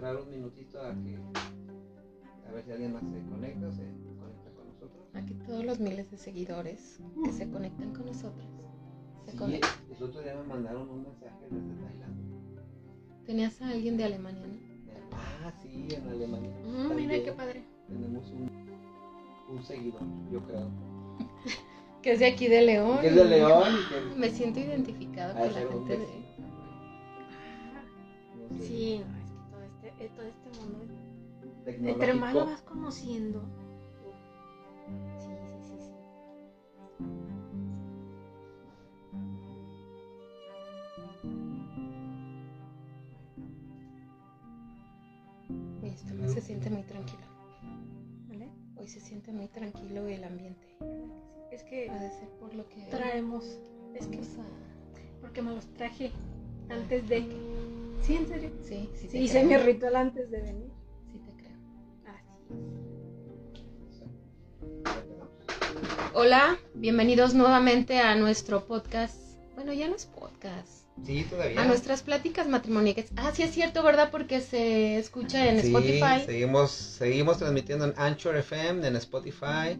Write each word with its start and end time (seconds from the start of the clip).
esperar 0.00 0.16
un 0.16 0.30
minutito 0.30 0.80
a 0.80 0.94
que 0.94 1.18
a 2.48 2.52
ver 2.52 2.64
si 2.64 2.72
alguien 2.72 2.94
más 2.94 3.02
se 3.02 3.20
conecta 3.28 3.68
o 3.68 3.72
se 3.72 3.82
conecta 4.18 4.50
con 4.56 4.66
nosotros. 4.68 5.04
Aquí 5.12 5.34
todos 5.46 5.62
los 5.62 5.78
miles 5.78 6.10
de 6.10 6.16
seguidores 6.16 6.98
que 7.22 7.32
se 7.32 7.50
conectan 7.50 7.92
con 7.92 8.06
nosotros. 8.06 8.46
Se 9.26 9.32
Sí, 9.32 9.36
conectan. 9.36 9.70
el 9.94 10.02
otro 10.02 10.22
día 10.22 10.34
me 10.36 10.42
mandaron 10.44 10.88
un 10.88 11.02
mensaje 11.02 11.44
desde 11.50 11.74
Tailandia. 11.84 12.38
Tenías 13.26 13.60
a 13.60 13.68
alguien 13.68 13.98
de 13.98 14.04
Alemania, 14.04 14.46
¿no? 14.46 14.56
Ah, 15.12 15.52
sí, 15.62 15.88
en 15.90 16.08
Alemania. 16.08 16.50
Mm, 16.64 16.94
mira 16.96 17.22
qué 17.22 17.32
padre. 17.32 17.62
Tenemos 17.86 18.30
un, 18.30 18.50
un 19.50 19.62
seguidor, 19.62 20.00
yo 20.32 20.40
creo. 20.46 20.70
Que 22.02 22.12
es 22.12 22.20
de 22.20 22.26
aquí 22.26 22.48
de 22.48 22.62
León. 22.62 22.98
Que 23.02 23.08
es 23.08 23.14
de 23.14 23.24
León 23.26 23.68
y 23.74 23.88
que 24.14 24.16
Me 24.18 24.30
siento 24.30 24.60
identificado 24.60 25.34
con 25.38 25.52
la 25.52 25.60
gente 25.60 25.98
de. 25.98 26.19
Todo 30.20 30.28
este 30.28 30.50
mundo, 30.60 30.94
entre 31.66 32.14
más 32.14 32.34
lo 32.34 32.46
vas 32.46 32.62
conociendo. 32.62 33.42
Sí, 35.18 35.30
sí, 35.62 35.74
sí, 35.80 35.90
esto 45.82 46.14
no 46.14 46.28
se 46.28 46.40
siente 46.40 46.68
muy 46.70 46.82
tranquilo. 46.82 47.22
¿Vale? 48.28 48.50
Hoy 48.76 48.88
se 48.88 49.00
siente 49.00 49.32
muy 49.32 49.48
tranquilo 49.48 50.06
el 50.06 50.24
ambiente. 50.24 50.76
Es 51.50 51.64
que 51.64 51.88
Ha 51.88 51.98
de 51.98 52.10
ser 52.10 52.28
por 52.38 52.54
lo 52.54 52.68
que. 52.68 52.86
traemos, 52.90 53.58
es 53.94 54.06
que 54.06 54.20
porque 55.20 55.42
me 55.42 55.54
los 55.54 55.66
traje 55.74 56.10
antes 56.68 57.08
de. 57.08 57.79
Sí, 58.02 58.16
en 58.16 58.28
serio. 58.28 58.50
sí, 58.66 58.88
sí. 59.00 59.08
Sí, 59.10 59.18
hice 59.18 59.44
mi 59.44 59.56
ritual 59.56 59.96
antes 59.96 60.30
de 60.30 60.40
venir. 60.40 60.70
Sí, 61.12 61.18
te 61.18 61.32
creo. 61.36 61.56
Así 62.06 64.04
Hola, 66.14 66.58
bienvenidos 66.74 67.34
nuevamente 67.34 67.98
a 67.98 68.16
nuestro 68.16 68.64
podcast. 68.66 69.16
Bueno, 69.54 69.72
ya 69.72 69.88
no 69.88 69.94
es 69.96 70.06
podcast. 70.06 70.86
Sí, 71.04 71.24
todavía. 71.30 71.60
A 71.62 71.66
nuestras 71.66 72.02
pláticas 72.02 72.48
matrimoniales. 72.48 73.10
Ah, 73.16 73.30
sí 73.34 73.42
es 73.42 73.52
cierto, 73.52 73.82
¿verdad? 73.82 74.10
Porque 74.10 74.40
se 74.40 74.98
escucha 74.98 75.48
en 75.48 75.60
Sí, 75.60 75.68
Spotify. 75.68 76.24
Seguimos, 76.26 76.70
seguimos 76.72 77.38
transmitiendo 77.38 77.84
en 77.84 77.94
Anchor 77.96 78.36
FM, 78.36 78.86
en 78.86 78.96
Spotify, 78.96 79.78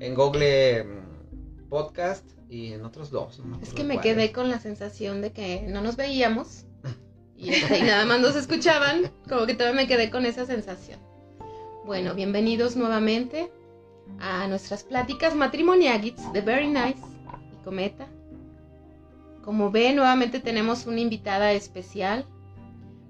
en 0.00 0.14
Google 0.14 0.84
mm, 0.84 1.68
Podcast 1.68 2.24
y 2.48 2.72
en 2.74 2.84
otros 2.84 3.10
dos. 3.10 3.40
no 3.40 3.58
Es 3.60 3.72
que 3.72 3.84
me 3.84 4.00
quedé 4.00 4.32
con 4.32 4.50
la 4.50 4.60
sensación 4.60 5.20
de 5.20 5.32
que 5.32 5.62
no 5.62 5.80
nos 5.82 5.96
veíamos 5.96 6.64
y, 7.42 7.50
este, 7.50 7.78
y 7.78 7.82
nada 7.82 8.06
más 8.06 8.20
nos 8.20 8.36
escuchaban. 8.36 9.10
Como 9.28 9.46
que 9.46 9.54
todavía 9.54 9.82
me 9.82 9.88
quedé 9.88 10.10
con 10.10 10.24
esa 10.26 10.46
sensación. 10.46 11.00
Bueno, 11.84 12.14
bienvenidos 12.14 12.76
nuevamente 12.76 13.50
a 14.20 14.46
nuestras 14.46 14.84
pláticas 14.84 15.34
matrimoniagits 15.34 16.32
de 16.32 16.40
Very 16.40 16.68
Nice 16.68 17.00
y 17.52 17.64
Cometa. 17.64 18.06
Como 19.44 19.72
ven, 19.72 19.96
nuevamente 19.96 20.38
tenemos 20.38 20.86
una 20.86 21.00
invitada 21.00 21.52
especial. 21.52 22.24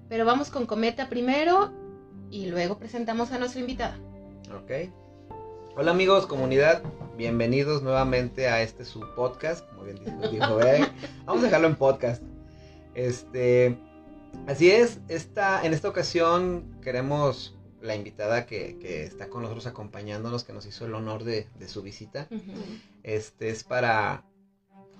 Pero 0.09 0.25
vamos 0.25 0.49
con 0.49 0.65
Cometa 0.65 1.09
primero 1.09 1.71
y 2.31 2.47
luego 2.47 2.79
presentamos 2.79 3.31
a 3.31 3.37
nuestra 3.37 3.61
invitada. 3.61 3.99
Ok. 4.55 4.89
Hola 5.75 5.91
amigos, 5.91 6.25
comunidad. 6.25 6.81
Bienvenidos 7.17 7.83
nuevamente 7.83 8.47
a 8.47 8.63
este 8.63 8.83
su 8.83 9.01
podcast. 9.15 9.67
Como 9.69 9.83
bien 9.83 9.99
dijo, 10.03 10.27
dijo 10.29 10.55
Bey. 10.57 10.83
Vamos 11.25 11.43
a 11.43 11.45
dejarlo 11.45 11.67
en 11.67 11.75
podcast. 11.75 12.23
Este. 12.95 13.92
Así 14.47 14.71
es, 14.71 14.99
esta, 15.07 15.65
en 15.65 15.73
esta 15.73 15.89
ocasión 15.89 16.79
queremos 16.81 17.57
la 17.81 17.95
invitada 17.95 18.45
que, 18.45 18.77
que 18.79 19.03
está 19.03 19.29
con 19.29 19.41
nosotros 19.41 19.67
acompañándonos, 19.67 20.43
que 20.43 20.53
nos 20.53 20.65
hizo 20.65 20.85
el 20.85 20.95
honor 20.95 21.23
de, 21.23 21.47
de 21.59 21.67
su 21.67 21.81
visita. 21.81 22.27
Este 23.03 23.49
es 23.49 23.63
para 23.63 24.25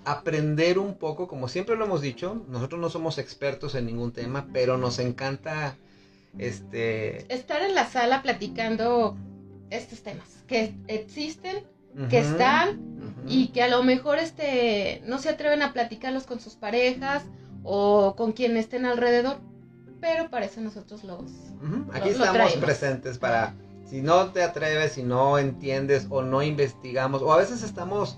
aprender 0.04 0.78
un 0.78 0.94
poco, 0.98 1.26
como 1.26 1.48
siempre 1.48 1.76
lo 1.76 1.86
hemos 1.86 2.02
dicho, 2.02 2.44
nosotros 2.48 2.80
no 2.80 2.90
somos 2.90 3.18
expertos 3.18 3.74
en 3.74 3.86
ningún 3.86 4.12
tema, 4.12 4.48
pero 4.52 4.76
nos 4.76 4.98
encanta 4.98 5.76
este 6.38 7.32
Estar 7.32 7.62
en 7.62 7.74
la 7.74 7.86
sala 7.86 8.22
platicando 8.22 9.16
estos 9.70 10.02
temas 10.02 10.44
que 10.46 10.74
existen 10.88 11.64
que 12.10 12.18
están 12.18 12.80
y 13.28 13.48
que 13.48 13.62
a 13.62 13.68
lo 13.68 13.84
mejor 13.84 14.18
este 14.18 15.00
no 15.06 15.18
se 15.18 15.28
atreven 15.28 15.62
a 15.62 15.72
platicarlos 15.72 16.24
con 16.24 16.40
sus 16.40 16.54
parejas 16.54 17.24
o 17.64 18.14
con 18.16 18.32
quien 18.32 18.56
estén 18.56 18.84
alrededor, 18.86 19.38
pero 20.00 20.28
para 20.30 20.46
eso 20.46 20.60
nosotros 20.60 21.02
los 21.04 21.20
Ujú, 21.62 21.90
Aquí 21.92 22.10
lo- 22.12 22.18
lo 22.18 22.24
estamos 22.24 22.52
presentes 22.54 23.18
para 23.18 23.54
si 23.88 24.00
no 24.00 24.30
te 24.32 24.42
atreves, 24.42 24.92
si 24.92 25.02
no 25.02 25.38
entiendes 25.38 26.06
o 26.10 26.22
no 26.22 26.42
investigamos 26.42 27.22
o 27.22 27.32
a 27.32 27.36
veces 27.38 27.62
estamos 27.62 28.16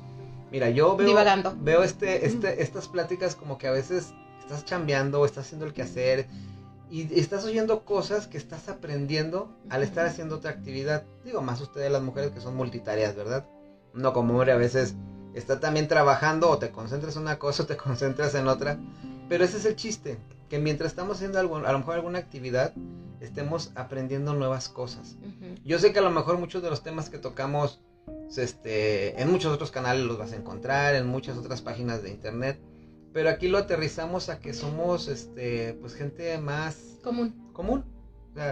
Mira, 0.50 0.70
yo 0.70 0.96
veo 0.96 1.08
Divagando. 1.08 1.54
veo 1.60 1.82
este 1.82 2.24
este 2.26 2.62
estas 2.62 2.86
pláticas 2.88 3.34
como 3.34 3.58
que 3.58 3.66
a 3.66 3.72
veces 3.72 4.12
estás 4.40 4.64
chambeando 4.64 5.20
o 5.20 5.26
estás 5.26 5.46
haciendo 5.46 5.66
el 5.66 5.72
quehacer 5.72 6.26
y 6.88 7.18
estás 7.18 7.44
oyendo 7.44 7.84
cosas 7.84 8.28
que 8.28 8.38
estás 8.38 8.68
aprendiendo 8.68 9.52
al 9.70 9.82
estar 9.82 10.06
haciendo 10.06 10.36
otra 10.36 10.52
actividad. 10.52 11.02
Digo, 11.24 11.42
más 11.42 11.60
ustedes 11.60 11.90
las 11.90 12.00
mujeres 12.00 12.30
que 12.30 12.40
son 12.40 12.54
multitareas, 12.54 13.16
¿verdad? 13.16 13.44
No 13.92 14.12
como 14.12 14.34
hombre 14.34 14.52
a 14.52 14.56
veces 14.56 14.94
está 15.34 15.58
también 15.58 15.88
trabajando 15.88 16.48
o 16.48 16.58
te 16.58 16.70
concentras 16.70 17.16
en 17.16 17.22
una 17.22 17.40
cosa 17.40 17.64
o 17.64 17.66
te 17.66 17.76
concentras 17.76 18.36
en 18.36 18.46
otra. 18.46 18.78
Pero 19.28 19.44
ese 19.44 19.56
es 19.56 19.64
el 19.64 19.76
chiste, 19.76 20.18
que 20.48 20.58
mientras 20.58 20.92
estamos 20.92 21.16
haciendo 21.16 21.38
algo, 21.38 21.56
a 21.56 21.72
lo 21.72 21.78
mejor 21.78 21.94
alguna 21.94 22.18
actividad, 22.18 22.72
estemos 23.20 23.72
aprendiendo 23.74 24.34
nuevas 24.34 24.68
cosas. 24.68 25.16
Yo 25.64 25.78
sé 25.78 25.92
que 25.92 25.98
a 25.98 26.02
lo 26.02 26.10
mejor 26.10 26.38
muchos 26.38 26.62
de 26.62 26.70
los 26.70 26.82
temas 26.82 27.10
que 27.10 27.18
tocamos 27.18 27.80
este, 28.36 29.20
en 29.20 29.30
muchos 29.30 29.52
otros 29.52 29.70
canales 29.70 30.04
los 30.04 30.18
vas 30.18 30.32
a 30.32 30.36
encontrar, 30.36 30.94
en 30.94 31.06
muchas 31.06 31.36
otras 31.36 31.62
páginas 31.62 32.02
de 32.02 32.10
internet, 32.10 32.60
pero 33.12 33.30
aquí 33.30 33.48
lo 33.48 33.58
aterrizamos 33.58 34.28
a 34.28 34.40
que 34.40 34.52
somos 34.52 35.08
este, 35.08 35.74
pues 35.80 35.94
gente 35.94 36.38
más 36.38 36.98
común. 37.02 37.50
común. 37.52 37.84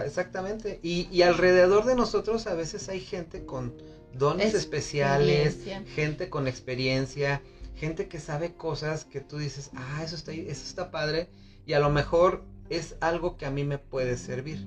Exactamente. 0.03 0.79
Y, 0.81 1.07
y 1.11 1.21
alrededor 1.21 1.85
de 1.85 1.95
nosotros 1.95 2.47
a 2.47 2.55
veces 2.55 2.89
hay 2.89 2.99
gente 2.99 3.45
con 3.45 3.75
dones 4.17 4.53
especiales, 4.55 5.59
gente 5.93 6.29
con 6.29 6.47
experiencia, 6.47 7.41
gente 7.75 8.07
que 8.07 8.19
sabe 8.19 8.53
cosas 8.53 9.05
que 9.05 9.21
tú 9.21 9.37
dices, 9.37 9.71
ah, 9.75 10.01
eso 10.03 10.15
está, 10.15 10.31
eso 10.31 10.65
está 10.65 10.91
padre, 10.91 11.29
y 11.65 11.73
a 11.73 11.79
lo 11.79 11.89
mejor 11.89 12.43
es 12.69 12.95
algo 13.01 13.37
que 13.37 13.45
a 13.45 13.51
mí 13.51 13.63
me 13.63 13.77
puede 13.77 14.17
servir. 14.17 14.65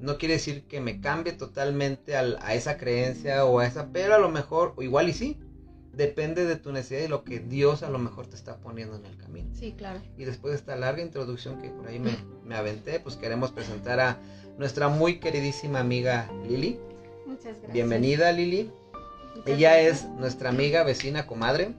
No 0.00 0.18
quiere 0.18 0.34
decir 0.34 0.64
que 0.64 0.80
me 0.80 1.00
cambie 1.00 1.32
totalmente 1.32 2.16
al- 2.16 2.38
a 2.42 2.54
esa 2.54 2.76
creencia 2.76 3.44
o 3.44 3.58
a 3.60 3.66
esa, 3.66 3.88
pero 3.92 4.14
a 4.14 4.18
lo 4.18 4.28
mejor, 4.28 4.74
o 4.76 4.82
igual 4.82 5.08
y 5.08 5.12
sí, 5.12 5.38
depende 5.92 6.44
de 6.44 6.56
tu 6.56 6.72
necesidad 6.72 7.04
y 7.04 7.08
lo 7.08 7.22
que 7.24 7.38
Dios 7.38 7.82
a 7.82 7.90
lo 7.90 7.98
mejor 7.98 8.26
te 8.26 8.34
está 8.36 8.58
poniendo 8.58 8.96
en 8.96 9.06
el 9.06 9.16
camino. 9.16 9.48
Sí, 9.54 9.74
claro. 9.76 10.00
Y 10.18 10.24
después 10.24 10.52
de 10.52 10.58
esta 10.58 10.74
larga 10.76 11.02
introducción 11.02 11.60
que 11.62 11.70
por 11.70 11.86
ahí 11.86 12.00
me, 12.00 12.16
me 12.44 12.56
aventé, 12.56 12.98
pues 13.00 13.16
queremos 13.16 13.52
presentar 13.52 14.00
a 14.00 14.18
nuestra 14.58 14.88
muy 14.88 15.20
queridísima 15.20 15.80
amiga 15.80 16.28
Lili. 16.48 16.78
Muchas 17.26 17.44
gracias. 17.54 17.72
Bienvenida 17.72 18.32
Lili. 18.32 18.70
Ella 19.46 19.80
es 19.80 20.04
nuestra 20.04 20.48
amiga, 20.50 20.82
vecina, 20.84 21.26
comadre 21.26 21.74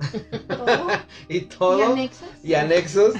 Todo. 0.47 0.87
y 1.29 1.41
todo 1.41 1.79
¿Y 1.79 1.81
anexos? 1.83 2.27
y 2.43 2.53
anexos. 2.53 3.13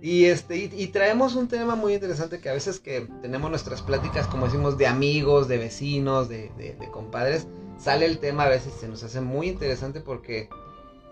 Y 0.00 0.24
este 0.24 0.56
y, 0.56 0.70
y 0.76 0.88
traemos 0.88 1.36
un 1.36 1.46
tema 1.46 1.76
muy 1.76 1.94
interesante 1.94 2.40
que 2.40 2.48
a 2.48 2.52
veces 2.54 2.80
que 2.80 3.02
tenemos 3.22 3.48
nuestras 3.50 3.82
pláticas, 3.82 4.26
como 4.26 4.46
decimos, 4.46 4.76
de 4.76 4.88
amigos, 4.88 5.46
de 5.46 5.58
vecinos, 5.58 6.28
de, 6.28 6.50
de- 6.58 6.74
de 6.74 6.90
compadres, 6.90 7.46
sale 7.78 8.06
el 8.06 8.18
tema 8.18 8.44
a 8.44 8.48
veces 8.48 8.72
se 8.80 8.88
nos 8.88 9.04
hace 9.04 9.20
muy 9.20 9.48
interesante 9.48 10.00
porque 10.00 10.48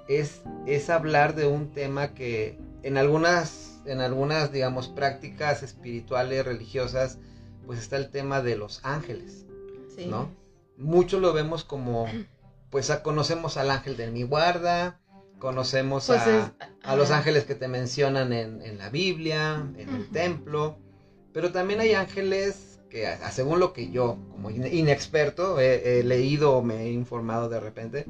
es, 0.08 0.40
es 0.66 0.90
hablar 0.90 1.36
de 1.36 1.46
un 1.46 1.70
tema 1.72 2.14
que 2.14 2.58
en 2.82 2.96
algunas, 2.98 3.80
en 3.86 4.00
algunas, 4.00 4.50
digamos, 4.50 4.88
prácticas 4.88 5.62
espirituales, 5.62 6.44
religiosas, 6.44 7.18
pues 7.66 7.78
está 7.78 7.96
el 7.96 8.10
tema 8.10 8.42
de 8.42 8.56
los 8.56 8.80
ángeles. 8.84 9.46
Sí. 9.96 10.06
¿no? 10.06 10.30
Muchos 10.76 11.20
lo 11.20 11.32
vemos 11.32 11.62
como, 11.62 12.08
pues 12.70 12.90
a- 12.90 13.02
conocemos 13.02 13.56
al 13.56 13.70
ángel 13.70 13.96
de 13.96 14.10
mi 14.10 14.22
guarda, 14.22 15.00
conocemos 15.38 16.06
Pues 16.06 16.20
a, 16.20 16.38
es- 16.38 16.52
a 16.82 16.96
los 16.96 17.10
ángeles 17.10 17.44
que 17.44 17.54
te 17.54 17.68
mencionan 17.68 18.32
en, 18.32 18.62
en 18.62 18.78
la 18.78 18.90
Biblia, 18.90 19.54
en 19.76 19.88
el 19.88 20.08
templo, 20.10 20.78
pero 21.32 21.50
también 21.52 21.80
hay 21.80 21.94
ángeles 21.94 22.80
que, 22.90 23.06
a- 23.06 23.30
según 23.30 23.60
lo 23.60 23.72
que 23.72 23.90
yo, 23.90 24.16
como 24.30 24.50
in- 24.50 24.66
inexperto, 24.66 25.60
he, 25.60 26.00
he 26.00 26.04
leído 26.04 26.56
o 26.56 26.62
me 26.62 26.82
he 26.84 26.92
informado 26.92 27.48
de 27.48 27.60
repente, 27.60 28.06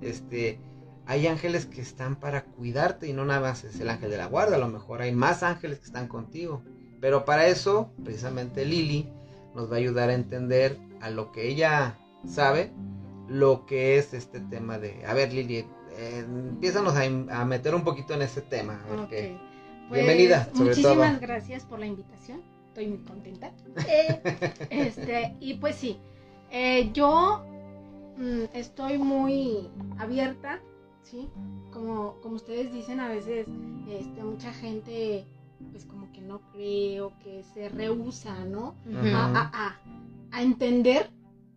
este, 0.00 0.58
hay 1.06 1.26
ángeles 1.26 1.66
que 1.66 1.80
están 1.80 2.16
para 2.16 2.44
cuidarte 2.44 3.08
y 3.08 3.12
no 3.12 3.24
nada 3.24 3.40
más 3.40 3.64
es 3.64 3.78
el 3.80 3.88
ángel 3.90 4.10
de 4.10 4.18
la 4.18 4.26
guarda, 4.26 4.56
a 4.56 4.58
lo 4.60 4.68
mejor 4.68 5.02
hay 5.02 5.12
más 5.12 5.42
ángeles 5.42 5.78
que 5.80 5.86
están 5.86 6.08
contigo, 6.08 6.62
pero 7.00 7.24
para 7.24 7.46
eso, 7.48 7.90
precisamente 8.04 8.64
Lili 8.64 9.08
nos 9.54 9.70
va 9.70 9.74
a 9.74 9.78
ayudar 9.78 10.08
a 10.10 10.14
entender 10.14 10.78
a 11.00 11.10
lo 11.10 11.32
que 11.32 11.48
ella 11.48 11.98
sabe, 12.26 12.72
lo 13.28 13.66
que 13.66 13.96
es 13.98 14.14
este 14.14 14.40
tema 14.40 14.78
de, 14.78 15.04
a 15.06 15.14
ver 15.14 15.32
Lili, 15.32 15.64
eh, 15.96 16.24
empiézanos 16.26 16.94
a, 16.96 17.44
meter 17.44 17.74
un 17.74 17.84
poquito 17.84 18.14
en 18.14 18.22
ese 18.22 18.40
tema, 18.42 18.80
a 18.84 18.90
ver 18.90 18.98
Ok. 19.00 19.08
qué- 19.10 19.52
Pues, 19.88 20.04
Bienvenida, 20.04 20.48
sobre 20.54 20.70
Muchísimas 20.70 21.10
todo. 21.12 21.20
gracias 21.20 21.64
por 21.64 21.78
la 21.78 21.86
invitación. 21.86 22.40
estoy 22.68 22.86
muy 22.86 22.98
contenta. 22.98 23.52
Eh, 23.86 24.20
este, 24.70 25.36
y 25.40 25.54
pues 25.54 25.76
sí, 25.76 25.98
eh, 26.50 26.90
yo 26.94 27.44
mm, 28.16 28.44
estoy 28.54 28.96
muy 28.96 29.68
abierta, 29.98 30.60
¿sí? 31.02 31.28
Como, 31.72 32.14
como 32.22 32.36
ustedes 32.36 32.72
dicen, 32.72 33.00
a 33.00 33.08
veces 33.08 33.46
este, 33.88 34.22
mucha 34.24 34.52
gente 34.54 35.26
pues 35.70 35.84
como 35.84 36.10
que 36.12 36.20
no 36.22 36.40
cree 36.52 37.00
o 37.02 37.12
que 37.22 37.42
se 37.54 37.68
rehúsa, 37.68 38.34
¿no? 38.46 38.74
A, 39.14 39.26
a- 39.26 39.50
a- 39.66 39.80
a 40.30 40.42
entender 40.42 41.10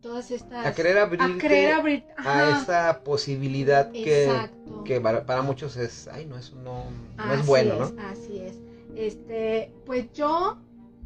todas 0.05 0.29
estas... 0.29 0.63
A 0.63 0.71
querer 0.75 0.99
abrirte 0.99 1.25
a 1.25 1.37
querer 1.39 1.73
abrir... 1.73 2.03
a 2.15 2.61
esa 2.61 3.03
posibilidad 3.03 3.91
que, 3.91 4.25
Exacto. 4.25 4.83
que 4.83 5.01
para, 5.01 5.25
para 5.25 5.41
muchos 5.41 5.77
es, 5.77 6.07
ay, 6.09 6.27
no, 6.27 6.37
eso 6.37 6.55
no, 6.57 6.83
no 7.17 7.33
es 7.33 7.43
bueno, 7.43 7.85
es, 7.85 7.91
¿no? 7.91 8.01
Así 8.03 8.37
es. 8.37 8.59
Este, 8.95 9.73
pues 9.83 10.13
yo 10.13 10.59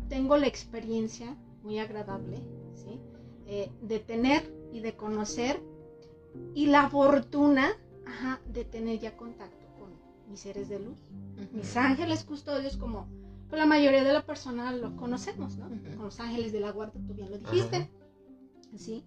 tengo 0.10 0.36
la 0.36 0.48
experiencia 0.48 1.38
muy 1.63 1.80
agradable, 1.80 2.42
¿sí? 2.75 3.00
Eh, 3.48 3.72
de 3.81 4.00
tener 4.00 4.54
y 4.74 4.81
de 4.81 4.98
conocer 4.98 5.62
y 6.54 6.66
la 6.66 6.90
fortuna, 6.90 7.72
ajá, 8.06 8.42
de 8.48 8.66
tener 8.66 9.00
ya 9.00 9.16
contacto 9.16 9.66
con 9.80 9.92
mis 10.30 10.42
seres 10.42 10.68
de 10.68 10.80
luz, 10.80 10.98
mis 11.54 11.78
ángeles 11.78 12.25
custodios, 12.25 12.75
como 12.75 13.07
pues, 13.50 13.62
la 13.62 13.66
mayoría 13.66 14.04
de 14.04 14.12
la 14.12 14.25
persona 14.25 14.74
lo 14.74 14.98
conocemos, 14.98 15.56
¿no? 15.56 15.69
Con 15.95 16.04
los 16.04 16.19
ángeles 16.19 16.52
de 16.52 16.60
la 16.60 16.72
guarda, 16.72 17.00
tú 17.07 17.13
bien 17.13 17.31
lo 17.31 17.38
dijiste, 17.38 17.90
¿sí? 18.77 19.04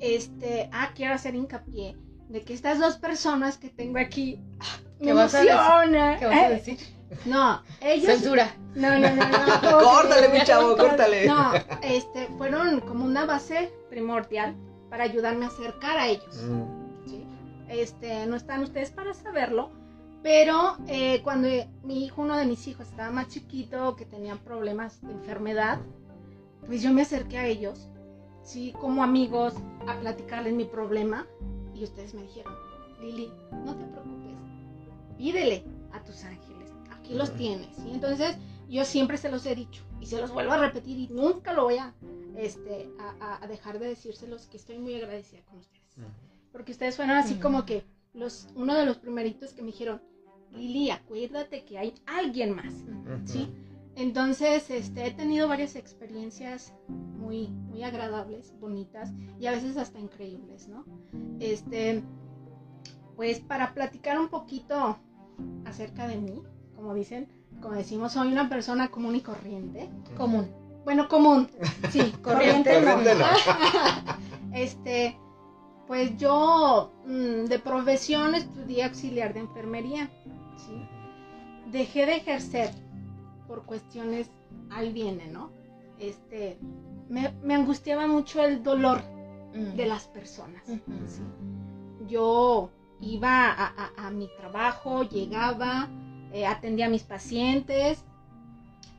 Este, 0.00 0.68
ah, 0.72 0.90
quiero 0.94 1.14
hacer 1.14 1.34
hincapié 1.34 1.96
de 2.28 2.42
que 2.42 2.54
estas 2.54 2.78
dos 2.78 2.96
personas 2.96 3.56
que 3.58 3.68
tengo 3.68 3.98
aquí, 3.98 4.40
ah, 4.60 4.64
¿Qué 5.00 5.12
vas 5.12 5.34
a 5.34 5.38
decir? 5.40 5.52
emociona. 5.52 6.18
¿Qué 6.18 6.26
vas 6.26 6.34
a 6.36 6.46
Eh, 6.46 6.50
decir? 6.54 6.78
no, 7.24 7.62
ellos. 7.80 8.06
Censura. 8.06 8.54
No, 8.74 8.98
no, 8.98 9.14
no, 9.14 9.24
no. 9.28 9.60
¿cómo 9.60 9.78
Córtale, 9.92 10.28
mi 10.28 10.40
chavo, 10.44 10.76
córtale. 10.76 11.26
No, 11.26 11.52
este, 11.82 12.26
fueron 12.38 12.80
como 12.80 13.04
una 13.04 13.24
base 13.26 13.72
primordial 13.90 14.54
para 14.90 15.04
ayudarme 15.04 15.44
a 15.44 15.48
acercar 15.48 15.96
a 15.98 16.08
ellos. 16.08 16.42
Mm, 16.42 17.08
¿sí? 17.08 17.24
Este, 17.68 18.26
no 18.26 18.36
están 18.36 18.62
ustedes 18.62 18.90
para 18.90 19.14
saberlo, 19.14 19.70
pero 20.22 20.76
eh, 20.88 21.20
cuando 21.22 21.48
mi 21.84 22.04
hijo, 22.04 22.22
uno 22.22 22.36
de 22.36 22.46
mis 22.46 22.66
hijos, 22.66 22.88
estaba 22.88 23.10
más 23.10 23.28
chiquito, 23.28 23.94
que 23.96 24.04
tenía 24.04 24.34
problemas 24.36 25.00
de 25.02 25.12
enfermedad, 25.12 25.78
pues 26.66 26.82
yo 26.82 26.92
me 26.92 27.02
acerqué 27.02 27.38
a 27.38 27.46
ellos, 27.46 27.88
sí, 28.46 28.72
como 28.80 29.02
amigos, 29.02 29.54
a 29.86 29.98
platicarles 30.00 30.54
mi 30.54 30.64
problema, 30.64 31.26
y 31.74 31.84
ustedes 31.84 32.14
me 32.14 32.22
dijeron, 32.22 32.54
Lili, 33.00 33.30
no 33.64 33.76
te 33.76 33.84
preocupes, 33.84 34.38
pídele 35.18 35.64
a 35.92 36.02
tus 36.02 36.24
ángeles, 36.24 36.70
aquí 36.90 37.14
los 37.14 37.34
tienes, 37.34 37.68
¿sí? 37.76 37.90
Entonces, 37.92 38.36
yo 38.68 38.84
siempre 38.84 39.18
se 39.18 39.30
los 39.30 39.44
he 39.46 39.54
dicho, 39.54 39.82
y 40.00 40.06
se 40.06 40.20
los 40.20 40.30
vuelvo 40.32 40.52
a 40.52 40.58
repetir, 40.58 40.98
y 40.98 41.08
nunca 41.08 41.52
lo 41.52 41.64
voy 41.64 41.76
a, 41.78 41.92
este, 42.36 42.88
a- 43.20 43.46
dejar 43.46 43.78
de 43.78 43.88
decírselos, 43.88 44.46
que 44.46 44.56
estoy 44.56 44.78
muy 44.78 44.94
agradecida 44.94 45.42
con 45.46 45.58
ustedes. 45.58 45.82
Porque 46.52 46.72
ustedes 46.72 46.96
fueron 46.96 47.16
así 47.16 47.34
como 47.36 47.64
que 47.66 47.84
los 48.14 48.48
uno 48.54 48.74
de 48.74 48.86
los 48.86 48.96
primeritos 48.96 49.52
que 49.52 49.60
me 49.62 49.68
dijeron 49.68 50.00
Lili 50.52 50.90
acuérdate 50.90 51.64
que 51.64 51.76
hay 51.78 51.92
alguien 52.06 52.54
más 52.54 52.72
sí 53.26 53.46
entonces 53.96 54.70
este 54.70 55.06
he 55.06 55.10
tenido 55.10 55.48
varias 55.48 55.74
experiencias 55.74 56.72
muy 56.88 57.48
muy 57.48 57.82
agradables 57.82 58.54
bonitas 58.60 59.12
y 59.40 59.46
a 59.46 59.52
veces 59.52 59.76
hasta 59.76 59.98
increíbles 59.98 60.68
no 60.68 60.84
este 61.40 62.02
pues 63.16 63.40
para 63.40 63.74
platicar 63.74 64.18
un 64.18 64.28
poquito 64.28 64.98
acerca 65.64 66.06
de 66.06 66.18
mí 66.18 66.42
como 66.74 66.94
dicen 66.94 67.28
como 67.60 67.74
decimos 67.74 68.12
soy 68.12 68.28
una 68.28 68.48
persona 68.48 68.88
común 68.88 69.16
y 69.16 69.20
corriente 69.22 69.90
Común. 70.16 70.48
bueno 70.84 71.08
común 71.08 71.48
sí 71.90 72.12
Corriente 72.22 72.74
corriente, 72.74 73.14
no. 73.14 73.26
Este, 74.56 75.18
pues 75.86 76.16
yo 76.16 76.90
mm, 77.04 77.44
de 77.44 77.58
profesión 77.58 78.34
estudié 78.34 78.84
auxiliar 78.84 79.34
de 79.34 79.40
enfermería. 79.40 80.08
¿sí? 80.56 80.88
Dejé 81.70 82.06
de 82.06 82.16
ejercer 82.16 82.70
por 83.46 83.64
cuestiones, 83.64 84.30
ahí 84.70 84.92
viene, 84.92 85.28
¿no? 85.28 85.50
Este, 85.98 86.58
me, 87.08 87.32
me 87.42 87.54
angustiaba 87.54 88.06
mucho 88.06 88.42
el 88.42 88.62
dolor 88.62 89.00
Mm. 89.54 89.74
de 89.76 89.86
las 89.86 90.06
personas. 90.08 90.62
Yo 92.08 92.70
iba 93.00 93.50
a, 93.50 93.66
a- 93.66 94.06
a 94.06 94.10
mi 94.10 94.28
trabajo, 94.36 95.02
llegaba, 95.04 95.88
eh, 96.32 96.46
atendía 96.46 96.86
a 96.86 96.90
mis 96.90 97.04
pacientes, 97.04 98.04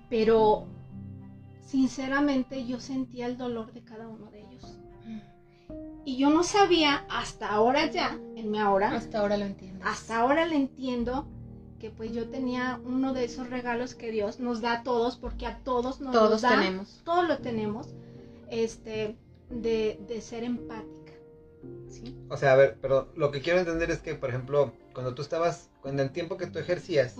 pero 0.10 0.66
sinceramente 1.62 2.66
yo 2.66 2.80
sentía 2.80 3.28
el 3.28 3.38
dolor 3.38 3.72
de 3.74 3.84
cada 3.84 4.08
uno 4.08 4.32
de 4.32 4.40
ellos. 4.42 4.80
Y 6.06 6.18
yo 6.18 6.30
no 6.30 6.42
sabía 6.44 7.06
hasta 7.10 7.50
ahora 7.52 7.86
ya, 7.92 8.18
en 8.36 8.50
mi 8.50 8.60
ahora, 8.60 8.92
Hasta 8.92 9.20
ahora 9.20 9.36
lo 9.38 9.46
entiendo. 9.46 9.86
hasta 9.86 10.20
ahora 10.22 10.46
le 10.46 10.56
entiendo 10.56 11.28
que 11.80 11.90
pues 11.92 12.12
yo 12.14 12.30
tenía 12.30 12.80
uno 12.86 13.14
de 13.14 13.26
esos 13.26 13.50
regalos 13.50 13.96
que 13.96 14.12
Dios 14.12 14.40
nos 14.40 14.62
da 14.62 14.74
a 14.74 14.84
todos, 14.84 15.18
porque 15.18 15.46
a 15.46 15.60
todos 15.64 16.00
nos 16.02 16.12
Todos 16.14 16.30
los 16.32 16.42
da, 16.42 16.50
tenemos. 16.50 17.02
todos 17.04 17.28
lo 17.28 17.38
tenemos, 17.40 17.88
este, 18.50 19.16
de, 19.50 20.00
de 20.08 20.22
ser 20.22 20.44
empática. 20.44 21.14
¿sí? 21.90 22.16
O 22.30 22.38
sea, 22.38 22.54
a 22.54 22.56
ver, 22.56 22.78
pero 22.82 23.10
lo 23.16 23.32
que 23.32 23.42
quiero 23.42 23.60
entender 23.60 23.92
es 23.92 24.00
que, 24.00 24.16
por 24.16 24.30
ejemplo, 24.30 24.74
cuando 24.94 25.14
tú 25.14 25.22
estabas, 25.22 25.70
cuando 25.82 26.04
el 26.04 26.12
tiempo 26.12 26.38
que 26.38 26.48
tú 26.48 26.60
ejercías 26.60 27.16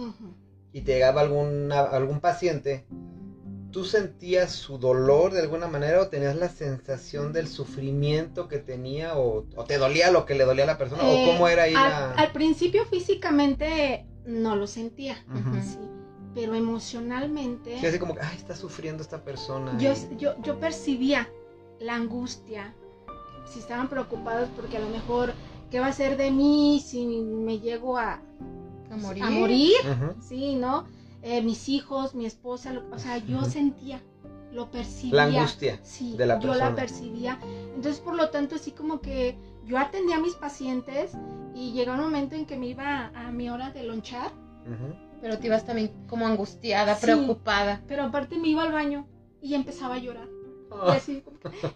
y 0.74 0.82
te 0.82 0.94
llegaba 0.94 1.22
alguna, 1.22 1.82
algún 1.82 2.20
paciente, 2.20 2.86
¿tú 3.72 3.84
sentías 3.86 4.52
su 4.52 4.78
dolor 4.78 5.34
de 5.34 5.42
alguna 5.42 5.68
manera 5.68 6.02
o 6.02 6.08
tenías 6.08 6.36
la 6.36 6.50
sensación 6.50 7.34
del 7.34 7.48
sufrimiento 7.48 8.48
que 8.48 8.58
tenía 8.60 9.18
o, 9.18 9.46
o 9.56 9.66
te 9.66 9.78
dolía 9.78 10.12
lo 10.12 10.26
que 10.26 10.36
le 10.36 10.46
dolía 10.46 10.64
a 10.64 10.68
la 10.68 10.78
persona 10.78 11.04
Eh, 11.04 11.24
o 11.24 11.32
cómo 11.32 11.48
era 11.48 11.64
ahí 11.64 11.74
al, 11.76 11.90
la... 11.90 12.12
al 12.14 12.32
principio 12.32 12.86
físicamente 12.86 14.06
no 14.28 14.56
lo 14.56 14.68
sentía, 14.68 15.16
sí, 15.64 15.80
pero 16.36 16.54
emocionalmente 16.54 17.80
Sí, 17.80 17.86
así 17.86 17.98
como 17.98 18.14
que, 18.14 18.22
ay, 18.22 18.36
está 18.38 18.56
sufriendo 18.56 19.02
esta 19.02 19.24
persona. 19.24 19.78
yo, 19.80 19.92
y- 19.94 20.18
yo, 20.18 20.36
yo 20.44 20.60
percibía 20.60 21.30
la 21.80 21.96
angustia, 21.96 22.76
si 23.46 23.60
estaban 23.60 23.88
preocupados 23.88 24.50
porque 24.56 24.78
a 24.78 24.80
lo 24.82 24.90
mejor, 24.90 25.34
¿qué 25.72 25.80
va 25.80 25.88
a 25.88 25.94
ser 25.94 26.18
de 26.18 26.32
mí 26.32 26.84
si 26.86 27.06
me 27.06 27.60
llego 27.60 27.98
a, 27.98 28.22
A 28.92 28.96
morir. 28.98 29.24
a 29.24 29.30
morir? 29.30 29.74
Sí, 30.22 30.56
¿no? 30.56 30.86
Eh, 31.22 31.42
mis 31.42 31.70
hijos, 31.70 32.14
mi 32.14 32.26
esposa, 32.26 32.74
lo- 32.74 32.84
o 32.94 33.00
sea, 33.00 33.18
yo 33.18 33.44
sentía, 33.46 34.02
lo 34.52 34.70
percibía. 34.72 35.16
La 35.16 35.24
angustia 35.40 35.80
Sí, 35.84 36.16
de 36.18 36.26
la 36.26 36.36
yo 36.40 36.48
persona. 36.50 36.70
la 36.70 36.76
percibía. 36.76 37.40
Entonces, 37.76 38.00
por 38.02 38.16
lo 38.16 38.30
tanto, 38.30 38.56
así 38.56 38.72
como 38.72 39.02
que 39.02 39.38
yo 39.68 39.78
atendía 39.78 40.16
a 40.16 40.20
mis 40.20 40.36
pacientes 40.36 41.12
y 41.54 41.74
llegó 41.74 41.94
un 41.94 42.00
momento 42.00 42.36
en 42.36 42.46
que 42.46 42.58
me 42.58 42.68
iba 42.68 43.12
a, 43.14 43.32
mi 43.32 43.50
hora 43.50 43.72
de 43.72 43.84
lonchar. 43.84 44.32
Pero 45.22 45.38
te 45.40 45.48
ibas 45.48 45.66
también 45.66 45.92
como 46.08 46.28
angustiada, 46.28 46.96
Sí. 46.96 47.02
preocupada. 47.06 47.82
pero 47.88 48.04
aparte 48.04 48.38
me 48.38 48.50
iba 48.50 48.64
al 48.64 48.72
baño 48.72 49.08
y 49.42 49.56
empezaba 49.56 49.96
a 49.96 50.00
llorar. 50.00 50.28
Y 50.28 50.74
Ah, 50.74 50.94
así, 50.94 51.24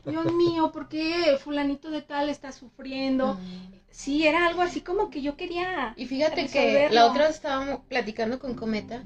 Dios 0.05 0.33
mío, 0.33 0.71
¿por 0.71 0.89
qué 0.89 1.37
fulanito 1.41 1.89
de 1.89 2.01
tal 2.01 2.29
está 2.29 2.51
sufriendo? 2.51 3.35
Mm. 3.35 3.73
Sí, 3.89 4.27
era 4.27 4.47
algo 4.47 4.61
así 4.61 4.81
como 4.81 5.09
que 5.09 5.21
yo 5.21 5.35
quería... 5.37 5.93
Y 5.97 6.05
fíjate 6.05 6.47
que 6.47 6.89
la 6.91 7.07
otra 7.07 7.27
vez 7.27 7.35
estábamos 7.35 7.81
platicando 7.87 8.39
con 8.39 8.53
Cometa 8.53 9.03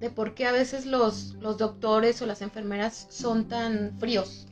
de 0.00 0.10
por 0.10 0.34
qué 0.34 0.46
a 0.46 0.52
veces 0.52 0.84
los, 0.86 1.34
los 1.40 1.56
doctores 1.58 2.20
o 2.22 2.26
las 2.26 2.42
enfermeras 2.42 3.06
son 3.10 3.48
tan 3.48 3.96
fríos. 3.98 4.45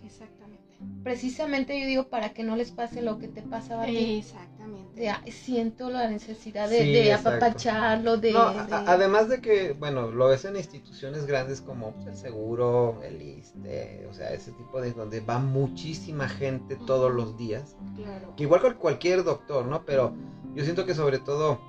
Precisamente 1.03 1.79
yo 1.79 1.87
digo 1.87 2.09
para 2.09 2.33
que 2.33 2.43
no 2.45 2.57
les 2.57 2.71
pase 2.71 3.03
lo 3.03 3.19
que 3.19 3.29
te 3.29 3.43
pasaba 3.43 3.83
a 3.83 3.87
ti. 3.87 4.19
Exactamente. 4.19 5.01
De, 5.01 5.11
"Ay, 5.11 5.31
siento 5.33 5.91
la 5.91 6.09
necesidad 6.09 6.69
de, 6.71 6.79
Sí, 6.79 6.93
de 6.93 7.11
exacto. 7.13 7.29
apapacharlo, 7.31 8.17
de... 8.17 8.33
No, 8.33 8.39
a- 8.41 8.65
de- 8.65 8.75
a- 8.75 8.85
además 8.87 9.29
de 9.29 9.41
que, 9.41 9.73
bueno, 9.73 10.11
lo 10.11 10.29
ves 10.29 10.45
en 10.47 10.57
instituciones 10.57 11.27
grandes 11.27 11.61
como 11.61 11.93
pues, 11.93 12.07
el 12.07 12.17
seguro, 12.17 13.01
el 13.03 13.21
ISSSTE, 13.21 14.07
o 14.11 14.15
sea, 14.15 14.33
ese 14.33 14.53
tipo 14.53 14.81
de 14.81 14.93
donde 14.93 15.21
va 15.21 15.39
muchísima 15.39 16.29
gente 16.29 16.77
todos 16.87 17.13
los 17.13 17.37
días. 17.37 17.77
Claro. 17.97 18.35
Que 18.37 18.45
igual 18.45 18.63
con 18.63 18.75
cualquier 18.75 19.25
doctor, 19.25 19.67
¿no? 19.67 19.85
Pero 19.85 20.15
yo 20.55 20.65
siento 20.65 20.87
que 20.87 20.95
sobre 20.95 21.19
todo, 21.19 21.61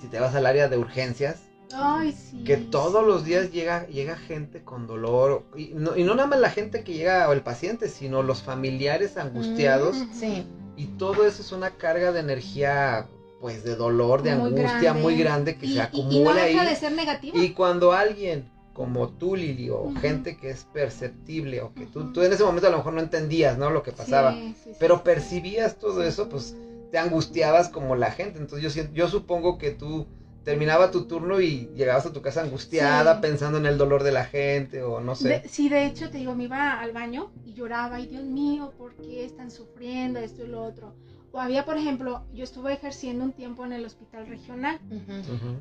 si 0.00 0.08
te 0.08 0.20
vas 0.20 0.34
al 0.34 0.44
área 0.46 0.68
de 0.68 0.76
urgencias, 0.76 1.47
Ay, 1.72 2.12
sí. 2.12 2.44
que 2.44 2.56
todos 2.56 3.06
los 3.06 3.24
días 3.24 3.52
llega, 3.52 3.86
llega 3.88 4.16
gente 4.16 4.62
con 4.64 4.86
dolor. 4.86 5.44
Y 5.56 5.72
no, 5.74 5.96
y 5.96 6.04
no 6.04 6.14
nada 6.14 6.28
más 6.28 6.40
la 6.40 6.50
gente 6.50 6.82
que 6.84 6.94
llega 6.94 7.28
o 7.28 7.32
el 7.32 7.42
paciente, 7.42 7.88
sino 7.88 8.22
los 8.22 8.42
familiares 8.42 9.16
angustiados. 9.16 9.96
Ujú. 9.98 10.08
Sí. 10.14 10.46
Y 10.76 10.86
todo 10.96 11.26
eso 11.26 11.42
es 11.42 11.52
una 11.52 11.70
carga 11.72 12.12
de 12.12 12.20
energía, 12.20 13.06
pues 13.40 13.64
de 13.64 13.76
dolor, 13.76 14.22
de 14.22 14.34
Muy 14.34 14.46
angustia 14.48 14.80
grande. 14.80 15.02
muy 15.02 15.16
grande 15.18 15.56
que 15.58 15.66
y, 15.66 15.74
se 15.74 15.74
y- 15.74 15.78
y 15.78 15.80
no 15.80 15.86
acumula 16.30 16.34
deja 16.44 16.62
ahí. 16.62 16.68
de 16.68 16.76
ser 16.76 16.92
negativa. 16.92 17.36
Y 17.38 17.50
cuando 17.52 17.92
alguien 17.92 18.48
como 18.72 19.08
tú, 19.08 19.34
Lili, 19.34 19.70
o 19.70 19.92
gente 20.00 20.36
que 20.36 20.50
es 20.50 20.62
perceptible, 20.72 21.62
o 21.62 21.74
que 21.74 21.86
tú, 21.86 22.12
tú 22.12 22.22
en 22.22 22.32
ese 22.32 22.44
momento 22.44 22.68
a 22.68 22.70
lo 22.70 22.76
mejor 22.76 22.92
no 22.92 23.00
entendías, 23.00 23.58
¿no? 23.58 23.70
Lo 23.70 23.82
que 23.82 23.90
pasaba, 23.90 24.32
Sí, 24.34 24.54
sí, 24.62 24.70
sí. 24.70 24.76
pero 24.78 25.02
percibías 25.02 25.80
todo 25.80 26.04
eso, 26.04 26.28
pues 26.28 26.54
te 26.92 26.98
angustiabas 26.98 27.68
como 27.70 27.96
la 27.96 28.12
gente. 28.12 28.38
Entonces 28.38 28.72
yo, 28.74 28.82
yo 28.94 29.08
supongo 29.08 29.58
que 29.58 29.72
tú 29.72 30.06
terminaba 30.44 30.90
tu 30.90 31.04
turno 31.06 31.40
y 31.40 31.68
llegabas 31.74 32.06
a 32.06 32.12
tu 32.12 32.22
casa 32.22 32.42
angustiada, 32.42 33.14
Sí. 33.16 33.20
pensando 33.22 33.58
en 33.58 33.66
el 33.66 33.76
dolor 33.78 34.02
de 34.02 34.12
la 34.12 34.24
gente 34.24 34.82
o 34.82 35.00
no 35.00 35.14
sé. 35.14 35.28
De- 35.28 35.48
sí, 35.48 35.68
de 35.68 35.86
hecho, 35.86 36.08
te 36.10 36.18
digo, 36.18 36.34
me 36.34 36.44
iba 36.44 36.80
al 36.80 36.92
baño 36.92 37.30
y 37.44 37.52
lloraba, 37.54 38.00
y 38.00 38.06
Dios 38.06 38.24
mío, 38.24 38.72
¿por 38.78 38.94
qué 38.96 39.24
están 39.24 39.50
sufriendo 39.50 40.18
esto 40.20 40.44
y 40.44 40.48
lo 40.48 40.62
otro? 40.62 40.94
O 41.32 41.40
había, 41.40 41.64
por 41.66 41.76
ejemplo, 41.76 42.24
yo 42.32 42.44
estuve 42.44 42.72
ejerciendo 42.72 43.22
un 43.24 43.32
tiempo 43.32 43.64
en 43.66 43.72
el 43.74 43.84
hospital 43.84 44.26
regional, 44.26 44.80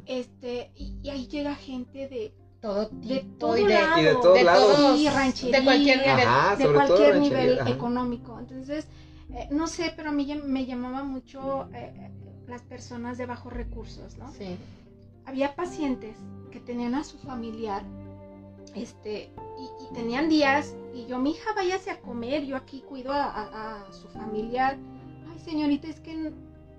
este, 0.05 0.71
y, 0.75 0.93
y 1.03 1.09
ahí 1.09 1.27
llega 1.27 1.55
gente 1.55 2.07
de, 2.07 2.33
Todo 2.61 2.85
de 2.85 3.19
tipo 3.19 3.37
todo 3.37 3.57
y 3.57 3.65
de, 3.65 3.73
lado, 3.73 3.99
Y 3.99 4.03
de 4.03 4.13
todos 4.15 4.33
de 4.37 4.43
lados. 4.43 4.75
todos, 4.77 5.51
de 5.51 5.63
cualquier 5.63 5.97
nivel. 5.99 6.19
Ajá, 6.27 6.55
de 6.55 6.63
sobre 6.63 6.79
todo 6.79 6.87
cualquier 6.87 7.19
nivel 7.19 7.59
ajá. 7.59 7.69
económico. 7.69 8.39
Entonces, 8.39 8.87
eh, 9.33 9.47
no 9.51 9.67
sé, 9.67 9.93
pero 9.95 10.09
a 10.09 10.11
mí 10.13 10.41
me 10.45 10.65
llamaba 10.65 11.03
mucho 11.03 11.67
eh, 11.73 12.09
las 12.47 12.61
personas 12.61 13.17
de 13.17 13.25
bajos 13.25 13.53
recursos, 13.53 14.17
¿no? 14.17 14.31
Sí. 14.31 14.57
había 15.25 15.55
pacientes 15.55 16.15
que 16.51 16.59
tenían 16.61 16.95
a 16.95 17.03
su 17.03 17.17
familiar, 17.17 17.83
este, 18.75 19.29
y, 19.59 19.83
y 19.83 19.93
tenían 19.93 20.29
días, 20.29 20.73
y 20.93 21.05
yo, 21.07 21.19
mi 21.19 21.31
hija, 21.31 21.51
váyase 21.55 21.91
a 21.91 21.99
comer, 21.99 22.45
yo 22.45 22.55
aquí 22.55 22.81
cuido 22.87 23.11
a, 23.11 23.25
a- 23.25 23.81
a 23.87 23.91
su 23.93 24.07
familiar. 24.09 24.77
Ay, 25.31 25.39
señorita, 25.39 25.87
es 25.87 25.99
que 25.99 26.31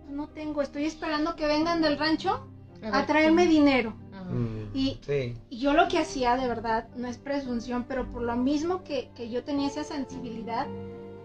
no 0.09 0.29
tengo, 0.29 0.63
estoy 0.63 0.85
esperando 0.85 1.37
que 1.37 1.47
vengan 1.47 1.83
del 1.83 1.99
rancho 1.99 2.47
a 2.83 2.99
ver, 2.99 3.07
traerme 3.07 3.45
sí. 3.45 3.49
dinero. 3.51 3.93
Mm, 4.31 4.75
Y, 4.75 4.99
sí. 5.03 5.35
y 5.51 5.59
yo 5.59 5.73
lo 5.75 5.89
que 5.89 5.99
hacía, 5.99 6.37
de 6.37 6.47
verdad, 6.49 6.89
no 6.97 7.09
es 7.09 7.19
presunción, 7.19 7.85
pero 7.89 8.07
por 8.11 8.23
lo 8.23 8.37
mismo 8.37 8.85
que, 8.85 9.11
que 9.17 9.29
yo 9.31 9.43
tenía 9.45 9.69
esa 9.69 9.85
sensibilidad, 9.85 10.67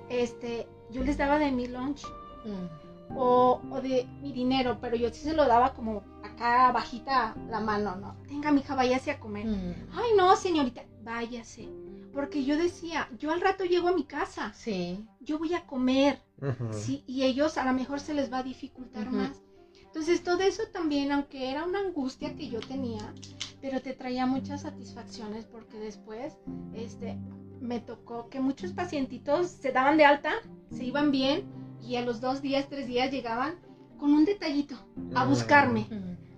este, 0.10 0.68
yo 0.92 1.04
les 1.04 1.18
daba 1.18 1.40
de 1.40 1.52
mi 1.52 1.68
lunch 1.68 2.02
Mm. 2.46 2.68
O, 3.16 3.62
o 3.70 3.82
de 3.82 4.08
mi 4.22 4.32
dinero, 4.32 4.78
pero 4.82 4.96
yo 4.96 5.10
sí 5.10 5.22
se 5.22 5.34
lo 5.34 5.46
daba 5.46 5.74
como 5.74 6.04
acá 6.24 6.72
bajita 6.72 7.36
la 7.50 7.60
mano, 7.60 7.96
¿no? 7.96 8.16
Tenga, 8.28 8.52
mija, 8.52 8.76
váyase 8.76 9.12
a 9.12 9.20
comer. 9.20 9.46
Mm. 9.46 9.74
Ay, 9.94 10.12
no, 10.18 10.36
señorita, 10.36 10.84
váyase. 11.04 11.70
Porque 12.14 12.44
yo 12.44 12.58
decía, 12.58 13.10
yo 13.18 13.32
al 13.32 13.42
rato 13.42 13.66
llego 13.66 13.88
a 13.88 13.94
mi 13.94 14.04
casa, 14.04 14.54
Sí. 14.54 15.04
yo 15.20 15.40
voy 15.40 15.54
a 15.54 15.66
comer, 15.66 16.22
Ujú. 16.42 16.72
¿sí? 16.72 17.04
Y 17.08 17.24
ellos 17.24 17.58
a 17.58 17.66
lo 17.66 17.74
mejor 17.74 18.00
se 18.00 18.14
les 18.14 18.32
va 18.32 18.40
a 18.40 18.44
dificultar 18.44 19.08
Ujú. 19.08 19.16
más. 19.18 19.42
Entonces, 19.84 20.24
todo 20.24 20.42
eso 20.42 20.64
también, 20.72 21.12
aunque 21.12 21.52
era 21.52 21.64
una 21.66 21.80
angustia 21.80 22.36
que 22.36 22.50
yo 22.50 22.60
tenía, 22.60 23.14
pero 23.62 23.82
te 23.82 23.94
traía 23.94 24.26
muchas 24.26 24.62
satisfacciones 24.62 25.46
porque 25.46 25.78
después, 25.80 26.34
este, 26.74 27.18
me 27.62 27.80
tocó 27.80 28.28
que 28.30 28.40
muchos 28.40 28.74
pacientitos 28.74 29.48
se 29.48 29.72
daban 29.72 29.98
de 29.98 30.06
alta, 30.06 30.32
se 30.72 30.84
iban 30.84 31.12
bien 31.12 31.46
y 31.86 31.96
a 31.98 32.02
los 32.02 32.22
dos 32.22 32.42
días, 32.42 32.68
tres 32.70 32.88
días 32.88 33.12
llegaban 33.12 33.56
con 34.00 34.14
un 34.14 34.26
detallito 34.26 34.76
a 35.16 35.26
Mm. 35.26 35.30
buscarme. 35.30 35.88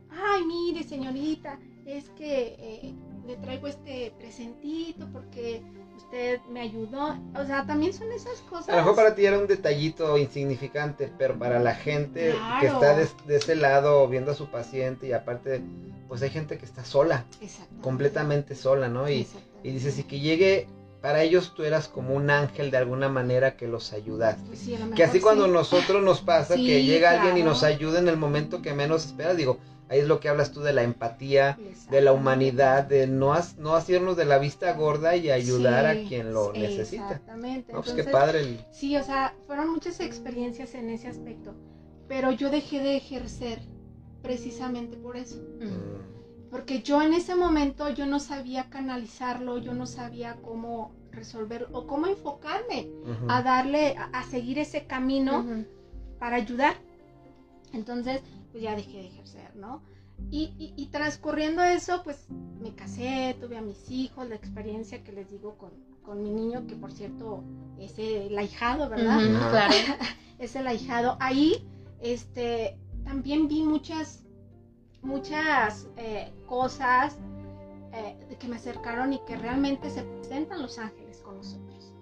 Ay, 0.10 0.46
mire, 0.46 0.84
señorita, 0.84 1.60
es 1.86 2.10
que 2.12 2.56
eh, 2.58 2.94
le 3.28 3.36
traigo 3.38 3.68
este 3.68 4.12
presentito 4.18 5.08
porque 5.12 5.62
usted 5.98 6.40
me 6.52 6.62
ayudó. 6.62 7.18
O 7.40 7.46
sea, 7.46 7.66
también 7.66 7.94
son 7.94 8.12
esas 8.12 8.40
cosas. 8.42 8.70
A 8.70 8.74
lo 8.74 8.78
mejor 8.80 8.96
para 8.96 9.16
ti 9.16 9.26
era 9.26 9.38
un 9.40 9.48
detallito 9.48 10.18
insignificante, 10.18 11.12
pero 11.18 11.38
para 11.38 11.60
la 11.60 11.76
gente 11.76 12.34
que 12.60 12.66
está 12.68 12.96
de, 12.96 13.08
de 13.28 13.36
ese 13.38 13.56
lado 13.56 14.08
viendo 14.08 14.32
a 14.32 14.36
su 14.36 14.48
paciente 14.48 15.08
y 15.08 15.14
aparte, 15.14 15.62
pues 16.08 16.22
hay 16.22 16.30
gente 16.30 16.58
que 16.58 16.66
está 16.66 16.84
sola, 16.86 17.26
completamente 17.82 18.56
sola, 18.56 18.88
¿no? 18.88 19.10
Y, 19.10 19.28
y 19.64 19.72
dices, 19.72 19.98
y 20.00 20.04
que 20.04 20.20
llegue, 20.20 20.68
para 21.06 21.22
ellos 21.22 21.54
tú 21.54 21.62
eras 21.62 21.88
como 21.88 22.16
un 22.16 22.32
ángel 22.32 22.72
de 22.72 22.78
alguna 22.78 23.10
manera 23.10 23.56
que 23.56 23.68
los 23.68 23.94
ayudaste. 23.94 24.42
Pues 24.48 24.58
sí, 24.58 24.76
Que 24.96 25.04
así 25.04 25.20
cuando 25.20 25.46
sí. 25.46 25.52
nosotros 25.52 26.02
nos 26.02 26.22
pasa, 26.22 26.56
Sí, 26.56 26.66
que 26.66 26.84
llega 26.84 27.12
alguien 27.12 27.38
y 27.38 27.44
nos 27.44 27.62
ayuda 27.62 28.00
en 28.00 28.08
el 28.08 28.18
momento 28.18 28.64
que 28.64 28.74
menos 28.74 29.06
esperas, 29.06 29.38
digo, 29.38 29.60
ahí 29.88 30.00
es 30.00 30.08
lo 30.08 30.20
que 30.20 30.30
hablas 30.30 30.52
tú 30.52 30.62
de 30.62 30.74
la 30.74 30.82
empatía, 30.82 31.60
de 31.92 32.02
la 32.02 32.12
humanidad, 32.12 32.86
de 32.86 33.06
no, 33.06 33.34
hacernos 33.36 34.18
de 34.18 34.26
la 34.26 34.40
vista 34.40 34.74
gorda 34.74 35.16
y 35.16 35.30
ayudar 35.30 35.86
a 35.86 35.94
quien 36.08 36.34
lo 36.34 36.52
necesita. 36.54 37.04
Exactamente. 37.06 37.72
No, 37.72 37.82
pues 37.84 37.94
qué 37.94 38.02
Entonces, 38.02 38.12
padre. 38.12 38.40
el- 38.40 38.66
Sí, 38.72 38.98
o 38.98 39.04
sea, 39.04 39.36
fueron 39.46 39.70
muchas 39.70 40.00
experiencias 40.00 40.74
en 40.74 40.90
ese 40.90 41.08
aspecto. 41.08 41.54
Pero 42.08 42.32
yo 42.32 42.50
dejé 42.50 42.80
de 42.80 42.98
ejercer 42.98 43.60
precisamente 44.24 44.98
por 44.98 45.18
eso. 45.18 45.36
Mm. 45.60 46.15
Porque 46.52 46.82
yo 46.82 47.02
en 47.02 47.14
ese 47.14 47.36
momento 47.36 47.90
yo 47.90 48.06
no 48.06 48.20
sabía 48.20 48.70
canalizarlo, 48.70 49.58
yo 49.58 49.74
no 49.74 49.86
sabía 49.88 50.38
cómo 50.42 50.94
resolver 51.12 51.68
o 51.74 51.88
cómo 51.88 52.08
enfocarme 52.08 52.90
a 53.30 53.42
darle, 53.42 53.96
a, 53.98 54.06
a 54.20 54.24
seguir 54.24 54.60
ese 54.60 54.86
camino 54.86 55.44
para 56.20 56.36
ayudar. 56.38 56.76
Entonces, 57.74 58.22
pues 58.52 58.64
ya 58.64 58.76
dejé 58.76 58.98
de 59.00 59.08
ejercer, 59.08 59.56
¿no? 59.56 59.82
Y, 60.32 60.54
y- 60.58 60.74
y 60.78 60.86
transcurriendo 60.88 61.62
eso, 61.62 62.02
pues 62.04 62.28
me 62.62 62.74
casé, 62.74 63.36
tuve 63.42 63.58
a 63.58 63.62
mis 63.62 63.90
hijos, 63.92 64.30
la 64.30 64.36
experiencia 64.36 65.04
que 65.04 65.12
les 65.12 65.30
digo 65.30 65.58
con, 65.58 65.72
con 66.04 66.22
mi 66.24 66.30
niño, 66.30 66.66
que 66.68 66.76
por 66.76 66.92
cierto 66.92 67.44
es 67.80 67.98
el 68.00 68.38
ahijado, 68.38 68.90
¿verdad? 68.90 69.20
Claro. 69.50 69.74
es 70.40 70.56
el 70.56 70.68
ahijado. 70.68 71.18
Ahí, 71.20 71.68
este, 72.02 72.78
también 73.04 73.48
vi 73.50 73.62
muchas, 73.64 74.24
muchas 75.06 75.88
eh, 75.98 76.32
cosas 76.48 77.18
eh, 77.94 78.18
que 78.40 78.48
me 78.48 78.58
acercaron 78.58 79.14
y 79.14 79.20
que 79.26 79.38
realmente 79.38 79.90
se 79.90 80.04
presentan 80.04 80.62
los 80.62 80.78
ángeles 80.80 81.20
con 81.20 81.38
nosotros. 81.38 81.94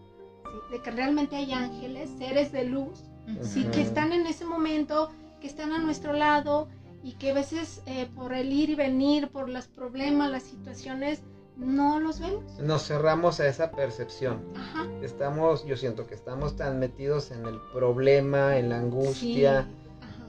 ¿sí? 0.44 0.72
De 0.72 0.82
que 0.82 0.90
realmente 0.92 1.36
hay 1.36 1.52
ángeles, 1.52 2.10
seres 2.18 2.52
de 2.52 2.64
luz, 2.64 3.04
sí, 3.42 3.66
que 3.66 3.82
están 3.82 4.12
en 4.14 4.26
ese 4.26 4.46
momento, 4.46 5.12
que 5.40 5.48
están 5.48 5.72
a 5.74 5.78
nuestro 5.78 6.14
lado 6.14 6.68
y 7.04 7.14
que 7.14 7.32
a 7.32 7.34
veces 7.34 7.82
eh, 7.86 8.10
por 8.16 8.34
el 8.34 8.52
ir 8.52 8.70
y 8.70 8.76
venir, 8.76 9.30
por 9.30 9.50
los 9.50 9.68
problemas, 9.68 10.32
las 10.32 10.44
situaciones, 10.44 11.22
no 11.58 12.00
los 12.00 12.20
vemos. 12.20 12.44
Nos 12.60 12.88
cerramos 12.88 13.40
a 13.40 13.48
esa 13.48 13.72
percepción. 13.72 14.42
Ajá. 14.56 14.88
Estamos, 15.04 15.66
yo 15.66 15.78
siento 15.78 16.08
que 16.08 16.16
estamos 16.16 16.56
tan 16.56 16.80
metidos 16.80 17.30
en 17.32 17.46
el 17.46 17.60
problema, 17.74 18.58
en 18.58 18.70
la 18.70 18.78
angustia, 18.78 19.64
Sí. 19.64 19.83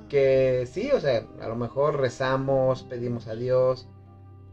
Que 0.09 0.69
sí, 0.71 0.91
o 0.93 1.01
sea, 1.01 1.27
a 1.41 1.49
lo 1.49 1.57
mejor 1.57 1.99
rezamos, 1.99 2.83
pedimos 2.85 3.27
a 3.27 3.35
Dios, 3.35 3.89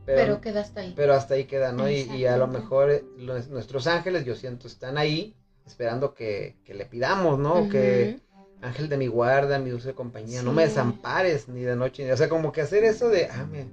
pero, 0.06 0.22
Pero 0.22 0.40
pero, 0.40 0.42
queda 0.42 0.62
hasta 0.62 0.82
ahí. 0.82 0.96
hasta 1.14 1.34
ahí 1.36 1.44
queda, 1.46 1.72
¿no? 1.72 1.90
Y, 1.90 2.02
y 2.02 2.26
a 2.26 2.38
lo 2.38 2.48
mejor 2.48 2.90
eh, 2.90 3.04
los- 3.18 3.50
nuestros 3.50 3.88
ángeles, 3.88 4.26
yo 4.26 4.36
siento, 4.36 4.68
están 4.68 4.98
ahí 4.98 5.36
esperando 5.66 6.14
que, 6.14 6.56
que 6.66 6.74
le 6.74 6.86
pidamos, 6.86 7.38
¿no? 7.38 7.68
Que 7.70 8.20
ángel 8.62 8.90
de 8.90 8.98
mi 8.98 9.08
guarda, 9.08 9.60
mi 9.60 9.70
dulce 9.70 9.94
compañía, 9.94 10.42
no 10.42 10.52
me 10.54 10.64
desampares 10.64 11.48
ni 11.48 11.62
de 11.62 11.76
noche, 11.76 12.04
ni, 12.06 12.12
o 12.12 12.18
sea, 12.18 12.30
como 12.30 12.52
que 12.52 12.62
hacer 12.62 12.84
eso 12.84 13.10
de, 13.10 13.26
ah, 13.26 13.48
me, 13.52 13.66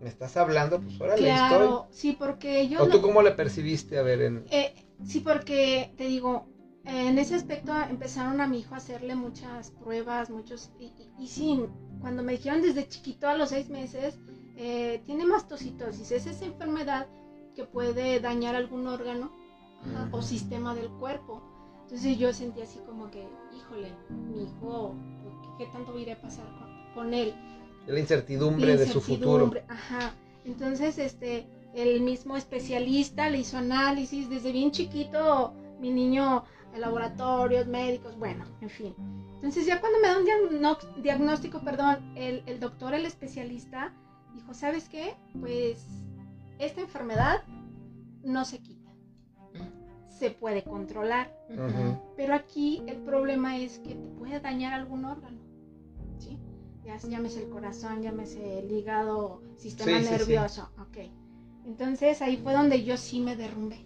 me 0.00 0.08
estás 0.08 0.36
hablando, 0.36 0.80
pues 0.80 1.00
órale, 1.00 1.20
Claro, 1.22 1.86
sí, 1.90 2.16
porque 2.18 2.68
yo 2.68 2.78
estoy. 2.78 2.82
¿O 2.82 2.86
no- 2.86 2.92
tú 2.92 3.02
cómo 3.02 3.22
le 3.22 3.32
percibiste? 3.32 3.98
A 3.98 4.02
ver, 4.02 4.22
en... 4.22 4.44
Eh, 4.50 4.74
sí, 5.06 5.20
porque 5.20 5.90
te 5.96 6.04
digo, 6.04 6.46
en 6.84 7.18
ese 7.18 7.34
aspecto 7.36 7.72
empezaron 7.88 8.40
a 8.40 8.46
mi 8.46 8.60
hijo 8.60 8.74
a 8.74 8.78
hacerle 8.78 9.14
muchas 9.14 9.70
pruebas, 9.70 10.30
muchos... 10.30 10.70
Y, 10.78 10.86
y- 10.86 11.10
y 11.18 11.26
sí, 11.28 11.60
cuando 12.00 12.22
me 12.22 12.32
dijeron 12.32 12.62
desde 12.62 12.88
chiquito 12.88 13.28
a 13.28 13.36
los 13.36 13.50
seis 13.50 13.68
meses, 13.68 14.18
eh, 14.56 15.00
tiene 15.06 15.24
mastocitosis, 15.24 16.10
es 16.10 16.26
esa 16.26 16.44
enfermedad 16.44 17.06
que 17.54 17.64
puede 17.64 18.18
dañar 18.20 18.54
algún 18.54 18.86
órgano 18.86 19.30
ajá, 19.82 20.08
o 20.10 20.22
sistema 20.22 20.74
del 20.74 20.88
cuerpo. 20.88 21.40
Entonces 21.84 22.18
yo 22.18 22.32
sentí 22.32 22.62
así 22.62 22.78
como 22.86 23.10
que, 23.10 23.28
híjole, 23.56 23.92
mi 24.10 24.44
hijo, 24.44 24.94
¿qué 25.58 25.66
tanto 25.66 25.96
iré 25.98 26.12
a 26.12 26.20
pasar 26.20 26.46
con, 26.58 26.94
con 26.94 27.14
él? 27.14 27.34
la 27.86 27.98
incertidumbre 27.98 28.76
de 28.76 28.86
su 28.86 29.00
futuro. 29.00 29.44
incertidumbre, 29.46 29.64
Ajá. 29.68 30.14
Entonces, 30.44 30.98
este, 30.98 31.46
el 31.74 32.00
mismo 32.00 32.36
especialista 32.36 33.28
le 33.28 33.38
hizo 33.40 33.58
análisis 33.58 34.28
desde 34.30 34.52
bien 34.52 34.70
chiquito, 34.70 35.52
mi 35.80 35.90
niño, 35.90 36.44
laboratorios, 36.78 37.66
médicos, 37.66 38.16
bueno, 38.18 38.44
en 38.60 38.70
fin. 38.70 38.94
Entonces, 39.36 39.66
ya 39.66 39.80
cuando 39.80 39.98
me 40.00 40.08
da 40.08 40.18
un 40.18 41.02
diagnóstico, 41.02 41.60
perdón, 41.60 42.12
el, 42.16 42.42
el 42.46 42.60
doctor, 42.60 42.94
el 42.94 43.06
especialista, 43.06 43.92
dijo, 44.34 44.54
¿sabes 44.54 44.88
qué? 44.88 45.14
Pues 45.40 45.84
esta 46.58 46.80
enfermedad 46.80 47.42
no 48.22 48.44
se 48.44 48.58
quita, 48.60 48.90
se 50.08 50.30
puede 50.30 50.62
controlar. 50.62 51.28
Ujú. 51.50 51.98
Pero 52.16 52.34
aquí 52.34 52.82
el 52.86 52.98
problema 52.98 53.58
es 53.58 53.78
que 53.80 53.94
te 53.96 54.08
puede 54.18 54.38
dañar 54.38 54.72
algún 54.72 55.04
órgano. 55.04 55.40
¿sí? 56.18 56.38
Ya 56.84 56.96
llámese 56.98 57.42
el 57.42 57.48
corazón, 57.50 58.02
llámese 58.02 58.60
el 58.60 58.70
hígado, 58.70 59.42
sistema 59.56 59.98
Sí, 59.98 60.04
sí, 60.04 60.04
sí. 60.04 60.10
nervioso. 60.12 60.70
Ok. 60.80 60.98
Entonces 61.66 62.22
ahí 62.22 62.36
fue 62.36 62.52
donde 62.52 62.84
yo 62.84 62.96
sí 62.96 63.20
me 63.20 63.34
derrumbé. 63.36 63.84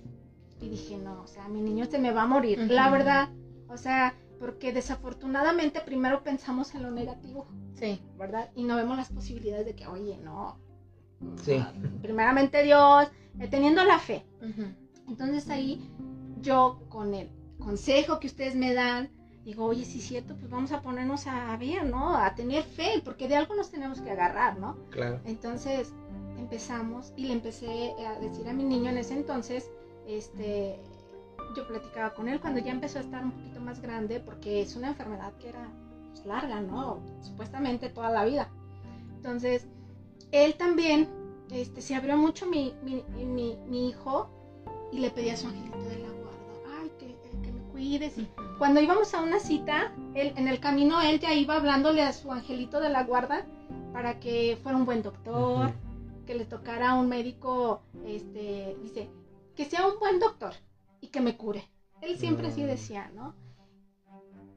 Y 0.67 0.71
dije, 0.71 0.97
no, 0.99 1.23
o 1.23 1.27
sea, 1.29 1.47
mi 1.49 1.61
niño 1.61 1.85
se 1.87 1.99
me 2.01 2.11
va 2.11 2.23
a 2.23 2.27
morir. 2.27 2.59
La 2.71 2.91
verdad. 2.91 3.29
O 3.69 3.77
sea, 3.77 4.15
porque 4.41 4.73
desafortunadamente 4.73 5.81
primero 5.81 6.25
pensamos 6.25 6.75
en 6.75 6.83
lo 6.83 6.91
negativo, 6.91 7.47
Sí. 7.75 8.03
¿verdad? 8.19 8.51
Y 8.57 8.65
no 8.65 8.75
vemos 8.75 8.97
las 8.97 9.11
posibilidades 9.11 9.65
de 9.65 9.77
que, 9.77 9.87
oye, 9.87 10.19
no. 10.19 10.59
Sí. 11.37 11.65
Primeramente 12.03 12.65
Dios, 12.65 13.09
eh, 13.39 13.47
teniendo 13.49 13.85
la 13.85 13.99
fe. 14.01 14.27
Entonces 15.09 15.49
ahí 15.51 15.89
yo 16.41 16.81
con 16.89 17.15
el 17.15 17.31
consejo 17.61 18.19
que 18.19 18.27
ustedes 18.27 18.57
me 18.57 18.75
dan 18.75 19.09
digo, 19.45 19.65
oye, 19.67 19.85
si 19.85 20.01
es 20.01 20.05
cierto, 20.07 20.35
pues 20.37 20.51
vamos 20.51 20.73
a 20.73 20.83
ponernos 20.83 21.29
a 21.29 21.57
ver, 21.57 21.85
¿no? 21.85 22.17
A 22.17 22.35
tener 22.35 22.65
fe, 22.65 23.01
porque 23.05 23.29
de 23.29 23.37
algo 23.37 23.55
nos 23.55 23.71
tenemos 23.71 24.01
que 24.01 24.11
agarrar, 24.11 24.59
¿no? 24.59 24.77
Claro. 24.91 25.21
Entonces 25.25 25.93
empezamos 26.37 27.13
y 27.17 27.27
le 27.27 27.35
empecé 27.35 27.95
a 28.05 28.19
decir 28.19 28.49
a 28.49 28.53
mi 28.53 28.65
niño 28.65 28.91
en 28.91 28.99
ese 28.99 29.15
entonces, 29.15 29.71
este, 30.07 30.79
yo 31.57 31.67
platicaba 31.67 32.15
con 32.15 32.29
él 32.29 32.41
cuando 32.41 32.61
ya 32.61 32.73
empezó 32.73 32.99
a 32.99 33.03
estar 33.03 33.25
un 33.25 33.33
poquito 33.33 33.61
más 33.61 33.81
grande, 33.81 34.21
porque 34.21 34.63
es 34.63 34.77
una 34.77 34.89
enfermedad 34.89 35.33
que 35.39 35.49
era 35.49 35.69
pues, 36.11 36.25
larga, 36.27 36.61
¿no? 36.61 37.01
Supuestamente 37.23 37.89
toda 37.89 38.11
la 38.11 38.25
vida. 38.25 38.49
Entonces, 39.17 39.67
él 40.33 40.55
también, 40.55 41.09
este, 41.51 41.81
se 41.81 41.95
abrió 41.95 42.17
mucho 42.17 42.47
mi, 42.47 42.75
mi, 42.83 43.05
mi, 43.25 43.57
mi 43.69 43.89
hijo 43.89 44.29
y 44.93 44.99
le 44.99 45.11
pedía 45.11 45.35
a 45.35 45.37
su 45.37 45.49
angelito 45.49 45.79
de 45.79 45.99
la 45.99 46.09
guarda, 46.09 46.81
ay, 46.81 46.91
que, 46.99 47.17
que 47.43 47.53
me 47.53 47.61
cuides. 47.73 48.19
Y 48.19 48.29
cuando 48.59 48.81
íbamos 48.81 49.15
a 49.15 49.23
una 49.23 49.41
cita, 49.41 49.93
él, 50.15 50.33
en 50.37 50.49
el 50.49 50.61
camino 50.61 51.01
él 51.01 51.21
ya 51.21 51.35
iba 51.35 51.57
hablándole 51.57 52.03
a 52.03 52.13
su 52.13 52.33
angelito 52.33 52.81
de 52.81 52.91
la 52.91 53.05
guarda 53.05 53.47
para 53.93 54.21
que 54.21 54.59
fuera 54.63 54.77
un 54.77 54.85
buen 54.85 55.03
doctor, 55.03 55.73
que 56.27 56.35
le 56.35 56.45
tocara 56.45 56.91
a 56.91 56.95
un 56.95 57.09
médico, 57.09 57.83
este, 58.05 58.77
dice, 58.83 59.09
que 59.57 59.65
sea 59.65 59.87
un 59.87 59.99
buen 59.99 60.19
doctor 60.21 60.55
y 61.01 61.09
que 61.09 61.21
me 61.21 61.37
cure. 61.37 61.69
Él 62.03 62.17
siempre 62.17 62.49
así 62.49 62.63
Mm. 62.63 62.67
decía, 62.67 63.11
¿no? 63.15 63.35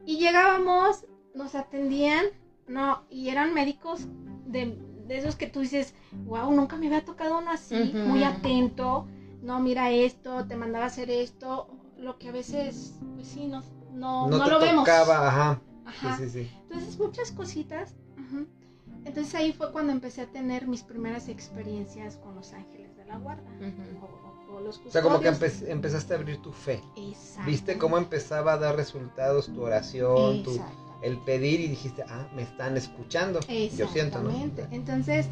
Y 0.05 0.17
llegábamos, 0.17 1.05
nos 1.33 1.55
atendían, 1.55 2.25
no, 2.67 3.03
y 3.09 3.29
eran 3.29 3.53
médicos 3.53 4.07
de, 4.45 4.77
de 5.07 5.17
esos 5.17 5.35
que 5.35 5.47
tú 5.47 5.59
dices, 5.59 5.93
wow, 6.25 6.51
nunca 6.51 6.77
me 6.77 6.87
había 6.87 7.05
tocado 7.05 7.37
uno 7.39 7.51
así, 7.51 7.93
muy 8.05 8.23
atento, 8.23 9.05
no, 9.41 9.59
mira 9.59 9.91
esto, 9.91 10.45
te 10.45 10.55
mandaba 10.55 10.85
a 10.85 10.87
hacer 10.87 11.09
esto, 11.09 11.67
lo 11.97 12.17
que 12.17 12.29
a 12.29 12.31
veces, 12.31 12.93
pues 13.15 13.27
sí, 13.27 13.45
no, 13.47 13.61
no, 13.91 14.27
No, 14.27 14.37
no 14.37 14.43
te 14.43 14.49
lo 14.51 14.59
vemos. 14.59 14.81
tocaba, 14.81 15.27
ajá. 15.27 15.59
Ajá. 15.85 16.17
Sí, 16.17 16.29
sí, 16.29 16.43
sí. 16.43 16.49
Entonces, 16.63 16.99
muchas 16.99 17.31
cositas. 17.31 17.95
Entonces 19.05 19.33
ahí 19.35 19.51
fue 19.51 19.71
cuando 19.71 19.91
empecé 19.91 20.21
a 20.21 20.25
tener 20.31 20.67
mis 20.67 20.83
primeras 20.83 21.29
experiencias 21.29 22.17
con 22.17 22.35
los 22.35 22.53
ángeles 22.53 22.95
de 22.95 23.05
la 23.05 23.17
guarda. 23.17 23.49
O, 24.01 24.28
o 24.59 24.63
los 24.63 24.77
O 24.85 24.91
sea, 24.91 25.01
como 25.01 25.19
que 25.19 25.31
empe- 25.31 25.67
empezaste 25.69 26.13
a 26.13 26.17
abrir 26.17 26.41
tu 26.41 26.51
fe. 26.51 26.81
Exacto. 26.95 27.49
Viste 27.49 27.77
cómo 27.77 27.97
empezaba 27.97 28.53
a 28.53 28.57
dar 28.57 28.75
resultados 28.75 29.47
tu 29.53 29.61
oración, 29.63 30.43
tu, 30.43 30.59
el 31.01 31.17
pedir 31.19 31.59
y 31.61 31.67
dijiste, 31.67 32.03
ah, 32.07 32.27
me 32.35 32.41
están 32.43 32.75
escuchando. 32.77 33.39
Yo 33.75 33.87
siento, 33.87 34.21
¿no? 34.21 34.31
Entonces, 34.71 35.27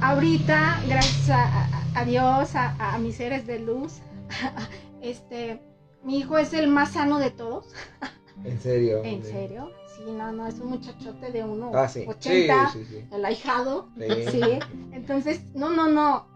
ahorita, 0.00 0.80
gracias 0.86 1.30
a, 1.94 2.04
Dios, 2.04 2.54
a, 2.54 2.94
a 2.94 2.98
mis 2.98 3.16
seres 3.16 3.46
de 3.46 3.58
luz, 3.58 3.94
este, 5.00 5.60
mi 6.04 6.18
hijo 6.18 6.38
es 6.38 6.52
el 6.52 6.68
más 6.68 6.92
sano 6.92 7.18
de 7.18 7.30
todos. 7.30 7.66
En 8.42 8.58
serio. 8.58 9.04
En 9.04 9.22
serio. 9.22 9.70
Sí, 9.94 10.04
no, 10.10 10.32
no, 10.32 10.46
es 10.46 10.54
un 10.60 10.70
muchachote 10.70 11.30
de 11.30 11.44
uno 11.44 11.72
Ah, 11.74 11.86
sí. 11.86 12.06
80, 12.08 12.70
Sí, 12.72 12.86
sí, 12.88 13.04
el 13.12 13.22
ahijado. 13.22 13.90
Sí. 13.98 14.40
Entonces, 14.92 15.42
no, 15.52 15.68
no, 15.68 15.88
no. 15.90 16.26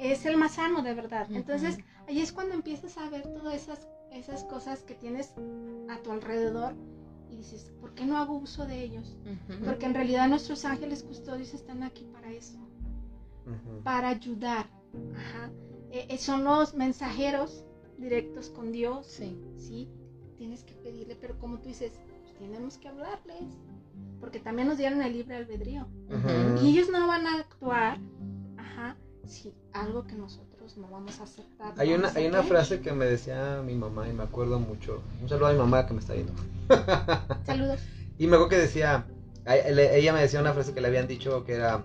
Es 0.00 0.24
el 0.26 0.36
más 0.36 0.54
sano, 0.54 0.82
de 0.82 0.94
verdad. 0.94 1.26
Entonces, 1.30 1.78
ahí 2.08 2.20
es 2.20 2.32
cuando 2.32 2.54
empiezas 2.54 2.96
a 2.98 3.08
ver 3.10 3.22
todas 3.34 3.54
esas, 3.54 3.86
esas 4.12 4.44
cosas 4.44 4.82
que 4.82 4.94
tienes 4.94 5.34
a 5.90 5.98
tu 6.02 6.10
alrededor 6.12 6.74
y 7.30 7.36
dices, 7.36 7.72
¿por 7.80 7.94
qué 7.94 8.04
no 8.06 8.16
hago 8.18 8.34
uso 8.38 8.66
de 8.66 8.82
ellos? 8.82 9.16
Porque 9.64 9.86
en 9.86 9.94
realidad 9.94 10.28
nuestros 10.28 10.64
ángeles 10.64 11.02
custodios 11.02 11.54
están 11.54 11.82
aquí 11.82 12.04
para 12.12 12.30
eso, 12.32 12.58
para 13.84 14.08
ayudar. 14.08 14.66
Ajá. 15.16 15.50
Eh, 15.92 16.06
eh, 16.08 16.18
son 16.18 16.44
los 16.44 16.74
mensajeros 16.74 17.64
directos 17.98 18.48
con 18.50 18.72
Dios, 18.72 19.06
Sí. 19.06 19.36
¿sí? 19.56 19.88
Tienes 20.36 20.64
que 20.64 20.74
pedirle, 20.74 21.16
pero 21.16 21.38
como 21.38 21.58
tú 21.58 21.68
dices, 21.68 21.92
pues 22.08 22.34
tenemos 22.38 22.78
que 22.78 22.88
hablarles, 22.88 23.42
porque 24.20 24.40
también 24.40 24.68
nos 24.68 24.78
dieron 24.78 25.02
el 25.02 25.12
libre 25.12 25.36
albedrío. 25.36 25.86
Y 26.62 26.70
ellos 26.70 26.88
no 26.90 27.06
van 27.06 27.26
a 27.26 27.38
actuar, 27.40 27.98
si 29.26 29.54
algo 29.72 30.04
que 30.06 30.14
nosotros 30.14 30.76
no 30.76 30.88
vamos 30.88 31.20
a 31.20 31.24
aceptar. 31.24 31.74
Hay 31.76 31.92
una, 31.92 32.08
hay 32.14 32.26
una 32.26 32.42
frase 32.42 32.80
que 32.80 32.92
me 32.92 33.06
decía 33.06 33.62
mi 33.64 33.74
mamá 33.74 34.08
y 34.08 34.12
me 34.12 34.22
acuerdo 34.22 34.58
mucho. 34.58 35.02
Un 35.22 35.28
saludo 35.28 35.48
a 35.48 35.52
mi 35.52 35.58
mamá 35.58 35.86
que 35.86 35.94
me 35.94 36.00
está 36.00 36.14
viendo. 36.14 36.32
Saludos. 37.46 37.80
Y 38.18 38.26
me 38.26 38.36
acuerdo 38.36 38.50
que 38.50 38.58
decía, 38.58 39.06
ella 39.46 40.12
me 40.12 40.20
decía 40.20 40.40
una 40.40 40.52
frase 40.52 40.74
que 40.74 40.80
le 40.80 40.88
habían 40.88 41.08
dicho 41.08 41.44
que 41.44 41.54
era 41.54 41.84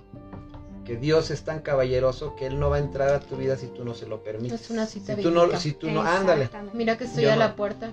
que 0.83 0.97
Dios 0.97 1.31
es 1.31 1.43
tan 1.43 1.61
caballeroso 1.61 2.35
que 2.35 2.45
Él 2.45 2.59
no 2.59 2.69
va 2.69 2.75
a 2.75 2.79
entrar 2.79 3.09
a 3.09 3.19
tu 3.19 3.37
vida 3.37 3.57
si 3.57 3.67
tú 3.67 3.83
no 3.83 3.93
se 3.95 4.05
lo 4.05 4.23
permites. 4.23 4.61
Es 4.61 4.69
una 4.69 4.85
cita 4.85 5.15
si 5.15 5.21
tú 5.23 5.31
no, 5.31 5.41
bíblica. 5.41 5.59
si 5.59 5.71
tú 5.73 5.89
no, 5.89 6.01
ándale. 6.01 6.49
Mira 6.73 6.97
que 6.97 7.05
estoy 7.05 7.23
Yo 7.23 7.31
a 7.31 7.35
no. 7.35 7.39
la 7.39 7.55
puerta 7.55 7.91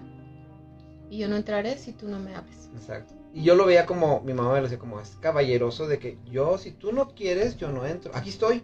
y 1.09 1.19
yo 1.19 1.29
no 1.29 1.37
entraré 1.37 1.79
si 1.79 1.93
tú 1.93 2.09
no 2.09 2.19
me 2.19 2.35
abres. 2.35 2.69
Exacto. 2.75 3.15
Y 3.35 3.45
yo 3.45 3.55
lo 3.55 3.65
veía 3.65 3.87
como, 3.87 4.21
mi 4.21 4.35
mamá 4.35 4.51
me 4.53 4.57
lo 4.59 4.65
decía 4.65 4.79
como, 4.79 5.01
es 5.01 5.17
caballeroso 5.21 5.87
de 5.87 5.99
que 5.99 6.19
yo, 6.31 6.59
si 6.59 6.73
tú 6.73 6.93
no 6.93 7.09
quieres, 7.15 7.57
yo 7.57 7.69
no 7.73 7.87
entro. 7.87 8.13
Aquí 8.15 8.29
estoy. 8.29 8.63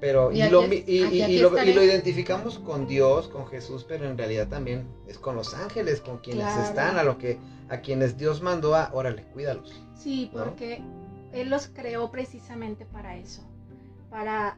Pero, 0.00 0.30
Y 0.32 0.42
lo, 0.48 0.62
es- 0.62 0.88
y, 0.88 1.38
lo, 1.40 1.48
estaré. 1.48 1.70
y 1.70 1.74
lo 1.74 1.82
identificamos 1.82 2.58
con 2.58 2.86
Dios, 2.86 3.28
con 3.28 3.46
Jesús, 3.46 3.84
pero 3.86 4.08
en 4.08 4.16
realidad 4.16 4.48
también 4.48 4.86
es 5.08 5.18
con 5.18 5.34
los 5.36 5.54
ángeles, 5.54 6.00
con 6.00 6.18
quienes 6.18 6.44
Claro. 6.46 6.62
están, 6.62 6.96
a 6.98 7.02
lo 7.02 7.18
que, 7.18 7.38
a 7.68 7.78
quienes 7.80 8.16
Dios 8.16 8.42
mandó 8.42 8.74
a, 8.74 8.90
órale, 8.92 9.24
cuídalos. 9.32 9.72
Sí, 9.94 10.30
¿No? 10.32 10.44
porque 10.44 10.82
Él 11.32 11.50
los 11.50 11.66
creó 11.68 12.10
precisamente 12.10 12.84
para 12.86 13.16
eso. 13.16 13.42
Para, 14.10 14.56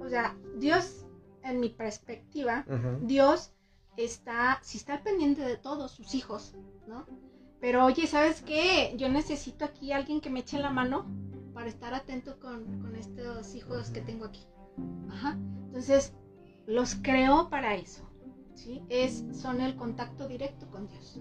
o 0.00 0.08
sea, 0.08 0.36
Dios, 0.56 1.04
en 1.42 1.58
mi 1.60 1.68
perspectiva. 1.68 2.64
Dios 3.00 3.52
está, 3.96 4.60
sí 4.62 4.78
está 4.78 5.02
pendiente 5.02 5.42
de 5.42 5.56
todos 5.56 5.90
sus 5.90 6.14
hijos, 6.14 6.54
¿no? 6.86 7.06
Pero 7.60 7.84
oye, 7.84 8.06
¿sabes 8.06 8.42
qué? 8.42 8.94
Yo 8.96 9.08
necesito 9.08 9.64
aquí 9.64 9.92
alguien 9.92 10.20
que 10.20 10.30
me 10.30 10.40
eche 10.40 10.58
la 10.58 10.70
mano 10.70 11.06
para 11.62 11.70
estar 11.70 11.94
atento 11.94 12.40
con, 12.40 12.80
con 12.80 12.96
estos 12.96 13.54
hijos 13.54 13.90
que 13.90 14.00
tengo 14.00 14.24
aquí. 14.24 14.44
Ajá. 15.12 15.38
Entonces, 15.66 16.12
los 16.66 16.96
creó 16.96 17.50
para 17.50 17.76
eso, 17.76 18.02
¿sí? 18.56 18.82
Es, 18.88 19.24
son 19.32 19.60
el 19.60 19.76
contacto 19.76 20.26
directo 20.26 20.68
con 20.72 20.88
Dios. 20.88 21.20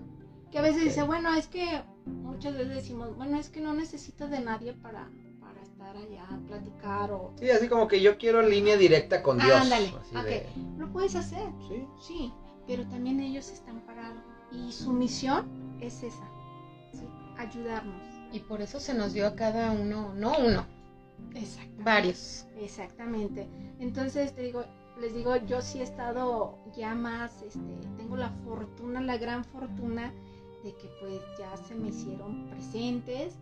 Que 0.49 0.57
a 0.57 0.63
veces 0.63 0.83
dice, 0.83 1.03
bueno, 1.03 1.31
es 1.35 1.45
que 1.45 1.83
muchas 2.07 2.55
veces 2.55 2.69
decimos, 2.73 3.15
bueno, 3.15 3.37
es 3.37 3.49
que 3.49 3.61
no 3.61 3.73
necesito 3.75 4.27
de 4.29 4.39
nadie 4.39 4.73
para, 4.73 5.11
para 5.39 5.61
estar 5.61 5.95
allá, 5.95 6.27
platicar 6.47 7.11
o... 7.11 7.35
Sí, 7.37 7.47
así 7.51 7.67
como 7.69 7.87
que 7.87 8.01
yo 8.01 8.17
quiero 8.17 8.41
línea 8.41 8.77
directa 8.77 9.21
con 9.21 9.37
Dios. 9.37 9.51
Ándale, 9.51 9.93
así 10.01 10.15
ok. 10.15 10.23
de- 10.23 10.49
Lo 10.79 10.91
puedes 10.91 11.15
hacer, 11.15 11.49
sí. 11.67 11.85
Sí, 12.01 12.33
pero 12.65 12.83
también 12.87 13.19
ellos 13.19 13.47
están 13.51 13.79
para 13.81 14.07
algo. 14.07 14.21
Y 14.51 14.71
su 14.71 14.91
misión 14.91 15.77
es 15.79 16.01
esa, 16.01 16.27
¿sí? 16.93 17.05
ayudarnos. 17.37 18.10
Y 18.31 18.39
por 18.39 18.61
eso 18.61 18.79
se 18.79 18.93
nos 18.93 19.13
dio 19.13 19.27
a 19.27 19.35
cada 19.35 19.71
uno, 19.71 20.13
no 20.15 20.33
uno, 20.39 20.65
Exactamente. 21.33 21.83
varios. 21.83 22.47
Exactamente. 22.57 23.47
Entonces 23.79 24.33
te 24.33 24.41
digo, 24.43 24.65
les 24.99 25.13
digo, 25.13 25.35
yo 25.37 25.61
sí 25.61 25.79
he 25.79 25.83
estado 25.83 26.57
ya 26.75 26.95
más, 26.95 27.41
este, 27.41 27.59
tengo 27.97 28.15
la 28.17 28.29
fortuna, 28.45 29.01
la 29.01 29.17
gran 29.17 29.43
fortuna 29.45 30.13
de 30.63 30.75
que 30.75 30.89
pues 30.99 31.21
ya 31.39 31.57
se 31.57 31.75
me 31.75 31.89
hicieron 31.89 32.47
presentes, 32.49 33.39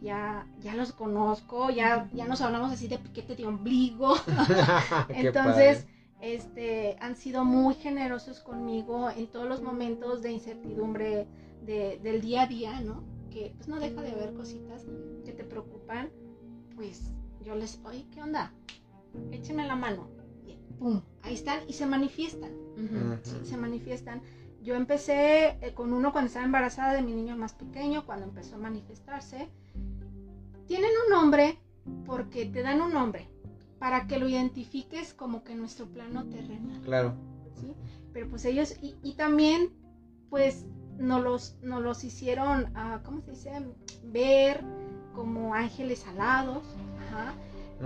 ya, 0.00 0.46
ya 0.60 0.74
los 0.76 0.92
conozco, 0.92 1.70
ya, 1.70 2.08
ya 2.12 2.26
nos 2.26 2.40
hablamos 2.40 2.72
así 2.72 2.86
de 2.88 2.98
piquete 2.98 3.34
de 3.36 3.46
ombligo. 3.46 4.14
Entonces, 5.08 5.86
este, 6.20 6.96
han 7.00 7.16
sido 7.16 7.44
muy 7.44 7.74
generosos 7.74 8.40
conmigo 8.40 9.10
en 9.10 9.26
todos 9.28 9.48
los 9.48 9.62
momentos 9.62 10.22
de 10.22 10.32
incertidumbre 10.32 11.26
de- 11.62 11.98
del 12.02 12.20
día 12.20 12.42
a 12.42 12.46
día, 12.46 12.80
¿no? 12.80 13.02
Que 13.30 13.52
pues 13.56 13.68
no 13.68 13.78
deja 13.78 14.02
de 14.02 14.10
haber 14.12 14.34
cositas 14.34 14.84
que 15.24 15.32
te 15.32 15.44
preocupan, 15.44 16.10
pues 16.74 17.12
yo 17.44 17.54
les, 17.54 17.80
oye, 17.84 18.06
¿qué 18.12 18.22
onda? 18.22 18.52
Échenme 19.30 19.66
la 19.66 19.76
mano. 19.76 20.08
Y 20.46 20.56
pum, 20.78 21.00
ahí 21.22 21.34
están 21.34 21.60
y 21.68 21.72
se 21.74 21.86
manifiestan, 21.86 22.50
se 23.44 23.56
manifiestan. 23.56 24.22
Yo 24.62 24.74
empecé 24.74 25.56
eh, 25.62 25.72
con 25.74 25.92
uno 25.92 26.12
cuando 26.12 26.26
estaba 26.26 26.44
embarazada 26.44 26.92
de 26.92 27.02
mi 27.02 27.12
niño 27.14 27.36
más 27.36 27.54
pequeño, 27.54 28.04
cuando 28.04 28.26
empezó 28.26 28.56
a 28.56 28.58
manifestarse. 28.58 29.48
Tienen 30.66 30.90
un 31.06 31.10
nombre 31.12 31.58
porque 32.06 32.46
te 32.46 32.62
dan 32.62 32.80
un 32.80 32.92
nombre 32.92 33.28
para 33.78 34.06
que 34.06 34.18
lo 34.18 34.28
identifiques 34.28 35.14
como 35.14 35.42
que 35.42 35.54
nuestro 35.54 35.86
plano 35.86 36.28
terrenal, 36.28 36.80
Claro. 36.82 37.14
¿sí? 37.58 37.72
Pero 38.12 38.28
pues 38.28 38.44
ellos, 38.44 38.76
y, 38.82 38.94
y 39.02 39.14
también, 39.14 39.70
pues, 40.28 40.66
nos 41.00 41.22
los, 41.22 41.56
nos 41.62 41.82
los 41.82 42.04
hicieron, 42.04 42.70
ah, 42.76 43.00
¿cómo 43.04 43.22
se 43.22 43.30
dice? 43.32 43.50
Ver 44.04 44.60
como 45.14 45.54
ángeles 45.54 46.06
alados, 46.06 46.62
ajá, 47.08 47.34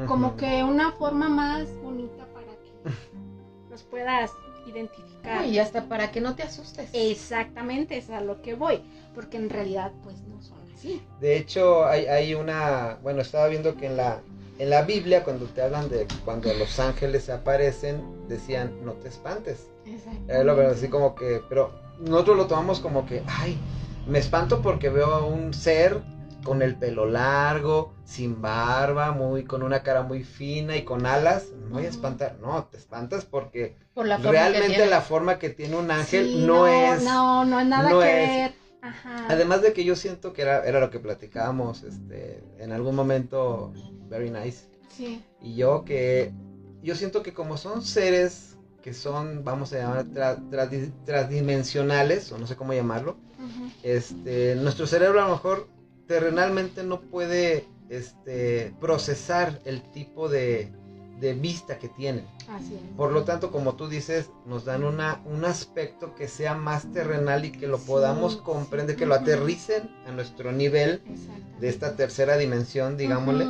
como 0.07 0.37
que 0.37 0.65
una 0.65 0.93
forma 0.93 1.29
más 1.29 1.69
bonita 1.77 2.27
para 2.35 2.47
que 2.47 2.91
los 3.71 3.85
puedas 3.85 4.33
identificar. 4.67 5.43
No, 5.43 5.47
y 5.47 5.59
hasta 5.59 5.89
para 5.89 6.11
que 6.11 6.21
no 6.21 6.35
te 6.35 6.43
asustes. 6.43 6.91
Exactamente, 6.93 7.97
es 7.97 8.11
a 8.11 8.21
lo 8.21 8.43
que 8.43 8.55
voy, 8.55 8.83
porque 9.15 9.37
en 9.37 9.49
realidad 9.49 9.93
pues 10.03 10.21
no 10.23 10.43
son 10.43 10.59
así. 10.75 11.01
De 11.21 11.37
hecho, 11.37 11.87
hay, 11.87 12.07
hay 12.07 12.35
una, 12.35 12.99
bueno, 13.03 13.23
estaba 13.23 13.47
viendo 13.47 13.77
que 13.77 13.87
en 13.87 13.97
la, 13.97 14.21
en 14.59 14.71
la 14.71 14.83
Biblia, 14.83 15.23
cuando 15.23 15.47
te 15.47 15.63
hablan 15.63 15.89
de 15.89 16.09
cuando 16.25 16.53
los 16.55 16.81
ángeles 16.81 17.31
aparecen, 17.31 18.03
decían, 18.27 18.85
no 18.85 18.95
te 18.95 19.09
espantes. 19.09 19.69
Exacto. 19.87 20.33
Eh, 20.33 20.43
lo 20.43 20.57
veo 20.57 20.71
así 20.71 20.89
como 20.89 21.15
que, 21.15 21.41
pero 21.49 21.84
nosotros 21.99 22.37
lo 22.37 22.47
tomamos 22.47 22.81
como 22.81 23.07
que, 23.07 23.23
ay, 23.27 23.59
me 24.07 24.19
espanto 24.19 24.61
porque 24.63 24.89
veo 24.89 25.13
a 25.15 25.25
un 25.25 25.55
ser 25.55 26.03
con 26.45 26.63
el 26.63 26.77
pelo 26.77 27.07
largo, 27.07 27.95
sin 28.05 28.41
barba, 28.41 29.13
muy 29.13 29.45
con 29.45 29.63
una 29.63 29.83
cara 29.83 30.03
muy 30.03 30.23
fina 30.23 30.77
y 30.77 30.85
con 30.85 31.07
alas. 31.07 31.49
No 31.69 31.77
voy 31.77 31.87
a 31.87 31.89
espantar, 31.89 32.37
no, 32.41 32.65
te 32.67 32.77
espantas 32.77 33.25
porque 33.25 33.77
Por 33.95 34.07
la 34.07 34.19
realmente 34.19 34.87
la 34.87 35.01
forma 35.01 35.39
que 35.39 35.51
tiene 35.51 35.77
un 35.77 35.91
ángel 35.91 36.27
Sí, 36.27 36.45
no, 36.47 36.67
es. 36.67 37.03
No, 37.03 37.45
no 37.45 37.59
es 37.61 37.67
nada 37.67 37.91
no 37.91 38.01
que 38.01 38.25
es. 38.25 38.29
ver. 38.29 38.55
Ajá. 38.83 39.27
Además 39.31 39.63
de 39.63 39.73
que 39.73 39.85
yo 39.85 39.97
siento 39.97 40.35
que 40.35 40.43
era, 40.43 40.63
era 40.65 40.79
lo 40.79 40.91
que 40.91 41.01
platicábamos 41.01 41.83
este, 41.83 42.45
en 42.59 42.71
algún 42.71 42.95
momento, 42.95 43.73
very 44.09 44.31
nice. 44.31 44.67
Sí. 44.91 45.25
Y 45.41 45.57
yo 45.57 45.85
que, 45.85 46.33
yo 46.83 46.95
siento 46.95 47.23
que 47.23 47.33
como 47.33 47.57
son 47.57 47.83
seres 47.83 48.54
que 48.85 48.93
son, 48.93 49.43
vamos 49.45 49.73
a 49.73 49.79
llamar, 49.79 50.05
tra- 50.05 50.93
transdimensionales, 51.07 52.31
o 52.33 52.39
no 52.39 52.47
sé 52.47 52.55
cómo 52.55 52.75
llamarlo, 52.75 53.17
este, 53.83 54.57
nuestro 54.57 54.87
cerebro 54.87 55.21
a 55.23 55.25
lo 55.29 55.31
mejor 55.31 55.69
terrenalmente 56.07 56.85
no 56.85 57.01
puede 57.01 57.67
este, 57.89 58.75
procesar 58.81 59.59
el 59.65 59.83
tipo 59.91 60.29
de, 60.29 60.71
de 61.19 61.33
vista 61.33 61.79
que 61.79 61.89
tienen. 61.89 62.27
Así 62.49 62.75
es. 62.75 62.81
Por 62.95 63.13
lo 63.13 63.25
tanto, 63.25 63.51
como 63.51 63.75
tú 63.75 63.89
dices, 63.89 64.29
nos 64.45 64.67
dan 64.67 64.85
una, 64.85 65.23
un 65.25 65.47
aspecto 65.47 66.15
que 66.15 66.29
sea 66.29 66.55
más 66.55 66.93
terrenal 66.93 67.47
y 67.47 67.53
que 67.53 67.67
lo 67.67 67.79
Sí, 67.79 67.85
podamos 67.87 68.35
sí. 68.35 68.41
comprender, 68.45 68.97
que 68.97 69.07
lo 69.07 69.15
aterricen 69.15 69.89
a 70.07 70.13
nuestro 70.13 70.53
nivel 70.53 71.01
de 71.59 71.69
esta 71.71 71.97
tercera 71.97 72.37
dimensión, 72.37 72.99
digámosle. 72.99 73.47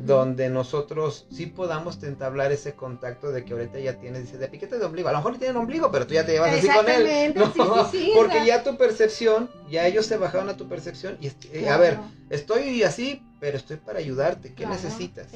Donde 0.00 0.48
nosotros 0.48 1.26
sí 1.30 1.46
podamos 1.46 2.02
entablar 2.02 2.50
ese 2.50 2.74
contacto 2.74 3.30
de 3.30 3.44
que 3.44 3.52
ahorita 3.52 3.78
ya 3.78 3.98
tienes, 4.00 4.22
dice, 4.22 4.38
de 4.38 4.48
piquete 4.48 4.78
de 4.78 4.84
ombligo. 4.84 5.08
A 5.08 5.12
lo 5.12 5.18
mejor 5.18 5.32
no 5.32 5.38
tienen 5.38 5.56
ombligo, 5.56 5.90
pero 5.92 6.06
tú 6.06 6.14
ya 6.14 6.24
te 6.24 6.32
llevas 6.32 6.52
así 6.54 6.66
con 6.68 6.88
él. 6.88 7.34
¿no? 7.34 7.46
sí, 7.52 7.60
sí, 7.90 7.98
sí, 7.98 8.12
Porque 8.16 8.38
o 8.38 8.44
sea. 8.44 8.46
ya 8.46 8.62
tu 8.64 8.76
percepción, 8.76 9.50
ya 9.70 9.86
ellos 9.86 10.06
se 10.06 10.16
bajaron 10.16 10.48
a 10.48 10.56
tu 10.56 10.66
percepción 10.68 11.18
y, 11.20 11.26
est- 11.28 11.44
eh, 11.52 11.68
a 11.68 11.76
ver, 11.76 11.98
estoy 12.30 12.82
así, 12.82 13.22
pero 13.38 13.56
estoy 13.58 13.76
para 13.76 13.98
ayudarte. 13.98 14.48
¿Qué 14.50 14.64
claro, 14.64 14.74
necesitas? 14.74 15.28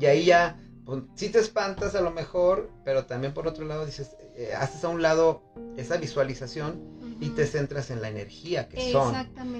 Y 0.00 0.06
ahí 0.06 0.24
ya, 0.26 0.58
pues, 0.86 1.02
sí 1.16 1.28
te 1.28 1.40
espantas 1.40 1.94
a 1.94 2.00
lo 2.00 2.10
mejor, 2.12 2.70
pero 2.84 3.04
también 3.04 3.34
por 3.34 3.46
otro 3.48 3.64
lado 3.66 3.84
dices, 3.84 4.10
eh, 4.36 4.52
haces 4.56 4.84
a 4.84 4.88
un 4.88 5.02
lado 5.02 5.42
esa 5.76 5.96
visualización 5.96 6.80
y 7.20 7.30
te 7.30 7.46
centras 7.46 7.90
en 7.90 8.00
la 8.00 8.08
energía 8.08 8.68
que 8.68 8.76
son, 8.92 9.12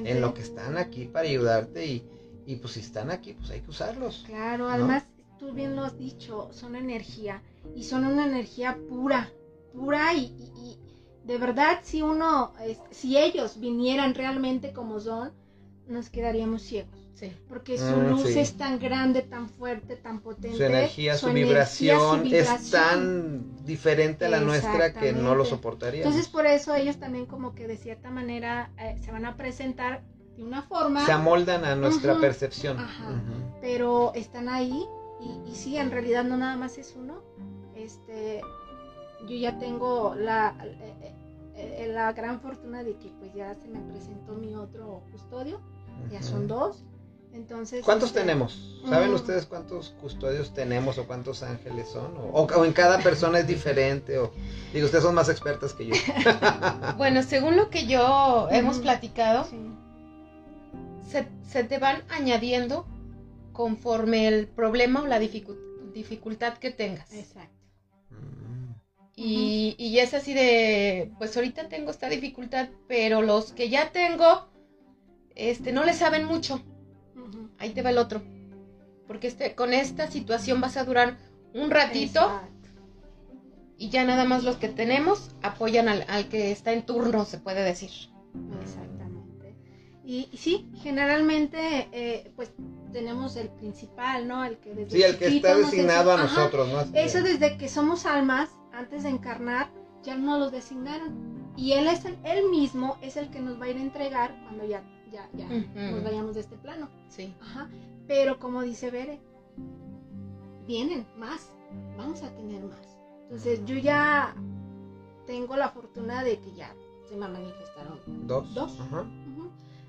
en 0.06 0.20
lo 0.20 0.32
que 0.32 0.42
están 0.42 0.78
aquí 0.78 1.06
para 1.06 1.26
ayudarte 1.28 1.86
y, 1.86 2.08
y 2.48 2.56
pues 2.56 2.72
si 2.72 2.80
están 2.80 3.10
aquí, 3.10 3.34
pues 3.34 3.50
hay 3.50 3.60
que 3.60 3.70
usarlos. 3.70 4.22
Claro, 4.26 4.70
además, 4.70 5.04
tú 5.38 5.52
bien 5.52 5.76
lo 5.76 5.82
has 5.84 5.98
dicho, 5.98 6.48
son 6.50 6.76
energía 6.76 7.42
y 7.76 7.82
son 7.84 8.06
una 8.06 8.24
energía 8.24 8.78
pura, 8.88 9.30
pura 9.74 10.14
y, 10.14 10.32
y- 10.38 10.50
y 10.56 10.78
de 11.26 11.36
verdad 11.36 11.80
si 11.82 12.00
uno, 12.00 12.54
es- 12.64 12.80
si 12.90 13.18
ellos 13.18 13.60
vinieran 13.60 14.14
realmente 14.14 14.72
como 14.72 14.98
son, 14.98 15.30
nos 15.86 16.08
quedaríamos 16.08 16.62
ciegos. 16.62 16.98
Sí. 17.14 17.30
Porque 17.50 17.76
su 17.76 17.84
Mm, 17.84 18.08
luz 18.10 18.22
sí. 18.28 18.38
es 18.38 18.56
tan 18.56 18.78
grande, 18.78 19.20
tan 19.22 19.48
fuerte, 19.50 19.96
tan 19.96 20.20
potente. 20.20 20.56
Su 20.56 20.62
energía, 20.62 21.18
su, 21.18 21.30
vibración, 21.32 22.28
su 22.30 22.34
es 22.34 22.70
tan 22.70 23.64
diferente 23.66 24.24
a 24.24 24.28
la 24.30 24.40
nuestra 24.40 24.94
que 24.94 25.12
no 25.12 25.34
lo 25.34 25.44
soportaríamos. 25.44 26.06
Entonces 26.14 26.32
por 26.32 26.46
eso 26.46 26.74
ellos 26.74 26.96
también 26.96 27.26
como 27.26 27.54
que 27.54 27.66
de 27.66 27.76
cierta 27.76 28.10
manera 28.10 28.70
eh, 28.78 28.96
se 29.04 29.10
van 29.12 29.26
a 29.26 29.36
presentar 29.36 30.02
de 30.38 30.44
una 30.44 30.62
forma, 30.62 31.04
Se 31.04 31.12
amoldan 31.12 31.64
a 31.64 31.74
nuestra 31.74 32.16
percepción. 32.18 32.78
Ajá. 32.78 33.20
Pero 33.60 34.12
están 34.14 34.48
ahí 34.48 34.86
y, 35.20 35.50
y 35.50 35.54
sí, 35.54 35.76
en 35.76 35.90
realidad 35.90 36.24
no 36.24 36.36
nada 36.36 36.56
más 36.56 36.78
es 36.78 36.94
uno. 36.96 37.20
Este, 37.74 38.40
yo 39.28 39.36
ya 39.36 39.58
tengo 39.58 40.14
la, 40.16 40.54
eh, 40.64 41.12
eh, 41.56 41.90
la 41.92 42.12
gran 42.12 42.40
fortuna 42.40 42.82
de 42.84 42.96
que 42.96 43.08
pues 43.18 43.34
ya 43.34 43.54
se 43.54 43.68
me 43.68 43.80
presentó 43.80 44.32
mi 44.34 44.54
otro 44.54 45.02
custodio, 45.12 45.60
ya 46.10 46.22
son 46.22 46.46
dos. 46.46 46.84
Entonces, 47.32 47.84
¿Cuántos 47.84 48.08
este, 48.08 48.20
tenemos? 48.20 48.80
¿Saben 48.88 49.10
Mm. 49.10 49.14
ustedes 49.14 49.44
cuántos 49.44 49.90
custodios 50.00 50.54
tenemos 50.54 50.96
o 50.98 51.06
cuántos 51.06 51.42
ángeles 51.42 51.88
son? 51.88 52.16
O, 52.16 52.22
o- 52.42 52.60
o 52.60 52.64
en 52.64 52.72
cada 52.72 52.98
persona 53.00 53.40
es 53.40 53.46
diferente. 53.46 54.18
O, 54.18 54.32
digo, 54.72 54.86
ustedes 54.86 55.04
son 55.04 55.14
más 55.14 55.28
expertas 55.28 55.74
que 55.74 55.86
yo. 55.88 55.94
Bueno, 56.96 57.22
según 57.22 57.56
lo 57.56 57.68
que 57.70 57.86
yo 57.86 58.48
hemos 58.50 58.78
platicado, 58.78 59.44
Sí. 59.44 59.56
Se, 61.08 61.28
se 61.42 61.64
te 61.64 61.78
van 61.78 62.02
añadiendo 62.10 62.86
conforme 63.52 64.28
el 64.28 64.46
problema 64.46 65.02
o 65.02 65.06
la 65.06 65.20
dificu- 65.20 65.58
dificultad 65.92 66.58
que 66.58 66.70
tengas. 66.70 67.12
Exacto. 67.12 67.54
Y, 69.16 69.74
y 69.78 69.98
es 69.98 70.14
así 70.14 70.32
de, 70.32 71.10
pues 71.18 71.36
ahorita 71.36 71.68
tengo 71.68 71.90
esta 71.90 72.08
dificultad, 72.08 72.68
pero 72.86 73.20
los 73.20 73.52
que 73.52 73.68
ya 73.68 73.90
tengo, 73.90 74.48
este, 75.34 75.72
no 75.72 75.84
le 75.84 75.92
saben 75.92 76.24
mucho. 76.24 76.62
Ahí 77.58 77.70
te 77.70 77.82
va 77.82 77.90
el 77.90 77.98
otro. 77.98 78.22
Porque 79.08 79.26
este, 79.26 79.56
con 79.56 79.72
esta 79.72 80.08
situación 80.08 80.60
vas 80.60 80.76
a 80.76 80.84
durar 80.84 81.16
un 81.52 81.70
ratito 81.70 82.20
Exacto. 82.20 82.68
y 83.76 83.88
ya 83.88 84.04
nada 84.04 84.24
más 84.24 84.44
los 84.44 84.58
que 84.58 84.68
tenemos 84.68 85.30
apoyan 85.42 85.88
al, 85.88 86.04
al 86.08 86.28
que 86.28 86.52
está 86.52 86.72
en 86.72 86.86
turno, 86.86 87.24
se 87.24 87.38
puede 87.38 87.64
decir. 87.64 87.90
Exactamente. 88.62 88.97
Y, 90.10 90.26
y 90.32 90.36
sí, 90.38 90.70
generalmente, 90.82 91.86
eh, 91.92 92.32
pues 92.34 92.50
tenemos 92.92 93.36
el 93.36 93.50
principal, 93.50 94.26
¿no? 94.26 94.42
El 94.42 94.56
que 94.56 94.74
desde 94.74 94.90
Sí, 94.96 95.02
el 95.02 95.18
que 95.18 95.26
está 95.26 95.54
designado 95.54 96.10
a 96.10 96.14
Ajá, 96.14 96.22
nosotros, 96.22 96.66
¿no? 96.72 96.78
Así 96.78 96.92
Eso 96.94 97.18
de- 97.22 97.34
desde 97.34 97.58
que 97.58 97.68
somos 97.68 98.06
almas, 98.06 98.48
antes 98.72 99.02
de 99.02 99.10
encarnar, 99.10 99.68
ya 100.02 100.16
nos 100.16 100.38
los 100.40 100.50
designaron. 100.50 101.52
Y 101.58 101.72
él 101.72 101.86
es 101.88 102.06
el, 102.06 102.16
él 102.24 102.48
mismo 102.48 102.96
es 103.02 103.18
el 103.18 103.28
que 103.30 103.40
nos 103.40 103.60
va 103.60 103.66
a 103.66 103.68
ir 103.68 103.76
a 103.76 103.82
entregar 103.82 104.34
cuando 104.44 104.64
ya, 104.64 104.82
ya, 105.12 105.28
ya 105.34 105.46
nos 105.46 106.02
vayamos 106.02 106.34
de 106.36 106.40
este 106.40 106.56
plano. 106.56 106.88
Sí. 107.10 107.34
Ajá. 107.42 107.68
Pero 108.06 108.38
como 108.38 108.62
dice 108.62 108.90
Bere, 108.90 109.20
vienen 110.66 111.06
más, 111.18 111.50
vamos 111.98 112.22
a 112.22 112.34
tener 112.34 112.62
más. 112.64 112.96
Entonces 113.24 113.62
yo 113.66 113.76
ya 113.76 114.34
tengo 115.26 115.54
la 115.56 115.68
fortuna 115.68 116.24
de 116.24 116.38
que 116.38 116.54
ya 116.54 116.74
se 117.06 117.14
me 117.14 117.28
manifestaron 117.28 117.98
Dos. 118.26 118.54
Dos. 118.54 118.80
Ajá. 118.80 119.04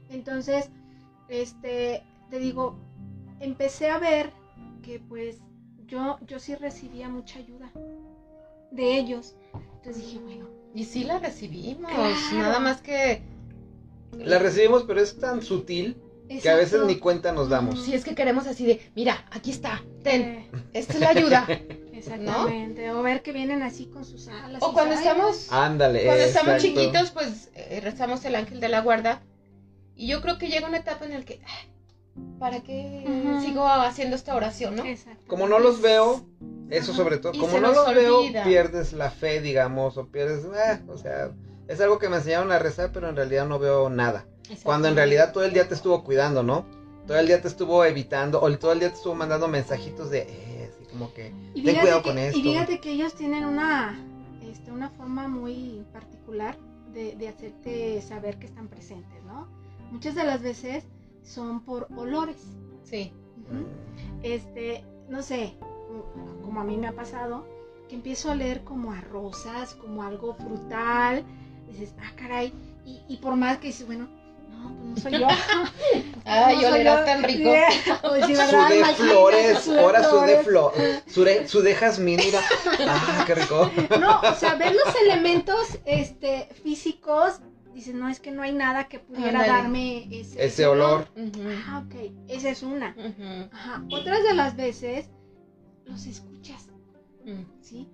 Entonces, 0.09 0.69
este, 1.27 2.03
te 2.29 2.39
digo, 2.39 2.77
empecé 3.39 3.89
a 3.89 3.99
ver 3.99 4.31
que 4.81 4.99
pues 4.99 5.37
yo, 5.85 6.17
yo 6.27 6.39
sí 6.39 6.55
recibía 6.55 7.09
mucha 7.09 7.39
ayuda 7.39 7.71
de 8.71 8.97
ellos. 8.97 9.35
Entonces 9.77 10.05
dije, 10.05 10.19
bueno, 10.19 10.47
Y 10.73 10.83
sí 10.85 11.03
la 11.03 11.19
recibimos, 11.19 11.91
Claro. 11.91 12.15
nada 12.33 12.59
más 12.59 12.81
que... 12.81 13.21
La 14.17 14.39
recibimos, 14.39 14.83
pero 14.83 15.01
es 15.01 15.17
tan 15.19 15.41
sutil 15.41 15.97
que 16.41 16.49
a 16.49 16.55
veces 16.55 16.81
ni 16.85 16.97
cuenta 16.97 17.31
nos 17.31 17.49
damos. 17.49 17.83
Si 17.83 17.93
es 17.93 18.03
que 18.03 18.13
queremos 18.15 18.45
así 18.47 18.65
de, 18.65 18.79
mira, 18.95 19.25
aquí 19.31 19.51
está, 19.51 19.83
ten, 20.03 20.21
Eh, 20.21 20.51
esta 20.73 20.93
es 20.93 20.99
la 20.99 21.09
ayuda. 21.09 21.47
exactamente. 21.93 22.91
O 22.91 23.01
ver 23.01 23.21
que 23.23 23.31
vienen 23.31 23.63
así 23.63 23.85
con 23.87 24.05
sus 24.05 24.27
alas. 24.27 24.61
O 24.61 24.73
cuando 24.73 24.93
estamos, 24.95 25.51
Ándale. 25.51 26.05
cuando 26.05 26.23
estamos 26.23 26.61
chiquitos, 26.61 27.11
pues 27.11 27.49
eh, 27.55 27.79
rezamos 27.83 28.23
el 28.25 28.35
ángel 28.35 28.59
de 28.59 28.69
la 28.69 28.81
guarda. 28.81 29.21
Y 29.99 30.07
yo 30.07 30.21
creo 30.21 30.37
que 30.37 30.47
llega 30.47 30.65
una 30.65 30.77
etapa 30.77 31.03
en 31.03 31.11
la 31.11 31.21
que, 31.25 31.41
"Ay, 31.45 31.69
¿para 32.39 32.61
qué 32.61 33.03
sigo 33.45 33.67
haciendo 33.67 34.15
esta 34.15 34.33
oración, 34.33 34.77
no? 34.77 34.85
Exacto. 34.85 35.25
Como 35.27 35.45
no 35.45 35.59
los 35.59 35.81
veo, 35.81 36.25
eso 36.69 36.91
Ajá. 36.93 37.03
sobre 37.03 37.17
todo, 37.17 37.33
Y 37.33 37.39
como 37.39 37.59
no 37.59 37.73
los 37.73 37.93
veo, 37.93 38.21
pierdes 38.45 38.93
la 38.93 39.09
fe, 39.09 39.41
digamos, 39.41 39.97
o 39.97 40.07
pierdes, 40.07 40.45
ah, 40.55 40.79
o 40.87 40.97
sea, 40.97 41.31
es 41.67 41.81
algo 41.81 41.99
que 41.99 42.07
me 42.07 42.15
enseñaron 42.15 42.49
a 42.53 42.59
rezar, 42.59 42.93
pero 42.93 43.09
en 43.09 43.17
realidad 43.17 43.45
no 43.45 43.59
veo 43.59 43.89
nada. 43.89 44.25
Cuando 44.63 44.87
en 44.87 44.95
realidad 44.95 45.33
todo 45.33 45.43
el 45.43 45.51
día 45.51 45.67
te 45.67 45.73
estuvo 45.73 46.01
cuidando, 46.01 46.43
¿no? 46.43 46.65
Todo 47.05 47.19
el 47.19 47.27
día 47.27 47.41
te 47.41 47.49
estuvo 47.49 47.83
evitando, 47.83 48.41
o 48.41 48.57
todo 48.57 48.71
el 48.71 48.79
día 48.79 48.87
te 48.89 48.95
estuvo 48.95 49.15
mandando 49.15 49.49
mensajitos 49.49 50.09
de, 50.09 50.19
eh, 50.29 50.71
así 50.73 50.85
como 50.85 51.13
que, 51.13 51.33
Y 51.53 51.61
ten 51.63 51.75
cuidado 51.75 52.03
que, 52.03 52.09
con 52.09 52.17
esto. 52.19 52.39
Y 52.39 52.41
fíjate 52.41 52.79
que 52.79 52.91
ellos 52.91 53.15
tienen 53.15 53.43
una, 53.43 53.99
este, 54.49 54.71
una 54.71 54.89
forma 54.91 55.27
muy 55.27 55.85
particular 55.91 56.57
de, 56.93 57.17
de 57.17 57.27
hacerte 57.27 58.01
saber 58.01 58.39
que 58.39 58.45
están 58.45 58.69
presentes, 58.69 59.21
¿no? 59.25 59.58
Muchas 59.91 60.15
de 60.15 60.23
las 60.23 60.41
veces 60.41 60.83
son 61.23 61.63
por 61.65 61.87
olores. 61.95 62.37
Sí. 62.83 63.11
Este, 64.23 64.83
no 65.09 65.21
sé, 65.23 65.55
como 66.43 66.61
a 66.61 66.63
mí 66.63 66.77
me 66.77 66.87
ha 66.87 66.93
pasado, 66.95 67.45
que 67.87 67.95
empiezo 67.95 68.31
a 68.31 68.35
leer 68.35 68.63
como 68.63 68.91
a 68.91 69.01
rosas, 69.01 69.73
como 69.75 70.03
algo 70.03 70.35
frutal. 70.35 71.23
Dices, 71.67 71.93
ah, 72.01 72.11
caray. 72.15 72.53
Y, 72.85 73.01
y 73.07 73.17
por 73.17 73.35
más 73.35 73.57
que 73.59 73.67
dices, 73.67 73.85
bueno, 73.85 74.07
no, 74.49 74.75
pues 74.75 74.87
no 74.89 74.97
soy 74.97 75.19
yo. 75.19 75.27
Ay, 76.25 76.55
No 76.55 76.61
soy 76.61 76.71
olerás 76.71 76.99
yo. 76.99 77.05
tan 77.05 77.23
rico. 77.23 77.49
Pues 78.01 78.25
sí, 78.25 78.35
flores, 78.95 79.67
ahora 79.67 80.03
su 80.03 80.19
de 80.21 80.37
flores. 80.39 80.45
flor, 80.45 80.73
su 81.07 81.23
de, 81.23 81.47
su 81.47 81.61
de 81.61 81.75
jazmín, 81.75 82.19
mira. 82.23 82.39
Ah, 82.87 83.23
qué 83.25 83.35
rico. 83.35 83.69
No, 83.99 84.19
o 84.21 84.35
sea, 84.35 84.55
ver 84.55 84.73
los 84.73 84.95
elementos 85.03 85.79
este, 85.85 86.49
físicos, 86.63 87.39
dices, 87.79 87.95
no, 87.95 88.07
es 88.09 88.19
que 88.19 88.31
no 88.31 88.41
hay 88.43 88.53
nada 88.53 88.87
que 88.87 88.99
pudiera 88.99 89.39
Ándale. 89.41 89.47
darme 89.47 90.07
ese, 90.11 90.43
Ese 90.45 90.65
olor. 90.67 91.07
Ah, 91.67 91.83
ok, 91.85 91.95
esa 92.27 92.49
es 92.49 92.63
una. 92.63 92.95
Ajá. 93.51 93.83
Otras 93.91 94.23
de 94.23 94.33
las 94.33 94.55
veces 94.55 95.09
los 95.85 96.05
escuchas, 96.05 96.69
mm. 97.25 97.61
¿sí? 97.61 97.89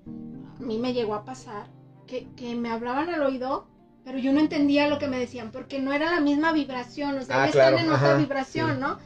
A 0.60 0.64
mí 0.64 0.78
me 0.78 0.94
llegó 0.94 1.14
a 1.16 1.24
pasar 1.26 1.68
que, 2.08 2.28
que 2.36 2.56
me 2.56 2.70
hablaban 2.70 3.10
al 3.10 3.22
oído 3.24 3.68
pero 4.04 4.20
yo 4.20 4.32
no 4.34 4.40
entendía 4.40 4.88
lo 4.88 5.00
que 5.00 5.08
me 5.08 5.18
decían 5.18 5.50
porque 5.52 5.80
no 5.80 5.92
era 5.92 6.12
la 6.12 6.20
misma 6.22 6.52
vibración, 6.52 7.18
o 7.18 7.22
sea, 7.24 7.38
Ah, 7.42 7.44
ellos 7.46 7.56
claro, 7.56 7.78
están 7.78 7.90
en 7.90 7.96
otra 7.96 8.10
ajá, 8.12 8.18
vibración, 8.20 8.76
sí. 8.76 8.80
¿no? 8.80 9.00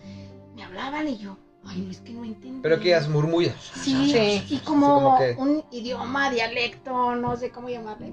Me 0.57 0.63
hablaban 0.65 1.07
y 1.07 1.17
yo, 1.17 1.37
ay, 1.63 1.79
no 1.83 1.89
es 1.91 2.01
que 2.01 2.11
no 2.11 2.25
entiendo. 2.25 2.59
Pero 2.61 2.81
que 2.81 2.89
ellas 2.89 3.07
murmullan. 3.07 3.55
Sí, 3.75 4.11
Sí. 4.11 4.55
y 4.55 4.57
como, 4.65 4.93
como 4.95 5.17
que- 5.19 5.35
un 5.39 5.63
idioma, 5.71 6.29
dialecto, 6.31 7.15
no 7.15 7.37
sé 7.37 7.49
cómo 7.49 7.69
llamarle, 7.69 8.11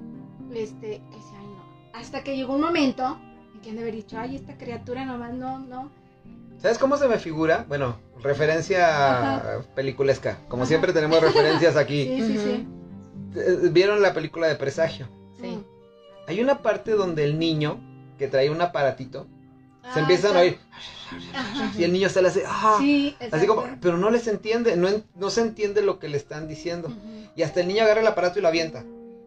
este, 0.55 1.03
que 1.11 1.21
sea. 1.23 1.41
Hasta 1.97 2.23
que 2.23 2.37
llegó 2.37 2.55
un 2.55 2.61
momento 2.61 3.19
en 3.55 3.61
que 3.61 3.71
han 3.71 3.77
de 3.77 3.83
haber 3.83 3.95
dicho, 3.95 4.19
ay, 4.19 4.37
esta 4.37 4.57
criatura 4.57 5.05
nomás 5.05 5.33
no, 5.35 5.59
no. 5.59 5.91
¿Sabes 6.61 6.79
cómo 6.79 6.97
se 6.97 7.09
me 7.09 7.19
figura? 7.19 7.65
Bueno, 7.69 7.97
referencia 8.23 9.37
Ajá. 9.37 9.63
peliculesca. 9.75 10.39
Como 10.49 10.63
Ajá. 10.63 10.69
siempre 10.69 10.93
tenemos 10.93 11.21
referencias 11.21 11.77
aquí. 11.77 12.05
Sí, 12.19 12.27
sí, 12.27 12.39
sí. 12.39 12.67
Eh, 13.39 13.69
¿Vieron 13.71 14.01
la 14.03 14.15
película 14.15 14.47
de 14.47 14.55
Presagio? 14.57 15.09
Sí. 15.41 15.49
Mm. 15.49 15.65
Hay 16.29 16.41
una 16.41 16.63
parte 16.63 16.93
donde 16.93 17.25
el 17.25 17.39
niño 17.39 17.79
que 18.19 18.29
trae 18.29 18.51
un 18.51 18.61
aparatito 18.61 19.27
se 19.93 20.01
Ah, 20.01 20.01
empiezan 20.01 20.37
a 20.37 20.41
oír 20.41 20.59
Ajá. 21.35 21.73
y 21.79 21.85
el 21.85 21.93
niño 21.93 22.09
se 22.09 22.21
le 22.21 22.29
hace 22.29 22.43
¡ah! 22.47 22.77
Sí, 22.81 23.15
así 23.31 23.47
como 23.47 23.63
pero 23.81 23.97
no 23.97 24.11
les 24.11 24.27
entiende 24.27 24.75
no, 24.77 24.89
en- 24.89 25.05
no 25.15 25.31
se 25.31 25.43
entiende 25.43 25.83
lo 25.83 26.01
que 26.01 26.09
le 26.09 26.17
están 26.17 26.49
diciendo 26.49 26.89
y 27.37 27.43
hasta 27.43 27.61
el 27.61 27.69
niño 27.69 27.85
agarra 27.85 28.01
el 28.01 28.07
aparato 28.09 28.41
y 28.41 28.43
lo 28.43 28.49
avienta 28.49 28.83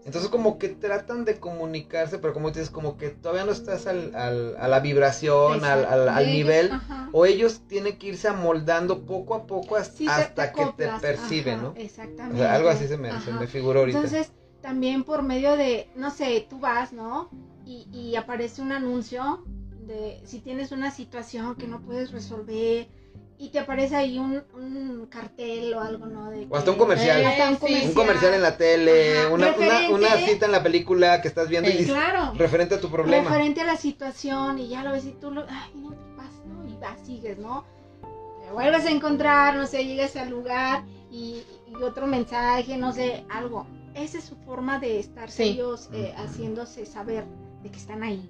entonces 0.05 0.29
como 0.29 0.57
que 0.57 0.69
tratan 0.69 1.25
de 1.25 1.39
comunicarse 1.39 2.17
pero 2.19 2.33
como 2.33 2.49
dices 2.49 2.69
como 2.69 2.97
que 2.97 3.09
todavía 3.09 3.45
no 3.45 3.51
estás 3.51 3.85
al, 3.85 4.15
al- 4.15 4.55
a 4.57 4.67
la 4.67 4.79
vibración 4.79 5.63
al, 5.65 5.85
al- 5.85 6.09
al 6.09 6.23
Ellos, 6.23 6.33
nivel 6.35 6.71
ajá. 6.71 7.09
o 7.11 7.25
ellos 7.25 7.61
tienen 7.67 7.97
que 7.97 8.07
irse 8.07 8.27
amoldando 8.27 9.05
poco 9.05 9.35
a 9.35 9.45
poco 9.45 9.75
hasta, 9.75 9.95
Sí, 9.97 10.05
te- 10.05 10.11
hasta 10.11 10.51
te 10.53 10.57
que 10.57 10.65
te 10.77 10.89
perciben 11.01 11.55
ajá, 11.55 11.63
no 11.63 11.69
o 11.69 11.75
Exactamente. 11.75 12.37
sea, 12.39 12.53
algo 12.55 12.69
así 12.69 12.87
se 12.87 12.97
me, 12.97 13.19
se 13.19 13.31
me 13.33 13.47
figuró 13.47 13.81
ahorita 13.81 13.99
Entonces, 13.99 14.31
también 14.61 15.03
por 15.03 15.21
medio 15.21 15.55
de, 15.55 15.89
no 15.95 16.11
sé, 16.11 16.45
tú 16.49 16.59
vas, 16.59 16.93
¿no? 16.93 17.29
Y, 17.65 17.87
y 17.93 18.15
aparece 18.15 18.61
un 18.61 18.71
anuncio 18.71 19.43
de 19.85 20.21
si 20.25 20.39
tienes 20.39 20.71
una 20.71 20.91
situación 20.91 21.55
que 21.55 21.67
no 21.67 21.81
puedes 21.81 22.11
resolver 22.11 22.87
y 23.41 23.49
te 23.49 23.59
aparece 23.59 23.95
ahí 23.95 24.19
un, 24.19 24.43
un 24.53 25.07
cartel 25.09 25.73
o 25.73 25.79
algo, 25.79 26.05
¿no? 26.07 26.29
De 26.29 26.45
o 26.49 26.57
hasta 26.57 26.71
un 26.71 26.77
comercial 26.77 27.21
Eh, 27.21 27.25
Hasta 27.25 27.47
un 27.49 27.55
sí. 27.55 27.59
comercial. 27.61 27.87
un 27.87 27.93
comercial 27.95 28.33
en 28.33 28.41
la 28.41 28.57
tele 28.57 29.27
una, 29.27 29.55
una, 29.91 30.17
cita 30.17 30.45
en 30.45 30.51
la 30.51 30.61
película 30.61 31.21
que 31.21 31.29
estás 31.29 31.47
viendo 31.47 31.69
y 31.69 31.71
Sí, 31.71 31.77
dices, 31.79 31.93
Claro. 31.95 32.33
referente 32.35 32.75
a 32.75 32.81
tu 32.81 32.89
problema 32.91 33.29
Referente 33.29 33.61
a 33.61 33.65
la 33.65 33.77
situación 33.77 34.59
y 34.59 34.67
ya 34.67 34.83
lo 34.83 34.91
ves 34.91 35.05
y 35.05 35.11
tú 35.13 35.31
lo, 35.31 35.45
ay, 35.49 35.71
no, 35.75 35.91
¿qué 35.91 35.97
pasa? 36.17 36.37
¿no? 36.45 36.67
Y 36.69 36.75
vas, 36.77 36.99
sigues, 37.05 37.37
¿no? 37.39 37.63
Te 38.45 38.51
vuelves 38.51 38.85
a 38.85 38.91
encontrar, 38.91 39.55
no 39.55 39.65
sé, 39.67 39.85
llegas 39.85 40.15
al 40.17 40.29
lugar 40.31 40.83
y, 41.09 41.41
y 41.67 41.81
otro 41.81 42.07
mensaje, 42.07 42.77
no 42.77 42.91
sé, 42.91 43.23
algo. 43.29 43.65
Esa 43.95 44.17
es 44.17 44.25
su 44.25 44.35
forma 44.35 44.79
de 44.79 44.99
estar 44.99 45.31
Sí. 45.31 45.43
ellos 45.43 45.89
eh, 45.93 46.13
haciéndose 46.17 46.85
saber 46.85 47.23
de 47.63 47.71
que 47.71 47.77
están 47.77 48.03
ahí. 48.03 48.29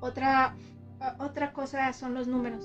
Otra, 0.00 0.54
otra 1.18 1.52
cosa 1.54 1.92
son 1.94 2.12
los 2.14 2.26
números, 2.26 2.64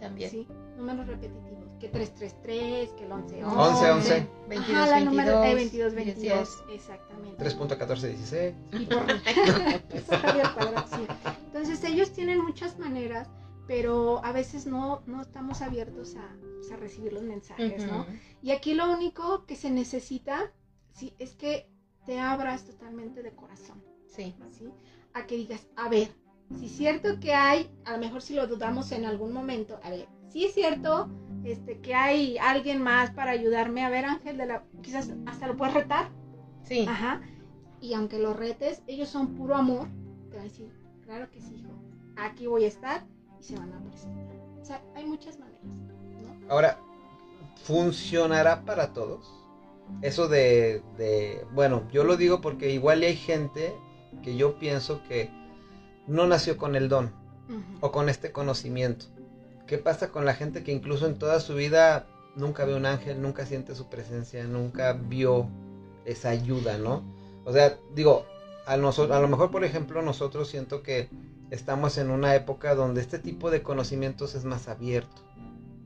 También. 0.00 0.30
¿sí? 0.30 0.46
Números 0.78 1.06
repetitivos. 1.06 1.68
Que 1.80 1.88
333, 1.88 2.90
que 2.90 3.04
el 3.04 3.12
11, 3.12 3.44
11, 3.44 3.90
11. 3.90 4.28
22, 4.48 4.76
Ajá, 4.76 4.86
la 4.90 5.00
número 5.00 5.44
eh, 5.44 5.54
22, 5.54 5.94
22, 5.94 5.94
22, 5.94 6.64
exactamente. 6.72 7.44
3.1416 7.44 8.54
Y 8.80 8.86
por 8.86 9.06
Javier 10.20 10.46
Cuadrado, 10.54 10.86
sí. 10.88 11.06
Entonces 11.46 11.84
ellos 11.84 12.12
tienen 12.12 12.40
muchas 12.44 12.78
maneras, 12.78 13.28
pero 13.66 14.24
a 14.24 14.32
veces 14.32 14.66
no, 14.66 15.02
no 15.06 15.22
estamos 15.22 15.62
abiertos 15.62 16.16
a, 16.16 16.74
a 16.74 16.76
recibir 16.78 17.12
los 17.12 17.22
mensajes, 17.22 17.86
¿no? 17.86 18.06
Y 18.42 18.50
aquí 18.50 18.74
lo 18.74 18.90
único 18.92 19.44
que 19.46 19.54
se 19.54 19.70
necesita 19.70 20.52
sí, 20.92 21.14
es 21.18 21.34
que 21.34 21.68
te 22.06 22.18
abras 22.18 22.64
totalmente 22.64 23.22
de 23.22 23.32
corazón, 23.32 23.82
Sí. 24.08 24.34
¿sí? 24.50 24.68
A 25.14 25.26
que 25.26 25.36
digas, 25.36 25.66
a 25.76 25.88
ver, 25.88 26.08
si 26.58 26.66
es 26.66 26.72
cierto 26.72 27.20
que 27.20 27.34
hay, 27.34 27.70
a 27.84 27.92
lo 27.92 27.98
mejor 27.98 28.22
si 28.22 28.34
lo 28.34 28.46
dudamos 28.46 28.90
en 28.92 29.04
algún 29.04 29.32
momento, 29.32 29.78
a 29.82 29.90
ver, 29.90 30.08
si 30.28 30.44
es 30.44 30.54
cierto 30.54 31.08
este, 31.44 31.78
que 31.80 31.94
hay 31.94 32.38
alguien 32.38 32.82
más 32.82 33.10
para 33.10 33.30
ayudarme, 33.30 33.84
a 33.84 33.90
ver 33.90 34.04
Ángel, 34.04 34.36
de 34.38 34.46
la, 34.46 34.64
quizás 34.82 35.10
hasta 35.26 35.46
lo 35.46 35.56
puedes 35.56 35.74
retar, 35.74 36.10
Sí. 36.68 36.84
Ajá. 36.86 37.22
Y 37.80 37.94
aunque 37.94 38.18
los 38.18 38.36
retes, 38.36 38.82
ellos 38.86 39.08
son 39.08 39.34
puro 39.34 39.54
amor. 39.54 39.88
Te 40.30 40.36
van 40.36 40.40
a 40.40 40.48
decir, 40.48 40.70
claro 41.04 41.30
que 41.30 41.40
sí, 41.40 41.56
hijo. 41.56 41.70
Aquí 42.16 42.46
voy 42.46 42.64
a 42.64 42.68
estar 42.68 43.06
y 43.40 43.42
se 43.42 43.56
van 43.56 43.72
a 43.72 43.80
presentar. 43.80 44.36
O 44.60 44.64
sea, 44.64 44.82
hay 44.94 45.06
muchas 45.06 45.38
maneras, 45.38 45.64
¿no? 45.64 46.52
Ahora, 46.52 46.78
¿funcionará 47.62 48.64
para 48.64 48.92
todos? 48.92 49.32
Eso 50.02 50.28
de, 50.28 50.82
de, 50.98 51.46
bueno, 51.54 51.88
yo 51.90 52.04
lo 52.04 52.18
digo 52.18 52.42
porque 52.42 52.70
igual 52.70 53.02
hay 53.02 53.16
gente 53.16 53.74
que 54.22 54.36
yo 54.36 54.58
pienso 54.58 55.02
que 55.04 55.30
no 56.06 56.26
nació 56.26 56.58
con 56.58 56.76
el 56.76 56.90
don 56.90 57.12
o 57.80 57.90
con 57.90 58.10
este 58.10 58.30
conocimiento. 58.30 59.06
¿Qué 59.68 59.76
pasa 59.76 60.08
con 60.08 60.24
la 60.24 60.32
gente 60.32 60.64
que 60.64 60.72
incluso 60.72 61.06
en 61.06 61.18
toda 61.18 61.40
su 61.40 61.54
vida 61.54 62.06
nunca 62.34 62.64
ve 62.64 62.74
un 62.74 62.86
ángel, 62.86 63.20
nunca 63.20 63.44
siente 63.44 63.74
su 63.74 63.90
presencia, 63.90 64.42
nunca 64.44 64.94
vio 64.94 65.46
esa 66.06 66.30
ayuda, 66.30 66.78
¿no? 66.78 67.04
O 67.44 67.52
sea, 67.52 67.78
digo, 67.94 68.24
a, 68.66 68.72
a 68.72 68.76
lo 68.78 69.28
mejor, 69.28 69.50
por 69.50 69.64
ejemplo, 69.64 70.00
nosotros 70.00 70.48
siento 70.48 70.82
que 70.82 71.10
estamos 71.50 71.98
en 71.98 72.10
una 72.10 72.34
época 72.34 72.74
donde 72.74 73.02
este 73.02 73.18
tipo 73.18 73.50
de 73.50 73.62
conocimientos 73.62 74.34
es 74.34 74.46
más 74.46 74.68
abierto, 74.68 75.22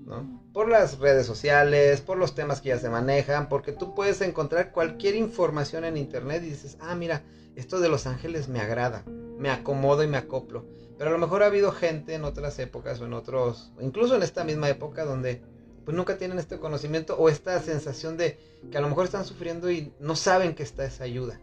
¿no? 0.07 0.40
Por 0.53 0.68
las 0.68 1.01
redes 1.01 1.27
sociales, 1.27 2.01
por 2.03 2.18
los 2.18 2.37
temas 2.37 2.61
que 2.61 2.68
ya 2.68 2.79
se 2.79 2.88
manejan, 2.88 3.49
porque 3.49 3.73
tú 3.73 3.97
puedes 3.97 4.21
encontrar 4.21 4.71
cualquier 4.71 5.16
información 5.16 5.85
en 5.85 5.97
internet 5.97 6.45
y 6.45 6.51
dices, 6.51 6.79
ah, 6.81 6.95
mira, 6.95 7.23
esto 7.57 7.81
de 7.81 7.88
los 7.88 8.07
ángeles 8.07 8.49
me 8.49 8.61
agrada, 8.61 9.03
me 9.38 9.51
acomodo 9.51 10.05
y 10.05 10.07
me 10.07 10.18
acoplo. 10.18 10.64
Pero 11.03 11.17
a 11.17 11.19
lo 11.19 11.27
mejor 11.27 11.43
ha 11.43 11.47
habido 11.47 11.73
gente 11.73 12.15
en 12.15 12.23
otras 12.23 12.61
épocas 12.61 13.01
o 13.01 13.07
en 13.07 13.12
otros, 13.12 13.73
incluso 13.81 14.15
en 14.15 14.23
esta 14.23 14.45
misma 14.45 14.69
época 14.69 15.05
donde 15.05 15.43
pues 15.85 15.97
nunca 15.97 16.17
tienen 16.17 16.38
este 16.38 16.61
conocimiento 16.61 17.17
o 17.19 17.29
esta 17.29 17.61
sensación 17.61 18.17
de 18.17 18.38
que 18.71 18.79
a 18.79 18.81
lo 18.81 18.88
mejor 18.88 19.07
están 19.07 19.25
sufriendo 19.25 19.69
y 19.69 19.93
no 19.99 20.15
saben 20.15 20.55
que 20.55 20.62
está 20.62 20.85
esa 20.85 21.03
ayuda. 21.03 21.41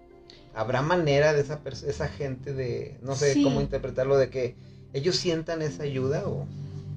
¿Habrá 0.56 0.82
manera 0.82 1.34
de 1.34 1.42
esa, 1.42 1.60
esa 1.86 2.08
gente 2.08 2.54
de, 2.54 3.00
no 3.02 3.16
sé 3.16 3.34
Sí. 3.34 3.44
cómo 3.44 3.60
interpretarlo, 3.60 4.16
de 4.18 4.30
que 4.30 4.56
ellos 4.94 5.18
sientan 5.18 5.62
esa 5.62 5.84
ayuda 5.84 6.26
o... 6.26 6.48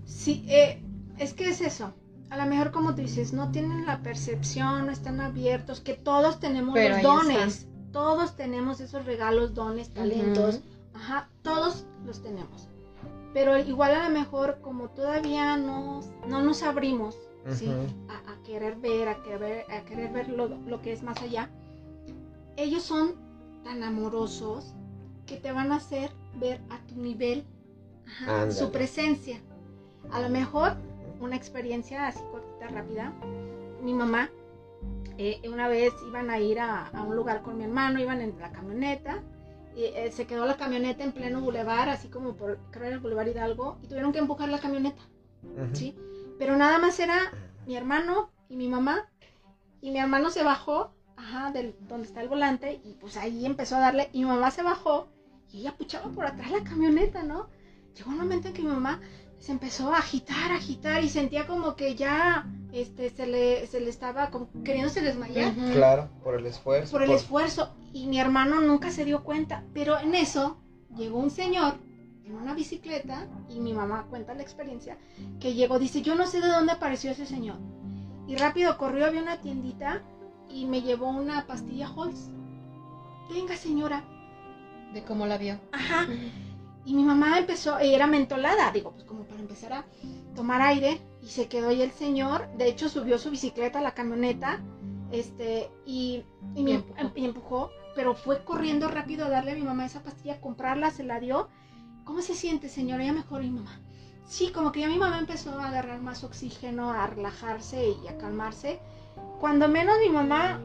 Sí, 0.06 0.44
eh, 0.48 0.80
es 1.18 1.34
que 1.34 1.48
es 1.48 1.62
eso. 1.62 1.92
A 2.30 2.36
lo 2.36 2.46
mejor, 2.46 2.70
como 2.70 2.94
tú 2.94 3.02
dices, 3.02 3.32
no 3.32 3.50
tienen 3.50 3.86
la 3.86 4.04
percepción, 4.04 4.86
no 4.86 4.92
están 4.92 5.20
abiertos, 5.20 5.80
que 5.80 5.94
todos 5.94 6.38
tenemos 6.38 6.74
Pero 6.74 6.94
los 6.94 7.02
dones. 7.02 7.66
Todos 7.90 8.36
tenemos 8.36 8.80
esos 8.80 9.04
regalos, 9.04 9.52
dones, 9.52 9.92
talentos. 9.92 10.60
Ajá, 10.94 11.28
todos 11.42 11.86
los 12.04 12.22
tenemos. 12.22 12.68
Pero 13.32 13.56
igual 13.56 13.94
a 13.94 14.08
lo 14.08 14.14
mejor, 14.14 14.60
como 14.60 14.90
todavía 14.90 15.56
no, 15.56 16.00
no 16.28 16.42
nos 16.42 16.62
abrimos, 16.62 17.16
¿sí? 17.50 17.66
Ujú. 17.66 17.86
a, 18.10 18.32
a 18.32 18.42
querer 18.42 18.76
ver, 18.76 19.08
a 19.08 19.22
querer, 19.22 19.64
a 19.70 19.84
querer 19.84 20.12
ver 20.12 20.28
lo, 20.28 20.48
lo 20.48 20.82
que 20.82 20.92
es 20.92 21.02
más 21.02 21.20
allá, 21.22 21.48
ellos 22.56 22.82
son 22.82 23.14
tan 23.64 23.82
amorosos 23.82 24.74
que 25.26 25.36
te 25.36 25.50
van 25.52 25.72
a 25.72 25.76
hacer 25.76 26.10
ver 26.38 26.60
a 26.70 26.78
tu 26.86 26.96
nivel 26.96 27.44
ajá, 28.06 28.50
su 28.50 28.70
presencia. 28.70 29.40
A 30.10 30.20
lo 30.20 30.28
mejor 30.28 30.74
una 31.20 31.36
experiencia 31.36 32.08
así 32.08 32.20
cortita, 32.30 32.68
rápida. 32.68 33.12
Mi 33.82 33.94
mamá, 33.94 34.30
eh, 35.16 35.40
una 35.48 35.68
vez 35.68 35.92
iban 36.06 36.28
a 36.28 36.38
ir 36.38 36.60
a, 36.60 36.88
a 36.88 37.02
un 37.02 37.16
lugar 37.16 37.42
con 37.42 37.56
mi 37.56 37.64
hermano, 37.64 38.00
iban 38.00 38.20
en 38.20 38.38
la 38.38 38.52
camioneta. 38.52 39.22
Y, 39.76 39.84
eh, 39.84 40.10
se 40.12 40.26
quedó 40.26 40.44
la 40.46 40.56
camioneta 40.56 41.02
en 41.04 41.12
pleno 41.12 41.40
bulevar, 41.40 41.88
así 41.88 42.08
como 42.08 42.36
por, 42.36 42.58
creo 42.70 42.86
era 42.86 42.94
el 42.96 43.00
bulevar 43.00 43.28
Hidalgo, 43.28 43.78
y 43.82 43.86
tuvieron 43.86 44.12
que 44.12 44.18
empujar 44.18 44.48
la 44.48 44.60
camioneta. 44.60 45.02
Ujú. 45.42 45.74
¿sí? 45.74 45.96
Pero 46.38 46.56
nada 46.56 46.78
más 46.78 46.98
era 47.00 47.32
mi 47.66 47.76
hermano 47.76 48.30
y 48.48 48.56
mi 48.56 48.68
mamá. 48.68 49.08
Y 49.80 49.90
mi 49.90 49.98
hermano 49.98 50.30
se 50.30 50.44
bajó, 50.44 50.94
ajá, 51.16 51.50
del, 51.50 51.74
donde 51.88 52.06
está 52.06 52.20
el 52.20 52.28
volante, 52.28 52.80
y 52.84 52.94
pues 52.94 53.16
ahí 53.16 53.44
empezó 53.46 53.76
a 53.76 53.80
darle. 53.80 54.10
Y 54.12 54.20
mi 54.20 54.26
mamá 54.26 54.50
se 54.50 54.62
bajó 54.62 55.08
y 55.52 55.60
ella 55.60 55.76
puchaba 55.76 56.08
por 56.10 56.24
atrás 56.24 56.50
la 56.50 56.64
camioneta, 56.64 57.22
¿no? 57.22 57.48
Llegó 57.94 58.10
un 58.10 58.18
momento 58.18 58.48
en 58.48 58.54
que 58.54 58.62
mi 58.62 58.68
mamá 58.68 59.00
se 59.42 59.50
empezó 59.50 59.92
a 59.92 59.98
agitar, 59.98 60.52
a 60.52 60.54
agitar, 60.54 61.02
y 61.02 61.08
sentía 61.08 61.48
como 61.48 61.74
que 61.74 61.96
ya 61.96 62.46
este, 62.72 63.10
se, 63.10 63.26
le, 63.26 63.66
se 63.66 63.80
le 63.80 63.90
estaba 63.90 64.30
como 64.30 64.48
queriéndose 64.62 65.00
desmayar. 65.00 65.52
Claro, 65.72 66.08
por 66.22 66.36
el 66.36 66.46
esfuerzo. 66.46 66.92
por 66.92 67.02
el 67.02 67.10
esfuerzo. 67.10 67.74
Y 67.92 68.06
mi 68.06 68.20
hermano 68.20 68.60
nunca 68.60 68.92
se 68.92 69.04
dio 69.04 69.24
cuenta. 69.24 69.64
Pero 69.74 69.98
en 69.98 70.14
eso 70.14 70.58
llegó 70.96 71.18
un 71.18 71.32
señor 71.32 71.74
en 72.24 72.36
una 72.36 72.54
bicicleta 72.54 73.26
y 73.48 73.58
mi 73.58 73.72
mamá 73.72 74.06
cuenta 74.08 74.32
la 74.32 74.42
experiencia 74.42 74.96
que 75.40 75.54
llegó, 75.54 75.80
dice, 75.80 76.02
yo 76.02 76.14
no 76.14 76.28
sé 76.28 76.40
de 76.40 76.46
dónde 76.46 76.70
apareció 76.70 77.10
ese 77.10 77.26
señor. 77.26 77.56
Y 78.28 78.36
rápido 78.36 78.78
corrió, 78.78 79.06
había 79.06 79.22
una 79.22 79.40
tiendita 79.40 80.02
y 80.48 80.66
me 80.66 80.82
llevó 80.82 81.08
una 81.10 81.48
pastilla 81.48 81.88
Halls. 81.88 82.30
Venga 83.28 83.56
señora. 83.56 84.04
De 84.94 85.02
cómo 85.02 85.26
la 85.26 85.36
vio. 85.36 85.58
Ajá. 85.72 86.06
Y 86.84 86.94
mi 86.94 87.04
mamá 87.04 87.38
empezó, 87.38 87.80
y 87.80 87.94
era 87.94 88.06
mentolada, 88.06 88.72
digo, 88.72 88.92
pues 88.92 89.04
como 89.04 89.24
empezar 89.52 89.72
a 89.72 89.84
tomar 90.34 90.60
aire. 90.62 91.00
Y 91.22 91.28
se 91.28 91.46
quedó 91.48 91.68
ahí 91.68 91.82
el 91.82 91.92
señor. 91.92 92.48
De 92.56 92.66
hecho, 92.68 92.88
subió 92.88 93.18
su 93.18 93.30
bicicleta 93.30 93.78
a 93.78 93.82
la 93.82 93.94
camioneta. 93.94 94.60
Este, 95.10 95.70
y, 95.86 96.24
y, 96.54 96.62
me- 96.62 96.74
empujó. 96.74 97.12
y 97.16 97.24
empujó. 97.24 97.70
pero 97.94 98.14
fue 98.14 98.42
corriendo 98.44 98.88
rápido 98.88 99.26
a 99.26 99.28
darle 99.28 99.52
a 99.52 99.54
mi 99.54 99.62
mamá 99.62 99.84
esa 99.84 100.02
pastilla, 100.02 100.34
a 100.34 100.40
comprarla, 100.40 100.90
se 100.90 101.04
la 101.04 101.20
dio. 101.20 101.48
¿Cómo 102.04 102.22
se 102.22 102.34
siente, 102.34 102.68
señora? 102.70 103.04
Ya 103.04 103.12
mejor 103.12 103.42
mi 103.42 103.50
mamá. 103.50 103.78
Sí, 104.26 104.50
como 104.50 104.72
que 104.72 104.80
ya 104.80 104.88
mi 104.88 104.96
mamá 104.98 105.18
empezó 105.18 105.50
a 105.60 105.68
agarrar 105.68 106.00
más 106.00 106.24
oxígeno, 106.24 106.90
a 106.90 107.06
relajarse 107.06 107.90
y 108.02 108.08
a 108.08 108.16
calmarse. 108.16 108.80
Cuando 109.40 109.68
menos 109.68 109.96
mi 110.02 110.08
mamá 110.08 110.62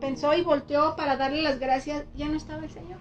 pensó 0.00 0.34
y 0.34 0.42
volteó 0.42 0.96
para 0.96 1.16
darle 1.16 1.40
las 1.42 1.60
gracias, 1.60 2.04
ya 2.16 2.26
no 2.28 2.36
estaba 2.36 2.64
el 2.64 2.70
señor. 2.70 2.98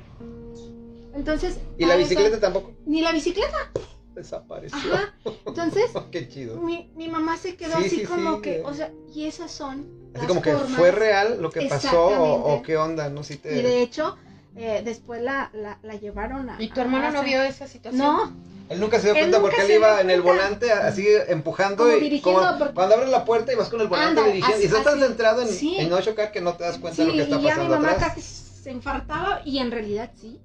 Entonces. 1.15 1.59
¿Y 1.77 1.85
la 1.85 1.95
eso- 1.95 2.03
bicicleta 2.03 2.39
tampoco? 2.39 2.73
Ni 2.85 3.01
la 3.01 3.11
bicicleta. 3.11 3.71
Desapareció. 4.15 4.77
Ajá. 4.93 5.13
Entonces, 5.45 5.91
Qué 6.11 6.27
chido. 6.29 6.55
mi, 6.57 6.89
mi 6.95 7.07
mamá 7.09 7.37
se 7.37 7.55
quedó 7.55 7.77
Sí, 7.79 7.85
así 7.85 7.95
sí, 7.97 8.05
como 8.05 8.35
sí. 8.37 8.41
que, 8.41 8.61
o 8.65 8.73
sea, 8.73 8.91
y 9.13 9.25
esas 9.25 9.51
son. 9.51 9.85
Así 10.13 10.21
las 10.21 10.27
como 10.27 10.41
que 10.41 10.53
fue 10.55 10.91
real 10.91 11.41
lo 11.41 11.49
que 11.51 11.61
pasó 11.67 12.07
o, 12.07 12.61
qué 12.63 12.77
onda, 12.77 13.09
¿no? 13.09 13.23
Si 13.23 13.35
te... 13.37 13.57
Y 13.57 13.61
de 13.61 13.81
hecho, 13.81 14.15
eh, 14.55 14.81
después 14.85 15.21
la, 15.21 15.49
la, 15.53 15.77
la 15.83 15.95
llevaron 15.95 16.49
a. 16.49 16.55
¿Y 16.61 16.69
tu 16.69 16.79
hermano 16.79 17.07
a 17.07 17.11
no 17.11 17.23
vio 17.23 17.41
esa 17.43 17.67
situación? 17.67 18.01
No, 18.01 18.31
Él 18.69 18.79
nunca 18.79 18.97
se 18.99 19.07
dio 19.07 19.15
cuenta 19.15 19.41
porque 19.41 19.61
él 19.61 19.71
iba 19.71 19.99
en 19.99 20.09
el 20.09 20.21
volante 20.21 20.71
así 20.71 21.05
empujando 21.27 21.83
Como 21.83 21.97
y 21.97 21.99
dirigiendo, 21.99 22.39
como 22.41 22.57
porque- 22.57 22.73
cuando 22.73 22.95
abres 22.95 23.09
la 23.09 23.25
puerta 23.25 23.51
y 23.51 23.55
vas 23.57 23.67
con 23.69 23.81
el 23.81 23.87
volante 23.87 24.11
Anda, 24.21 24.23
dirigiendo 24.31 24.55
y 24.63 24.65
así- 24.65 24.67
estás 24.67 24.83
tan 24.85 24.97
así. 24.97 25.07
centrado 25.07 25.41
en, 25.41 25.49
Sí. 25.49 25.75
en 25.77 25.89
no 25.89 25.99
chocar 26.01 26.31
que 26.31 26.39
no 26.41 26.53
te 26.55 26.63
das 26.63 26.77
cuenta 26.77 26.95
sí, 26.95 27.01
de 27.01 27.07
lo 27.09 27.13
que 27.13 27.21
está 27.23 27.35
y 27.35 27.41
ya 27.43 27.43
mi 27.43 27.47
pasando 27.49 27.75
mamá 27.75 27.91
atrás. 27.91 28.13
casi 28.15 28.21
se 28.21 28.71
infartaba 28.71 29.41
y 29.43 29.57
en 29.59 29.69
realidad 29.71 30.11
sí. 30.19 30.39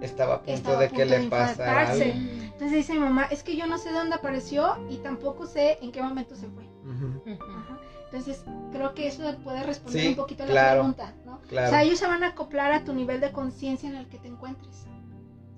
Estaba 0.00 0.34
a 0.34 0.38
punto 0.38 0.52
estaba 0.52 0.76
a 0.76 0.80
de 0.80 0.88
punto 0.88 1.04
que 1.04 1.10
de 1.10 1.18
le 1.20 1.28
pasara 1.30 1.90
algo. 1.90 2.04
Entonces 2.04 2.72
dice 2.72 2.92
mi 2.94 2.98
mamá, 3.00 3.24
es 3.30 3.42
que 3.42 3.56
yo 3.56 3.66
no 3.66 3.78
sé 3.78 3.92
dónde 3.92 4.14
apareció 4.16 4.76
y 4.90 4.96
tampoco 4.98 5.46
sé 5.46 5.78
en 5.82 5.92
qué 5.92 6.02
momento 6.02 6.34
se 6.36 6.48
fue. 6.48 6.64
Ajá. 6.86 7.78
Entonces 8.06 8.44
creo 8.72 8.94
que 8.94 9.08
eso 9.08 9.22
puede 9.42 9.62
responder 9.62 10.02
Sí, 10.02 10.08
un 10.08 10.16
poquito 10.16 10.42
a 10.44 10.46
la 10.46 10.72
pregunta, 10.72 11.14
¿no? 11.24 11.40
claro. 11.48 11.66
O 11.66 11.70
sea, 11.70 11.82
ellos 11.82 11.98
se 11.98 12.06
van 12.06 12.22
a 12.22 12.28
acoplar 12.28 12.72
a 12.72 12.84
tu 12.84 12.92
nivel 12.92 13.20
de 13.20 13.32
conciencia 13.32 13.88
en 13.88 13.96
el 13.96 14.08
que 14.08 14.18
te 14.18 14.28
encuentres. 14.28 14.84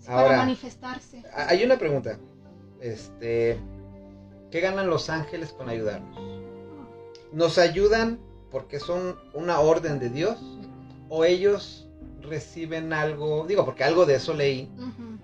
Ahora- 0.07 0.27
para 0.27 0.39
manifestarse. 0.39 1.23
Ah, 1.35 1.47
Hay 1.49 1.65
una 1.65 1.77
pregunta. 1.79 2.19
Este, 2.81 3.59
¿qué 4.51 4.61
ganan 4.61 4.89
los 4.89 5.11
ángeles 5.11 5.53
con 5.53 5.69
ayudarnos? 5.69 6.19
¿Nos 7.33 7.59
ayudan 7.59 8.21
porque 8.51 8.79
son 8.81 9.17
una 9.35 9.61
orden 9.61 9.99
de 9.99 10.09
Dios? 10.11 10.39
¿O 11.09 11.25
ellos 11.25 11.86
reciben 12.27 12.93
algo? 12.93 13.47
Digo, 13.47 13.65
porque 13.65 13.85
algo 13.85 14.07
de 14.07 14.17
eso 14.17 14.35
leí. 14.35 14.71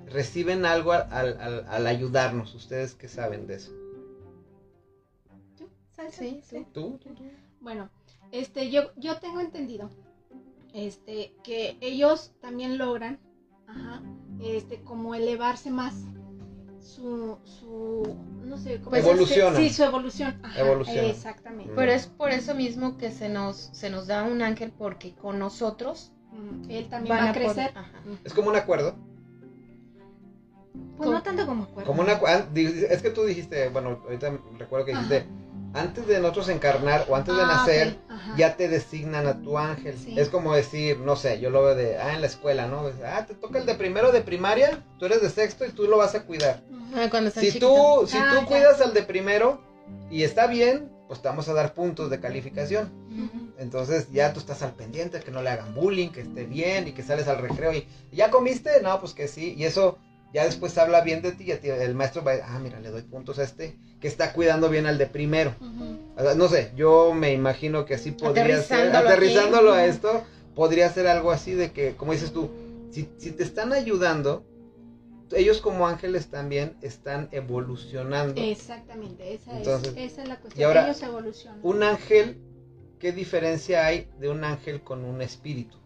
¿Reciben 0.07 0.65
algo 0.67 0.93
al, 0.93 1.07
al- 1.11 1.41
al- 1.41 1.67
al 1.69 1.87
ayudarnos? 1.87 2.55
¿Ustedes 2.55 2.95
qué 2.95 3.09
saben 3.09 3.47
de 3.47 3.55
eso? 3.57 3.73
¿Tú? 5.57 5.69
¿Sabes? 5.97 6.15
Sí, 6.15 6.41
sí. 6.49 6.67
¿Tú? 6.73 6.99
¿Tú? 7.03 7.15
tú? 7.15 7.23
Bueno, 7.61 7.89
este, 8.31 8.71
yo, 8.71 8.93
yo 8.97 9.19
tengo 9.19 9.41
entendido 9.41 9.91
este, 10.75 11.33
que 11.45 11.77
ellos 11.81 12.33
también 12.41 12.79
logran, 12.79 13.19
ajá, 13.67 14.03
este, 14.43 14.81
como 14.83 15.15
elevarse 15.15 15.71
más 15.71 15.95
su, 16.81 17.39
su, 17.45 18.17
no 18.45 18.57
sé, 18.59 18.79
cómo 18.81 18.91
Pues. 18.91 19.05
Sí, 19.57 19.71
su 19.71 19.85
evolución. 19.85 20.41
Ajá. 20.43 20.61
Exactamente. 21.11 21.73
Pero 21.77 21.93
es 21.93 22.07
por 22.07 22.31
eso 22.31 22.55
mismo 22.55 22.99
que 22.99 23.13
se 23.13 23.29
nos, 23.29 23.71
se 23.73 23.89
nos 23.89 24.09
da 24.09 24.25
un 24.25 24.43
ángel, 24.43 24.73
porque 24.77 25.15
con 25.15 25.39
nosotros 25.39 26.13
Él 26.69 26.89
también 26.89 27.17
van 27.17 27.25
va 27.25 27.29
a 27.29 27.31
a 27.31 27.35
crecer. 27.35 27.73
poder- 27.73 27.79
ajá. 27.79 27.91
Es 28.25 28.33
como 28.35 28.49
un 28.51 28.57
acuerdo. 28.57 28.95
Pues 30.97 31.11
no 31.11 31.23
tanto 31.23 31.47
como 31.47 31.65
acuerdo. 31.65 31.87
Como 31.87 32.03
una, 32.03 32.13
ah, 32.27 32.47
es 32.55 33.03
que 33.03 33.11
tú 33.11 33.25
dijiste, 33.25 33.69
bueno, 33.69 34.01
ahorita 34.05 34.39
recuerdo 34.59 34.87
que 34.87 34.93
dijiste, 34.93 35.27
antes 35.75 36.07
de 36.07 36.19
nosotros 36.21 36.49
encarnar 36.49 37.07
o 37.09 37.17
antes 37.17 37.35
de 37.35 37.43
Ah, 37.43 37.47
nacer, 37.47 37.99
ajá. 38.09 38.35
ya 38.37 38.57
te 38.57 38.69
designan 38.69 39.27
a 39.27 39.41
tu 39.43 39.59
ángel. 39.59 39.97
Sí. 39.99 40.19
Es 40.19 40.29
como 40.29 40.55
decir, 40.55 40.99
no 40.99 41.17
sé, 41.17 41.41
yo 41.41 41.51
lo 41.51 41.63
veo 41.63 41.75
de, 41.75 41.99
ah, 41.99 42.15
en 42.15 42.21
la 42.21 42.27
escuela, 42.27 42.67
¿no? 42.69 42.85
Ah, 43.05 43.25
te 43.27 43.35
toca 43.35 43.59
el 43.59 43.67
de 43.67 43.75
primero 43.75 44.13
de 44.13 44.21
primaria, 44.21 44.83
tú 44.99 45.07
eres 45.07 45.21
de 45.23 45.31
sexto 45.31 45.65
y 45.67 45.71
tú 45.71 45.85
lo 45.85 45.97
vas 45.99 46.15
a 46.15 46.25
cuidar. 46.25 46.63
Ah, 46.95 47.09
Cuando 47.11 47.31
Si 47.31 47.41
chiquitos. 47.41 47.71
tú, 48.03 48.07
si 48.07 48.17
Ah, 48.19 48.31
tú 48.35 48.41
ya. 48.43 48.47
cuidas 48.47 48.81
al 48.81 48.93
de 48.95 49.03
primero 49.03 49.61
y 50.11 50.23
está 50.23 50.47
bien, 50.47 50.91
pues 51.09 51.21
te 51.21 51.29
vamos 51.29 51.49
a 51.49 51.55
dar 51.55 51.75
puntos 51.75 52.11
de 52.11 52.21
calificación. 52.21 52.91
Ujú. 53.11 53.42
Entonces 53.63 54.09
ya 54.13 54.33
tú 54.33 54.41
estás 54.41 54.63
al 54.63 54.75
pendiente, 54.75 55.21
que 55.21 55.31
no 55.31 55.43
le 55.43 55.51
hagan 55.51 55.75
bullying, 55.75 56.09
que 56.09 56.23
esté 56.23 56.45
bien 56.45 56.89
y 56.89 56.93
que 56.93 57.03
sales 57.03 57.29
al 57.29 57.39
recreo 57.39 57.73
y 57.73 57.87
¿ya 58.11 58.31
comiste? 58.31 58.83
No, 58.83 59.01
pues 59.01 59.15
que 59.15 59.29
sí. 59.29 59.55
Y 59.57 59.65
eso 59.65 59.99
ya 60.35 60.45
después 60.45 60.77
habla 60.79 61.03
bien 61.03 61.23
de 61.23 61.33
ti 61.33 61.45
y 61.45 61.69
el 61.69 61.95
maestro 61.95 62.25
va 62.25 62.33
a 62.33 62.57
ah, 62.57 62.59
mira, 62.59 62.81
le 62.81 62.91
doy 62.91 63.03
puntos 63.03 63.39
a 63.39 63.45
este 63.45 63.77
que 64.01 64.09
está 64.09 64.33
cuidando 64.33 64.69
bien 64.69 64.87
al 64.87 64.99
de 64.99 65.07
primero. 65.07 65.55
O 66.17 66.23
sea, 66.23 66.35
no 66.35 66.49
sé, 66.49 66.73
yo 66.75 67.15
me 67.15 67.33
imagino 67.33 67.85
que 67.85 67.95
así 67.95 68.11
podría 68.11 68.61
ser, 68.63 68.95
Aterrizándolo 68.95 69.73
aquí. 69.73 69.81
a 69.81 69.87
esto, 69.87 70.25
podría 70.57 70.91
ser 70.91 71.07
algo 71.07 71.31
así 71.31 71.53
de 71.53 71.71
que, 71.71 71.95
como 71.95 72.13
dices 72.13 72.33
tú, 72.33 72.51
si, 72.91 73.09
si 73.17 73.31
te 73.31 73.45
están 73.45 73.73
ayudando, 73.73 74.45
ellos 75.31 75.61
como 75.61 75.87
ángeles 75.87 76.27
también 76.29 76.77
están 76.83 77.29
evolucionando. 77.31 78.41
Exactamente, 78.43 79.35
esa, 79.35 79.57
Entonces, 79.57 79.95
es, 79.97 80.13
esa 80.13 80.23
es 80.23 80.29
la 80.29 80.41
cuestión. 80.41 80.61
y 80.61 80.65
ahora, 80.65 80.85
Ellos 80.85 81.03
evolucionan. 81.03 81.61
Un 81.63 81.83
ángel, 81.85 82.39
¿qué 83.03 83.11
diferencia 83.11 83.85
hay 83.85 84.09
de 84.21 84.29
un 84.31 84.45
ángel 84.45 84.81
con 84.81 85.05
un 85.05 85.23
espíritu? 85.23 85.77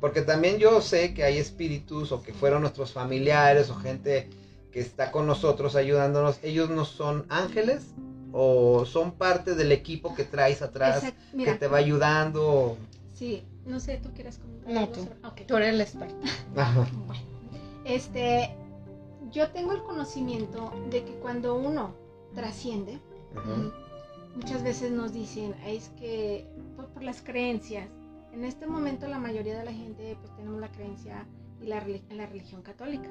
Porque 0.00 0.22
también 0.22 0.56
yo 0.56 0.80
sé 0.80 1.12
que 1.12 1.24
hay 1.24 1.36
espíritus 1.36 2.10
o 2.10 2.22
que 2.22 2.32
fueron 2.32 2.62
nuestros 2.62 2.90
familiares 2.90 3.68
o 3.68 3.74
gente 3.74 4.30
que 4.72 4.80
está 4.80 5.12
con 5.12 5.26
nosotros 5.26 5.76
ayudándonos. 5.76 6.38
Ellos 6.42 6.70
no 6.70 6.86
son 6.86 7.26
ángeles 7.28 7.88
o 8.32 8.86
son 8.86 9.12
parte 9.12 9.54
del 9.54 9.72
equipo 9.72 10.14
que 10.14 10.24
traes 10.24 10.62
atrás 10.62 11.04
Mira, 11.34 11.52
que 11.52 11.58
te 11.58 11.66
va 11.68 11.76
ayudando. 11.76 12.78
sí, 13.12 13.42
no 13.66 13.78
sé, 13.78 13.98
¿tú 13.98 14.08
quieres 14.14 14.38
comentar? 14.38 14.72
No, 14.72 14.88
tú. 14.88 15.02
sobre- 15.04 15.18
ok. 15.28 15.46
Tú 15.46 15.56
eres 15.58 15.74
el 15.74 15.80
experto. 15.82 16.16
Ajá. 16.56 16.88
Bueno, 17.06 17.22
este, 17.84 18.54
yo 19.30 19.50
tengo 19.50 19.72
el 19.72 19.82
conocimiento 19.82 20.72
de 20.90 21.04
que 21.04 21.12
cuando 21.16 21.56
uno 21.56 21.92
trasciende. 22.34 22.98
Muchas 24.36 24.62
veces 24.62 24.90
nos 24.92 25.12
dicen, 25.12 25.54
es 25.66 25.88
que 25.98 26.46
por, 26.76 26.86
por 26.88 27.02
las 27.02 27.20
creencias, 27.22 27.88
en 28.32 28.44
este 28.44 28.66
momento 28.66 29.06
la 29.08 29.18
mayoría 29.18 29.58
de 29.58 29.64
la 29.64 29.72
gente 29.72 30.16
pues 30.20 30.34
tenemos 30.36 30.60
la 30.60 30.70
creencia 30.70 31.26
y 31.60 31.66
la, 31.66 31.84
la 32.10 32.26
religión 32.26 32.62
católica, 32.62 33.08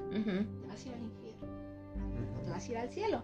te 0.62 0.68
vas 0.68 0.86
a 0.86 0.88
ir 0.88 0.94
al 0.96 1.04
infierno, 1.04 1.48
te 2.44 2.50
vas 2.50 2.68
a 2.68 2.72
ir 2.72 2.78
al 2.78 2.90
cielo. 2.90 3.24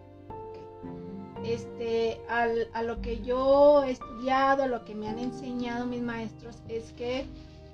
Este, 1.44 2.20
al- 2.30 2.70
a 2.74 2.82
lo 2.82 3.02
que 3.02 3.22
yo 3.22 3.84
he 3.84 3.92
estudiado, 3.92 4.64
a 4.64 4.68
lo 4.68 4.84
que 4.86 4.96
me 4.96 5.08
han 5.08 5.20
enseñado 5.20 5.86
mis 5.86 6.02
maestros, 6.02 6.58
es 6.70 6.92
que 6.94 7.26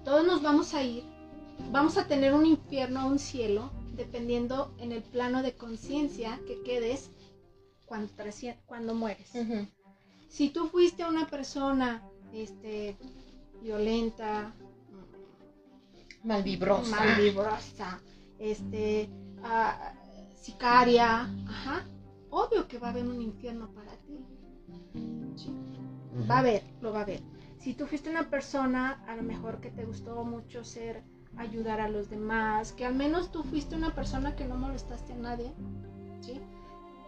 todos 0.03 0.25
nos 0.25 0.41
vamos 0.41 0.73
a 0.73 0.83
ir, 0.83 1.03
vamos 1.71 1.97
a 1.97 2.07
tener 2.07 2.33
un 2.33 2.45
infierno 2.45 3.05
o 3.05 3.09
un 3.09 3.19
cielo, 3.19 3.69
dependiendo 3.95 4.73
en 4.79 4.91
el 4.91 5.03
plano 5.03 5.41
de 5.43 5.53
conciencia 5.55 6.39
que 6.47 6.61
quedes 6.63 7.11
cuando, 7.85 8.93
mueres. 8.93 9.29
Si 10.31 10.49
tú 10.49 10.67
fuiste 10.67 11.03
una 11.03 11.27
persona 11.27 12.01
este, 12.31 12.97
violenta, 13.61 14.55
Malvibrosa. 16.23 16.95
malvibrosa, 16.95 17.99
este, 18.39 19.09
ah, 19.43 19.91
sicaria, 20.33 21.23
ajá, 21.47 21.85
obvio 22.29 22.65
que 22.69 22.79
va 22.79 22.87
a 22.87 22.91
haber 22.91 23.05
un 23.07 23.21
infierno 23.21 23.73
para 23.73 23.91
ti. 23.97 24.25
Sí. 25.35 25.53
Va 26.29 26.35
a 26.35 26.39
haber, 26.39 26.63
lo 26.79 26.93
va 26.93 26.99
a 26.99 27.03
haber. 27.03 27.21
Si 27.57 27.73
tú 27.73 27.85
fuiste 27.85 28.09
una 28.09 28.29
persona, 28.29 29.03
a 29.07 29.17
lo 29.17 29.23
mejor 29.23 29.59
que 29.59 29.69
te 29.69 29.83
gustó 29.83 30.23
mucho 30.23 30.63
ser, 30.63 31.03
ayudar 31.35 31.81
a 31.81 31.89
los 31.89 32.09
demás, 32.09 32.71
que 32.71 32.85
al 32.85 32.95
menos 32.95 33.33
tú 33.33 33.43
fuiste 33.43 33.75
una 33.75 33.93
persona 33.93 34.33
que 34.37 34.45
no 34.45 34.55
molestaste 34.55 35.11
a 35.11 35.17
nadie, 35.17 35.51
¿sí? 36.21 36.39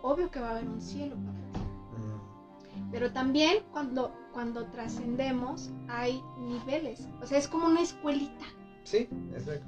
Obvio 0.02 0.30
que 0.30 0.42
va 0.42 0.50
a 0.50 0.52
haber 0.58 0.68
un 0.68 0.82
cielo 0.82 1.16
para 1.16 1.38
ti. 1.53 1.53
Pero 2.94 3.12
también 3.12 3.64
cuando, 3.74 4.14
cuando 4.32 4.68
trascendemos 4.68 5.72
hay 5.90 6.22
niveles. 6.40 7.10
O 7.22 7.26
sea, 7.26 7.38
es 7.40 7.48
como 7.50 7.66
una 7.66 7.82
escuelita. 7.82 8.46
Sí, 8.84 9.10
exacto. 9.36 9.66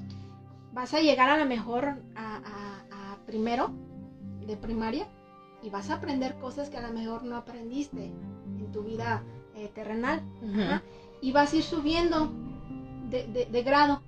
Vas 0.73 0.93
a 0.93 0.99
llegar 1.01 1.29
a 1.29 1.38
lo 1.38 1.45
mejor 1.45 1.85
a, 2.15 2.36
a- 2.38 3.13
a 3.13 3.17
primero 3.26 3.71
de 4.45 4.55
primaria 4.55 5.07
y 5.63 5.69
vas 5.71 5.89
a 5.89 5.95
aprender 5.95 6.36
cosas 6.38 6.69
que 6.69 6.78
a 6.78 6.88
lo 6.88 6.93
mejor 6.93 7.23
no 7.23 7.36
aprendiste 7.36 8.05
en 8.05 8.71
tu 8.71 8.84
vida 8.84 9.23
eh, 9.55 9.71
terrenal. 9.73 10.21
Ajá. 10.53 10.84
Y 11.21 11.32
vas 11.32 11.51
a 11.53 11.55
ir 11.57 11.63
subiendo 11.63 12.32
de, 13.09 13.26
de- 13.28 13.45
de 13.47 13.63
grado, 13.63 14.03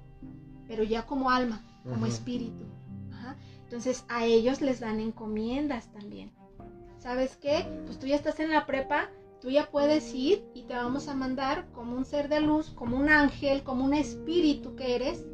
pero 0.67 0.83
ya 0.83 1.07
como 1.07 1.31
alma, 1.31 1.63
como 1.85 2.05
espíritu. 2.05 2.65
Ajá. 3.13 3.35
Entonces 3.63 4.05
a 4.09 4.25
ellos 4.25 4.61
les 4.61 4.79
dan 4.79 4.99
encomiendas 4.99 5.87
también. 5.91 6.31
¿Sabes 6.99 7.35
qué? 7.37 7.65
Pues 7.85 7.99
tú 7.99 8.07
ya 8.07 8.15
estás 8.15 8.39
en 8.39 8.49
la 8.51 8.65
prepa, 8.65 9.09
tú 9.41 9.49
ya 9.49 9.69
puedes 9.69 10.13
ir 10.13 10.43
y 10.53 10.63
te 10.63 10.73
vamos 10.73 11.07
a 11.07 11.13
mandar 11.15 11.67
como 11.71 11.95
un 11.95 12.05
ser 12.05 12.27
de 12.27 12.41
luz, 12.41 12.69
como 12.71 12.97
un 12.97 13.09
ángel, 13.09 13.63
como 13.63 13.85
un 13.85 13.93
espíritu 13.93 14.75
que 14.75 14.95
eres, 14.95 15.25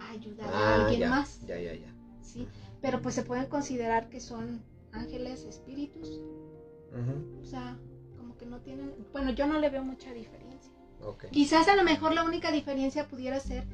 a 0.00 0.10
ayudar 0.10 0.48
a 0.54 0.58
Ah, 0.58 0.74
alguien 0.84 1.00
ya, 1.00 1.10
más. 1.10 1.40
Ya, 1.46 1.58
ya, 1.58 1.74
ya. 1.74 1.92
¿sí? 2.22 2.46
Pero 2.80 3.02
pues 3.02 3.14
se 3.14 3.22
pueden 3.22 3.46
considerar 3.46 4.08
que 4.08 4.20
son 4.20 4.62
ángeles, 4.92 5.44
espíritus. 5.44 6.20
O 7.42 7.44
sea, 7.44 7.76
como 8.16 8.36
que 8.38 8.46
no 8.46 8.60
tienen... 8.60 8.94
Bueno, 9.12 9.30
yo 9.32 9.46
no 9.46 9.58
le 9.58 9.68
veo 9.68 9.82
mucha 9.84 10.12
diferencia. 10.14 10.72
Ok. 11.02 11.26
Quizás 11.30 11.68
a 11.68 11.76
lo 11.76 11.82
mejor 11.84 12.14
la 12.14 12.24
única 12.24 12.50
diferencia 12.50 13.06
pudiera 13.06 13.38
ser 13.40 13.66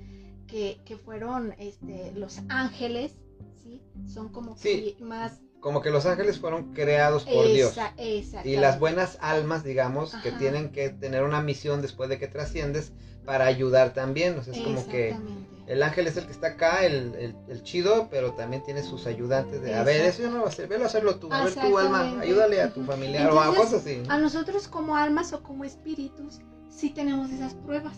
que, 0.49 0.81
que 0.85 0.97
fueron 0.97 1.55
este, 1.59 2.11
los 2.17 2.41
ángeles, 2.49 3.15
¿sí? 3.63 3.81
Son 4.07 4.31
como 4.31 4.57
Sí. 4.57 4.97
que 4.99 5.05
más... 5.05 5.41
Como 5.63 5.81
que 5.81 5.91
los 5.91 6.07
ángeles 6.07 6.41
fueron 6.41 6.75
creados 6.75 7.25
por 7.25 7.47
Dios. 7.47 7.71
Esa- 7.71 7.95
Y 7.97 8.19
exactamente. 8.19 8.61
las 8.61 8.81
buenas 8.81 9.17
almas, 9.21 9.63
digamos, 9.63 10.13
que 10.17 10.33
tienen 10.33 10.71
que 10.73 10.91
tener 10.91 11.23
una 11.23 11.41
misión 11.41 11.81
después 11.81 12.09
de 12.11 12.19
que 12.19 12.27
trasciendes 12.27 12.93
para 13.25 13.47
ayudar 13.47 13.95
también. 13.95 14.37
O 14.37 14.43
sea, 14.43 14.55
es 14.55 14.61
como 14.61 14.85
que 14.89 15.11
Exactamente. 15.11 15.73
el 15.73 15.83
ángel 15.85 16.09
es 16.09 16.17
el 16.17 16.27
que 16.27 16.33
está 16.33 16.49
acá, 16.49 16.85
el, 16.85 17.15
el- 17.15 17.37
el 17.47 17.63
chido, 17.63 18.09
pero 18.11 18.33
también 18.33 18.65
tiene 18.65 18.83
sus 18.83 19.07
ayudantes 19.07 19.63
de, 19.63 19.73
a 19.77 19.85
ver, 19.85 20.01
eso 20.05 20.23
yo 20.23 20.31
no 20.31 20.35
lo 20.35 20.41
voy 20.41 20.49
a 20.49 20.53
hacer, 20.53 20.67
velo 20.67 20.83
a 20.83 20.87
hacerlo 20.89 21.15
tú, 21.21 21.33
a 21.33 21.45
ver 21.45 21.55
tu 21.55 21.79
alma, 21.79 22.21
ayúdale 22.21 22.61
a 22.61 22.75
tu 22.75 22.83
familiar 22.85 23.31
o 23.31 23.41
a 23.41 23.47
Entonces, 23.47 23.65
cosas 23.65 23.81
así. 23.83 24.03
A 24.09 24.19
nosotros 24.19 24.67
como 24.67 24.97
almas 24.97 25.33
o 25.33 25.45
como 25.45 25.63
espíritus 25.63 26.41
sí 26.69 26.91
tenemos 26.91 27.31
esas 27.31 27.55
pruebas. 27.55 27.97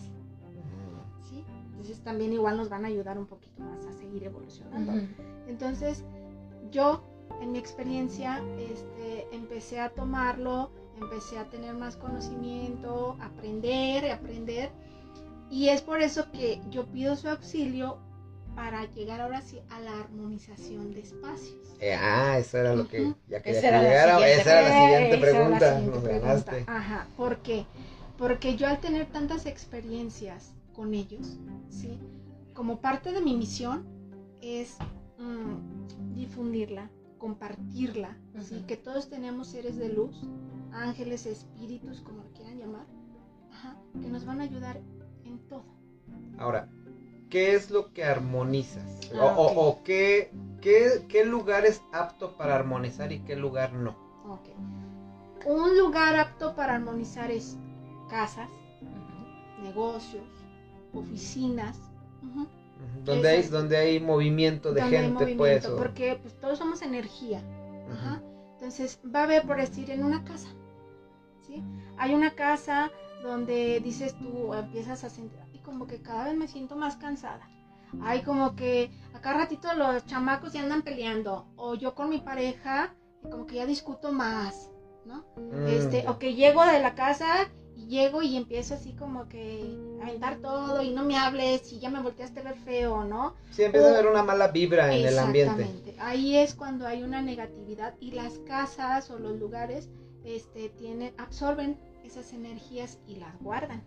¿sí? 1.27 1.43
Entonces 1.71 1.99
también 2.03 2.31
igual 2.31 2.57
nos 2.57 2.69
van 2.69 2.85
a 2.85 2.89
ayudar 2.89 3.17
un 3.17 3.25
poquito 3.25 3.63
más 3.63 3.83
a 3.87 3.91
seguir 3.93 4.23
evolucionando. 4.25 4.93
Entonces 5.47 6.03
yo 6.69 7.03
en 7.41 7.51
mi 7.51 7.59
experiencia 7.59 8.41
este, 8.59 9.27
empecé 9.31 9.79
a 9.79 9.89
tomarlo, 9.89 10.71
empecé 10.99 11.37
a 11.37 11.45
tener 11.45 11.73
más 11.73 11.95
conocimiento, 11.97 13.17
aprender, 13.21 14.11
aprender. 14.11 14.69
Y 15.49 15.69
es 15.69 15.81
por 15.81 16.01
eso 16.01 16.31
que 16.31 16.59
yo 16.69 16.85
pido 16.87 17.15
su 17.15 17.29
auxilio 17.29 17.97
para 18.55 18.85
llegar 18.91 19.19
ahora 19.21 19.41
sí 19.41 19.59
a 19.69 19.79
la 19.81 19.99
armonización 19.99 20.93
de 20.93 21.01
espacios. 21.01 21.75
Eh, 21.81 21.93
ah, 21.93 22.37
eso 22.39 22.57
era 22.57 22.73
lo 22.73 22.87
que 22.87 23.13
ya 23.27 23.41
quería 23.41 23.59
Esa 23.59 23.69
que 23.71 23.77
llegara. 23.83 24.13
siguiente 24.17 24.41
Esa 24.41 24.59
era 24.59 24.69
la 24.69 24.81
siguiente 24.85 25.15
Esa 25.15 25.21
pregunta. 25.21 25.59
siguiente 25.75 25.91
Nos 25.95 26.03
pregunta. 26.03 26.27
ganaste. 26.27 26.63
Ajá, 26.67 27.07
¿por 27.17 27.37
qué? 27.37 27.65
Porque 28.17 28.55
yo 28.55 28.67
al 28.67 28.79
tener 28.79 29.07
tantas 29.07 29.45
experiencias 29.45 30.53
con 30.73 30.93
ellos, 30.93 31.37
¿sí? 31.69 31.99
Como 32.53 32.79
parte 32.79 33.11
de 33.11 33.19
mi 33.21 33.35
misión 33.35 33.85
es 34.41 34.77
mm, 35.19 36.15
difundirla, 36.15 36.89
compartirla, 37.25 38.15
¿sí? 38.39 38.57
Ujú. 38.57 38.67
Que 38.67 38.77
todos 38.77 39.09
tenemos 39.09 39.47
seres 39.47 39.77
de 39.77 39.89
luz, 39.89 40.15
ángeles, 40.71 41.25
espíritus, 41.25 42.01
como 42.01 42.21
lo 42.21 42.29
quieran 42.33 42.59
llamar, 42.59 42.85
ajá, 43.51 43.75
que 43.99 44.09
nos 44.09 44.25
van 44.25 44.41
a 44.41 44.43
ayudar 44.43 44.79
en 45.25 45.39
todo. 45.49 45.63
Ahora, 46.37 46.69
¿qué 47.31 47.55
es 47.55 47.71
lo 47.71 47.91
que 47.93 48.03
armonizas? 48.03 49.09
O, 49.11 49.21
Ah, 49.21 49.35
o- 49.39 49.45
ok. 49.47 49.53
o 49.57 49.83
qué, 49.83 50.29
qué, 50.61 51.03
qué 51.07 51.25
lugar 51.25 51.65
es 51.65 51.81
apto 51.91 52.37
para 52.37 52.53
armonizar 52.53 53.11
y 53.11 53.17
qué 53.21 53.35
lugar 53.35 53.73
no? 53.73 53.95
Ok. 54.29 54.49
Un 55.47 55.79
lugar 55.79 56.15
apto 56.15 56.53
para 56.55 56.75
armonizar 56.75 57.31
es 57.31 57.57
casas, 58.07 58.49
Ujú. 58.83 59.63
negocios, 59.63 60.23
oficinas, 60.93 61.75
ujú, 62.21 62.41
Ujú. 62.41 62.47
Donde 63.03 63.29
hay, 63.29 63.41
donde 63.43 63.77
hay 63.77 63.99
movimiento 63.99 64.73
de 64.73 64.81
donde 64.81 64.97
hay 64.97 65.03
gente, 65.05 65.23
movimiento, 65.25 65.67
pues. 65.69 65.73
o- 65.73 65.75
porque 65.77 66.17
pues 66.21 66.33
todos 66.39 66.57
somos 66.57 66.81
energía. 66.81 67.41
Ajá. 67.91 68.21
Entonces 68.53 68.99
va 69.13 69.21
a 69.21 69.23
haber, 69.23 69.43
por 69.43 69.57
decir, 69.57 69.91
en 69.91 70.03
una 70.03 70.23
casa, 70.23 70.47
¿sí? 71.45 71.61
Hay 71.97 72.13
una 72.13 72.31
casa 72.31 72.89
donde 73.21 73.79
dices 73.79 74.15
tú, 74.17 74.53
empiezas 74.53 75.03
a 75.03 75.09
sentir, 75.09 75.39
y 75.53 75.59
como 75.59 75.87
que 75.87 76.01
cada 76.01 76.25
vez 76.25 76.35
me 76.35 76.47
siento 76.47 76.75
más 76.75 76.95
cansada. 76.95 77.47
Hay 78.01 78.21
como 78.23 78.55
que 78.55 78.89
acá 79.13 79.33
ratito 79.33 79.73
los 79.75 80.05
chamacos 80.05 80.53
ya 80.53 80.61
andan 80.61 80.81
peleando, 80.81 81.45
o 81.55 81.75
yo 81.75 81.93
con 81.95 82.09
mi 82.09 82.19
pareja, 82.19 82.93
como 83.29 83.45
que 83.45 83.55
ya 83.55 83.65
discuto 83.65 84.11
más, 84.11 84.71
¿no? 85.05 85.23
Mm, 85.37 85.67
Este, 85.67 86.05
o 86.09 86.17
que 86.19 86.33
llego 86.33 86.65
de 86.65 86.79
la 86.79 86.95
casa 86.95 87.49
y 87.75 87.87
llego 87.87 88.21
y 88.21 88.37
empiezo 88.37 88.73
así 88.75 88.93
como 88.93 89.27
que 89.27 89.75
a 90.01 90.07
aventar 90.07 90.37
todo 90.37 90.81
y 90.81 90.91
no 90.91 91.03
me 91.03 91.17
hables 91.17 91.71
y 91.73 91.79
ya 91.79 91.89
me 91.89 92.01
volteaste 92.01 92.39
a 92.39 92.43
ver 92.43 92.55
feo, 92.57 93.03
¿no? 93.03 93.35
Sí, 93.51 93.63
empieza 93.63 93.87
a 93.87 93.91
haber 93.91 94.07
una 94.07 94.23
mala 94.23 94.47
vibra 94.49 94.93
en 94.95 95.05
el 95.05 95.19
ambiente. 95.19 95.61
Exactamente. 95.63 95.95
Ahí 95.99 96.37
es 96.37 96.53
cuando 96.53 96.87
hay 96.87 97.03
una 97.03 97.21
negatividad 97.21 97.93
y 97.99 98.11
las 98.11 98.37
casas 98.47 99.09
o 99.11 99.19
los 99.19 99.37
lugares 99.39 99.89
este, 100.23 100.69
tienen, 100.69 101.13
absorben 101.17 101.77
esas 102.03 102.33
energías 102.33 102.97
y 103.07 103.15
las 103.15 103.37
guardan. 103.41 103.81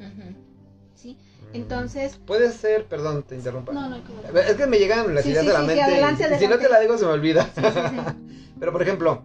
¿sí? 0.95 1.17
Mm. 1.53 1.57
Entonces, 1.57 2.17
Puede 2.27 2.51
ser, 2.53 2.85
perdón, 2.87 3.23
te 3.23 3.37
interrumpa. 3.37 3.73
no, 3.73 3.89
no 3.89 3.95
hay 3.97 4.03
que 4.03 4.41
Es 4.51 4.55
que 4.57 4.67
me 4.67 4.79
llegan 4.79 5.15
las 5.15 5.25
Sí, 5.25 5.31
ideas 5.31 5.45
sí, 5.45 5.51
a 5.51 5.55
la 5.55 5.59
mente. 5.61 5.77
y 5.77 5.81
adelante, 5.81 6.17
si- 6.25 6.25
si 6.25 6.29
no 6.29 6.55
adelante. 6.55 6.65
te 6.67 6.71
la 6.73 6.81
digo, 6.81 6.99
se 6.99 7.05
me 7.07 7.13
olvida. 7.13 7.45
Sí, 7.55 7.63
sí, 7.63 7.71
sí. 7.91 7.97
Pero, 8.61 8.73
por 8.73 8.83
ejemplo, 8.83 9.23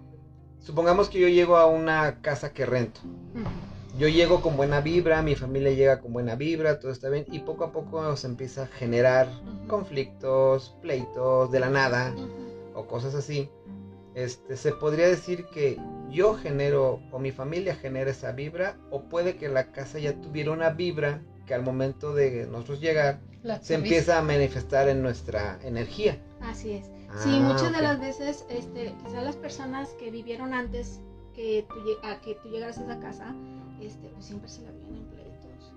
supongamos 0.61 1.09
que 1.09 1.19
yo 1.19 1.27
llego 1.27 1.57
a 1.57 1.65
una 1.65 2.21
casa 2.21 2.53
que 2.53 2.65
rento. 2.65 3.01
Ujú. 3.33 3.43
Yo 3.97 4.07
llego 4.07 4.41
con 4.41 4.57
buena 4.57 4.81
vibra, 4.81 5.21
mi 5.21 5.35
familia 5.35 5.71
llega 5.71 6.01
con 6.01 6.13
buena 6.13 6.35
vibra, 6.35 6.79
todo 6.79 6.91
está 6.91 7.09
bien. 7.09 7.25
Y 7.31 7.39
poco 7.39 7.65
a 7.65 7.71
poco 7.71 8.15
se 8.17 8.25
empieza 8.27 8.63
a 8.63 8.67
generar 8.67 9.27
conflictos, 9.67 10.75
pleitos 10.81 11.51
de 11.51 11.59
la 11.59 11.69
nada 11.69 12.15
o 12.73 12.87
cosas 12.87 13.13
así. 13.13 13.49
Este, 14.15 14.57
se 14.57 14.71
podría 14.71 15.07
decir 15.07 15.45
que 15.45 15.79
yo 16.09 16.35
genero 16.35 17.01
o 17.11 17.19
mi 17.19 17.31
familia 17.31 17.75
genera 17.75 18.11
esa 18.11 18.31
vibra 18.31 18.77
o 18.89 19.03
puede 19.03 19.37
que 19.37 19.47
la 19.49 19.71
casa 19.71 19.99
ya 19.99 20.13
tuviera 20.13 20.51
una 20.51 20.69
vibra 20.71 21.21
que 21.45 21.53
al 21.53 21.63
momento 21.63 22.13
de 22.13 22.47
nosotros 22.47 22.79
llegar 22.79 23.19
La 23.43 23.61
se 23.61 23.75
empieza 23.75 24.17
a 24.17 24.21
manifestar 24.21 24.87
en 24.87 25.01
nuestra 25.01 25.59
energía. 25.63 26.17
Así 26.41 26.73
es. 26.73 26.85
Ah, 27.09 27.19
Sí, 27.23 27.29
muchas 27.29 27.71
de 27.71 27.81
las 27.81 27.99
veces, 27.99 28.45
este, 28.49 28.93
quizás 29.03 29.23
las 29.23 29.35
personas 29.35 29.89
que 29.99 30.09
vivieron 30.09 30.53
antes 30.53 30.99
que 31.35 31.65
tú, 31.69 31.75
a 32.07 32.21
que 32.21 32.35
tú 32.35 32.49
llegaras 32.49 32.77
a 32.77 32.83
esa 32.83 32.99
casa, 32.99 33.35
este, 33.85 34.07
pues 34.09 34.25
siempre 34.25 34.49
se 34.49 34.61
la 34.63 34.71
vivían 34.71 34.95
en 34.97 35.05
pleitos. 35.05 35.73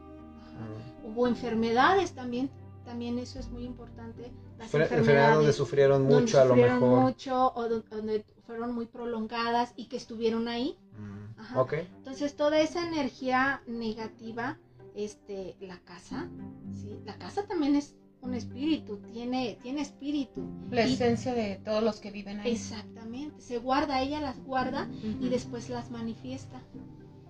Ajá. 0.47 1.09
Hubo 1.09 1.29
enfermedades 1.29 2.13
también, 2.13 2.51
también 2.85 3.19
eso 3.19 3.39
es 3.39 3.49
muy 3.51 3.65
importante. 3.65 4.31
Las 4.59 4.71
Fue 4.71 4.83
enfermedades 4.83 5.37
donde 5.37 5.53
sufrieron 5.53 6.03
donde 6.09 6.21
mucho 6.23 6.41
a 6.41 6.45
lo 6.45 6.57
mejor. 6.57 7.01
mucho 7.03 7.53
o 7.55 7.69
don- 7.69 7.85
donde 7.91 8.25
fueron 8.47 8.75
muy 8.75 8.87
prolongadas 8.87 9.73
y 9.77 9.87
que 9.87 9.97
estuvieron 9.97 10.49
ahí. 10.49 10.77
Mm. 10.99 11.59
Entonces 11.99 12.35
toda 12.37 12.59
esa 12.61 12.87
energía 12.89 13.63
negativa, 13.67 14.59
este, 14.95 15.57
la 15.61 15.79
casa, 15.81 16.29
¿sí? 16.73 16.99
La 17.05 17.17
casa 17.19 17.45
también 17.47 17.77
es 17.77 17.95
un 18.23 18.35
espíritu, 18.35 18.99
tiene, 19.13 19.59
tiene 19.63 19.83
espíritu. 19.83 20.43
La 20.71 20.87
Y- 20.87 20.95
esencia 20.95 21.35
de 21.35 21.61
todos 21.65 21.83
los 21.83 22.01
que 22.01 22.11
viven 22.11 22.41
ahí. 22.41 22.53
Exactamente, 22.53 23.41
se 23.41 23.59
guarda, 23.59 24.01
ella 24.01 24.21
las 24.21 24.43
guarda 24.45 24.89
y 25.21 25.29
después 25.29 25.69
las 25.69 25.91
manifiesta. 25.91 26.61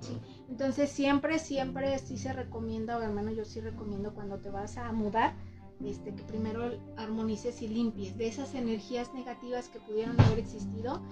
¿Sí? 0.01 0.19
Entonces 0.49 0.91
siempre, 0.91 1.39
siempre 1.39 1.99
sí 1.99 2.19
se 2.19 2.33
recomienda, 2.33 2.99
o 2.99 3.03
al 3.03 3.13
menos 3.13 3.37
yo 3.37 3.45
sí 3.45 3.61
recomiendo 3.61 4.15
cuando 4.15 4.39
te 4.39 4.51
vas 4.51 4.77
a 4.77 4.93
mudar, 4.93 5.35
este, 5.85 6.15
que 6.15 6.23
primero 6.23 6.71
armonices 6.97 7.61
y 7.61 7.69
limpies 7.69 8.17
de 8.17 8.29
esas 8.29 8.55
energías 8.55 9.13
negativas 9.13 9.69
que 9.69 9.79
pudieron 9.81 10.19
haber 10.21 10.39
existido 10.39 11.03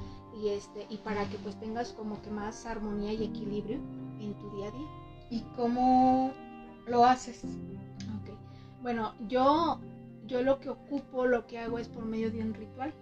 y, 0.41 0.49
este, 0.49 0.87
y 0.89 0.97
para 0.99 1.29
que 1.29 1.37
pues 1.39 1.59
tengas 1.61 1.93
como 1.93 2.21
que 2.23 2.31
más 2.31 2.65
armonía 2.65 3.13
y 3.13 3.25
equilibrio 3.25 3.79
en 4.21 4.35
tu 4.35 4.51
día 4.57 4.69
a 4.69 4.71
día. 4.71 4.89
¿Y 5.31 5.41
cómo 5.57 6.33
lo 6.87 7.05
haces? 7.05 7.45
Ok. 7.45 8.31
Bueno, 8.83 9.15
yo, 9.29 9.81
yo 10.27 10.43
lo 10.43 10.61
que 10.61 10.71
ocupo, 10.71 11.27
lo 11.27 11.47
que 11.47 11.59
hago 11.59 11.79
es 11.79 11.89
por 11.89 12.05
medio 12.05 12.31
de 12.31 12.41
un 12.41 12.55
ritual. 12.55 12.95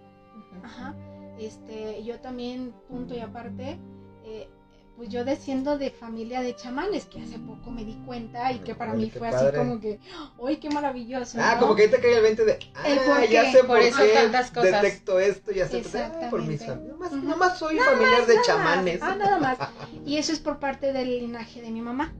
Ajá. 0.63 0.95
Este, 1.39 2.03
yo 2.03 2.19
también, 2.19 2.73
punto 2.89 3.15
y 3.15 3.19
aparte, 3.19 3.79
eh, 4.25 4.49
pues 4.95 5.09
yo 5.09 5.25
desciendo 5.25 5.77
de 5.77 5.89
familia 5.89 6.41
de 6.41 6.55
chamanes, 6.55 7.05
que 7.05 7.21
hace 7.21 7.39
poco 7.39 7.71
me 7.71 7.83
di 7.83 7.95
cuenta 8.05 8.51
y 8.51 8.59
que 8.59 8.75
para 8.75 8.93
mí 8.93 9.09
fue 9.09 9.31
padre. 9.31 9.47
así 9.47 9.57
como 9.57 9.79
que, 9.79 9.99
¡ay, 10.45 10.57
qué 10.57 10.69
maravilloso! 10.69 11.37
Ah, 11.41 11.55
¿no? 11.55 11.61
como 11.61 11.75
que 11.75 11.83
ahí 11.83 11.89
te 11.89 11.99
cae 11.99 12.15
el 12.15 12.21
20 12.21 12.45
de. 12.45 12.59
Ah, 12.75 12.87
El 12.87 12.99
por 12.99 13.27
ya 13.27 13.41
qué, 13.43 13.51
sé 13.51 13.57
por 13.59 13.67
por, 13.67 13.79
eso 13.79 13.97
qué 14.03 14.13
tantas 14.13 14.51
cosas. 14.51 14.81
detecto 14.81 15.19
esto, 15.19 15.51
ya 15.51 15.67
sé 15.67 15.81
ah, 15.97 16.27
por 16.29 16.41
mis 16.41 16.61
Exactamente. 16.61 16.65
fam- 16.67 16.87
Nomás, 16.87 17.11
Ujú. 17.13 17.27
nomás 17.27 17.57
soy 17.59 17.77
familiar 17.79 18.25
de 18.27 18.35
Nada 18.35 18.37
más. 18.37 18.45
chamanes. 18.45 18.99
Ah, 19.01 19.15
nada 19.15 19.37
más. 19.39 19.57
Y 20.05 20.17
eso 20.17 20.31
es 20.31 20.39
por 20.39 20.59
parte 20.59 20.93
del 20.93 21.19
linaje 21.19 21.61
de 21.61 21.71
mi 21.71 21.81
mamá. 21.81 22.13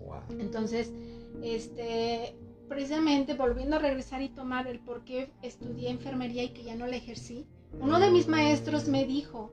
Wow. 0.00 0.20
Entonces, 0.40 0.90
este, 1.42 2.34
precisamente 2.68 3.34
volviendo 3.34 3.76
a 3.76 3.78
regresar 3.78 4.22
y 4.22 4.28
tomar 4.28 4.66
el 4.66 4.80
por 4.80 5.04
qué 5.04 5.30
estudié 5.42 5.90
enfermería 5.90 6.42
y 6.42 6.50
que 6.50 6.62
ya 6.62 6.74
no 6.74 6.86
la 6.86 6.96
ejercí, 6.96 7.46
uno 7.80 7.98
de 8.00 8.10
mis 8.10 8.28
maestros 8.28 8.88
me 8.88 9.04
dijo, 9.06 9.52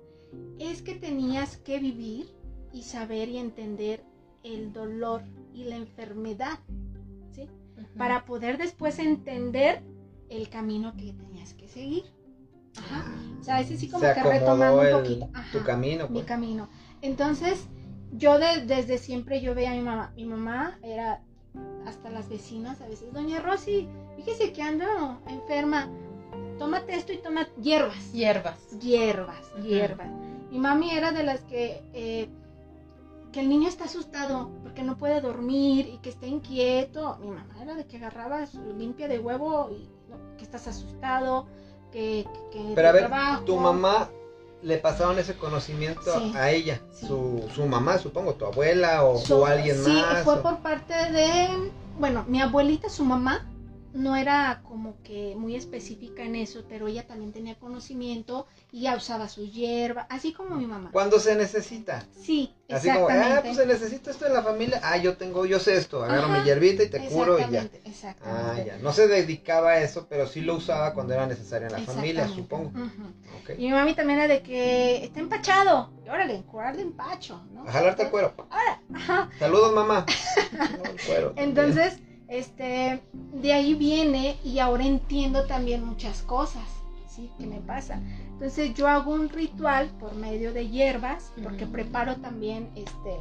es 0.60 0.82
que 0.82 0.95
tenías 0.95 1.57
que 1.57 1.80
vivir 1.80 2.28
y 2.74 2.84
saber 2.84 3.30
y 3.30 3.38
entender 3.38 4.03
el 4.43 4.72
dolor 4.74 5.24
y 5.53 5.65
la 5.65 5.76
enfermedad, 5.76 6.59
¿sí? 7.32 7.47
Para 7.97 8.26
poder 8.26 8.57
después 8.57 8.99
entender 8.99 9.82
el 10.30 10.49
camino 10.49 10.93
que 10.95 11.13
tenías 11.13 11.53
que 11.53 11.67
seguir. 11.67 12.03
Ajá. 12.78 13.05
O 13.39 13.43
sea, 13.43 13.59
ese 13.61 13.78
sí 13.78 13.89
como 13.89 14.05
Se 14.05 14.13
que 14.13 14.24
retomando 14.24 14.82
un 14.82 15.03
poquito. 15.03 15.30
tu 15.51 15.63
camino. 15.63 16.07
mi 16.07 16.13
pues. 16.20 16.26
camino. 16.26 16.70
Entonces, 17.01 17.67
yo 18.11 18.38
de- 18.39 18.65
desde 18.65 18.97
siempre 18.97 19.41
yo 19.41 19.55
veía 19.55 19.72
a 19.72 19.76
mi 19.76 19.82
mamá. 19.82 20.13
Mi 20.15 20.26
mamá 20.26 20.78
era 20.84 21.22
hasta 21.86 22.09
las 22.09 22.30
vecinas 22.30 22.80
a 22.82 22.88
veces, 22.88 23.11
doña 23.11 23.39
Rosy, 23.39 23.88
fíjese 24.15 24.53
que 24.53 24.61
ando 24.61 24.86
enferma. 25.28 25.89
Tómate 26.59 26.95
esto 26.95 27.11
y 27.13 27.17
toma 27.17 27.47
hierbas. 27.61 28.11
Hierbas. 28.11 28.80
Hierbas, 28.80 29.51
hierbas. 29.63 30.09
Mi 30.51 30.59
mami 30.59 30.91
era 30.91 31.11
de 31.11 31.24
las 31.24 31.41
que 31.41 31.82
eh, 31.93 32.30
que 33.32 33.39
el 33.41 33.49
niño 33.49 33.67
está 33.67 33.86
asustado 33.86 34.49
porque 34.63 34.84
no 34.84 34.97
puede 34.97 35.21
dormir 35.21 35.88
y 35.88 35.97
que 35.99 36.09
está 36.09 36.25
inquieto. 36.25 37.17
Mi 37.21 37.27
mamá 37.30 37.55
era 37.61 37.75
de 37.75 37.86
que 37.86 37.97
agarraba 37.97 38.45
su 38.47 38.61
limpia 38.73 39.07
de 39.07 39.19
huevo 39.19 39.69
y 39.71 39.89
no, 40.09 40.17
que 40.38 40.43
estás 40.43 40.67
asustado, 40.67 41.47
que, 41.91 42.25
que, 42.51 42.59
que 42.59 42.71
Pero 42.75 42.89
a 42.89 42.91
ver, 42.91 43.07
trabajo. 43.07 43.43
tu 43.45 43.55
mamá 43.57 44.09
le 44.61 44.77
pasaron 44.77 45.17
ese 45.19 45.36
conocimiento 45.38 46.01
Sí. 46.19 46.34
a 46.36 46.51
ella, 46.51 46.82
Sí. 46.91 47.07
su, 47.07 47.43
su 47.55 47.65
mamá, 47.65 47.97
supongo, 47.97 48.34
tu 48.34 48.45
abuela 48.45 49.03
o, 49.05 49.17
Su- 49.17 49.38
o 49.38 49.45
alguien 49.45 49.77
sí, 49.84 49.91
más. 49.91 50.23
fue 50.23 50.36
o- 50.36 50.41
por 50.43 50.57
parte 50.59 50.93
de, 50.93 51.71
bueno, 51.97 52.25
mi 52.27 52.41
abuelita, 52.41 52.89
su 52.89 53.05
mamá, 53.05 53.49
no 53.93 54.15
era 54.15 54.61
como 54.63 55.01
que 55.03 55.35
muy 55.35 55.55
específica 55.55 56.23
en 56.23 56.35
eso, 56.35 56.63
pero 56.69 56.87
ella 56.87 57.07
también 57.07 57.31
tenía 57.31 57.55
conocimiento 57.55 58.47
y 58.71 58.81
ya 58.81 58.95
usaba 58.95 59.27
su 59.29 59.45
hierba, 59.45 60.05
así 60.09 60.33
como 60.33 60.55
mi 60.55 60.67
mamá. 60.67 60.89
Cuando 60.91 61.19
se 61.19 61.35
necesita. 61.35 62.05
Sí, 62.11 62.53
Así 62.69 62.87
como, 62.91 63.07
ah, 63.09 63.39
pues 63.43 63.57
se 63.57 63.65
necesita 63.65 64.11
esto 64.11 64.27
en 64.27 64.33
la 64.33 64.43
familia. 64.43 64.79
Ah, 64.83 64.97
yo 64.97 65.17
tengo, 65.17 65.45
yo 65.45 65.59
sé 65.59 65.75
esto. 65.75 66.03
Agarro 66.03 66.27
Ajá, 66.27 66.39
mi 66.39 66.45
hierbita 66.45 66.83
y 66.83 66.89
te 66.89 67.07
curo 67.07 67.39
y 67.39 67.51
ya. 67.51 67.67
Exactamente, 67.83 68.21
Ah, 68.23 68.63
ya. 68.63 68.77
No 68.77 68.93
se 68.93 69.07
dedicaba 69.07 69.71
a 69.71 69.81
eso, 69.81 70.05
pero 70.07 70.27
sí 70.27 70.41
lo 70.41 70.55
usaba 70.55 70.93
cuando 70.93 71.13
era 71.13 71.25
necesario 71.25 71.67
en 71.67 71.73
la 71.73 71.79
familia, 71.79 72.27
supongo. 72.27 72.71
Y 73.57 73.63
mi 73.65 73.71
mami 73.71 73.95
también 73.95 74.19
era 74.19 74.27
de 74.27 74.43
que 74.43 75.03
está 75.03 75.19
empachado. 75.19 75.91
Y 76.05 76.09
órale, 76.09 76.43
curar 76.43 76.75
de 76.75 76.83
empacho, 76.83 77.41
¿no? 77.51 77.67
A 77.67 77.71
jalarte 77.71 78.03
el 78.03 78.09
cuero. 78.11 78.35
Ahora, 78.51 78.81
ajá. 78.93 79.29
Saludos, 79.39 79.73
mamá. 79.73 80.05
No, 80.51 80.83
el 80.83 80.99
cuero 81.01 81.31
también. 81.31 81.49
Entonces, 81.49 81.99
este, 82.30 83.01
de 83.34 83.53
ahí 83.53 83.73
viene 83.73 84.38
y 84.43 84.59
ahora 84.59 84.86
entiendo 84.86 85.45
también 85.45 85.84
muchas 85.86 86.21
cosas, 86.21 86.63
¿sí? 87.07 87.30
Que 87.39 87.45
me 87.47 87.59
pasa. 87.61 88.01
Entonces 88.34 88.73
yo 88.75 88.88
hago 88.88 89.11
un 89.13 89.30
ritual 89.30 89.89
por 89.99 90.15
medio 90.15 90.53
de 90.53 90.69
hierbas, 90.69 91.32
porque 91.43 91.65
preparo 91.65 92.15
también, 92.17 92.69
este, 92.75 93.15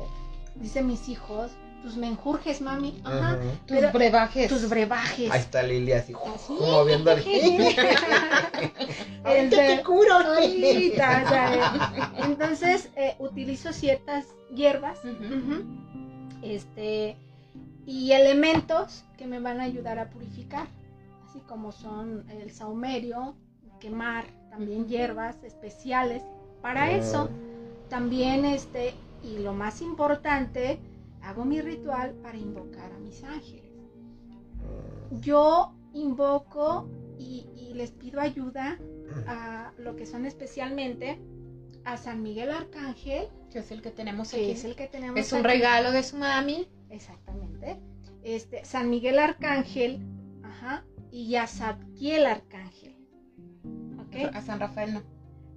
dicen 0.56 0.86
mis 0.86 1.09
hijos, 1.09 1.50
tus 1.82 1.96
menjurjes, 1.96 2.61
mami, 2.61 3.00
ajá. 3.04 3.38
Tus 3.66 3.76
Pero- 3.78 3.92
brebajes. 3.92 4.48
tus 4.48 4.68
brebajes. 4.68 5.30
Ahí 5.30 5.40
está 5.40 5.62
Lilia 5.62 5.98
así, 5.98 6.12
moviendo 6.48 7.12
el. 7.12 7.22
El 9.24 9.50
de- 9.50 9.82
curo! 9.86 10.14
Ahorita, 10.14 11.30
ya, 11.30 11.54
eh. 11.54 11.61
Entonces 12.24 12.90
eh, 12.96 13.14
utilizo 13.18 13.72
ciertas 13.72 14.26
hierbas 14.54 14.98
este, 16.42 17.16
y 17.89 18.12
elementos 18.12 19.05
que 19.16 19.26
me 19.26 19.41
van 19.41 19.61
a 19.61 19.64
ayudar 19.64 19.99
a 19.99 20.11
purificar, 20.11 20.66
así 21.26 21.41
como 21.41 21.72
son 21.72 22.28
el 22.30 22.51
saumerio, 22.51 23.34
quemar, 23.80 24.26
también 24.51 24.86
hierbas 24.86 25.43
especiales. 25.43 26.22
Para 26.61 26.93
eso, 26.93 27.30
también 27.89 28.45
este, 28.45 28.93
y 29.22 29.39
lo 29.39 29.55
más 29.55 29.80
importante, 29.80 30.78
hago 31.22 31.47
mi 31.47 31.62
ritual 31.62 32.12
para 32.22 32.36
invocar 32.36 32.93
a 32.93 32.99
mis 32.99 33.24
ángeles. 33.24 33.72
Yo 35.22 35.72
invoco 35.95 36.86
y, 37.18 37.47
y 37.57 37.72
les 37.72 37.91
pido 37.93 38.20
ayuda 38.20 38.78
a 39.26 39.72
lo 39.78 39.97
que 39.97 40.05
son 40.05 40.26
especialmente 40.26 41.18
a 41.84 41.97
San 41.97 42.22
Miguel 42.22 42.51
Arcángel, 42.51 43.28
Que 43.51 43.61
es 43.61 43.70
el 43.70 43.80
que 43.80 43.91
tenemos 43.91 44.30
que 44.30 44.36
aquí. 44.36 44.51
es 44.51 44.64
el 44.64 44.76
que 44.76 44.89
tenemos 44.89 45.18
Es 45.18 45.32
un 45.32 45.39
aquí. 45.39 45.47
regalo 45.49 45.91
de 45.91 46.03
su 46.03 46.16
mami. 46.18 46.68
Exactamente. 46.91 47.47
Este, 48.22 48.64
San 48.64 48.90
Miguel 48.90 49.18
Arcángel, 49.18 50.00
ajá, 50.42 50.84
y 51.10 51.36
a 51.36 51.46
Zadkiel 51.46 52.26
Arcángel. 52.26 52.96
¿Ok? 54.00 54.34
A 54.34 54.40
San 54.42 54.60
Rafael 54.60 54.94
no. 54.94 55.02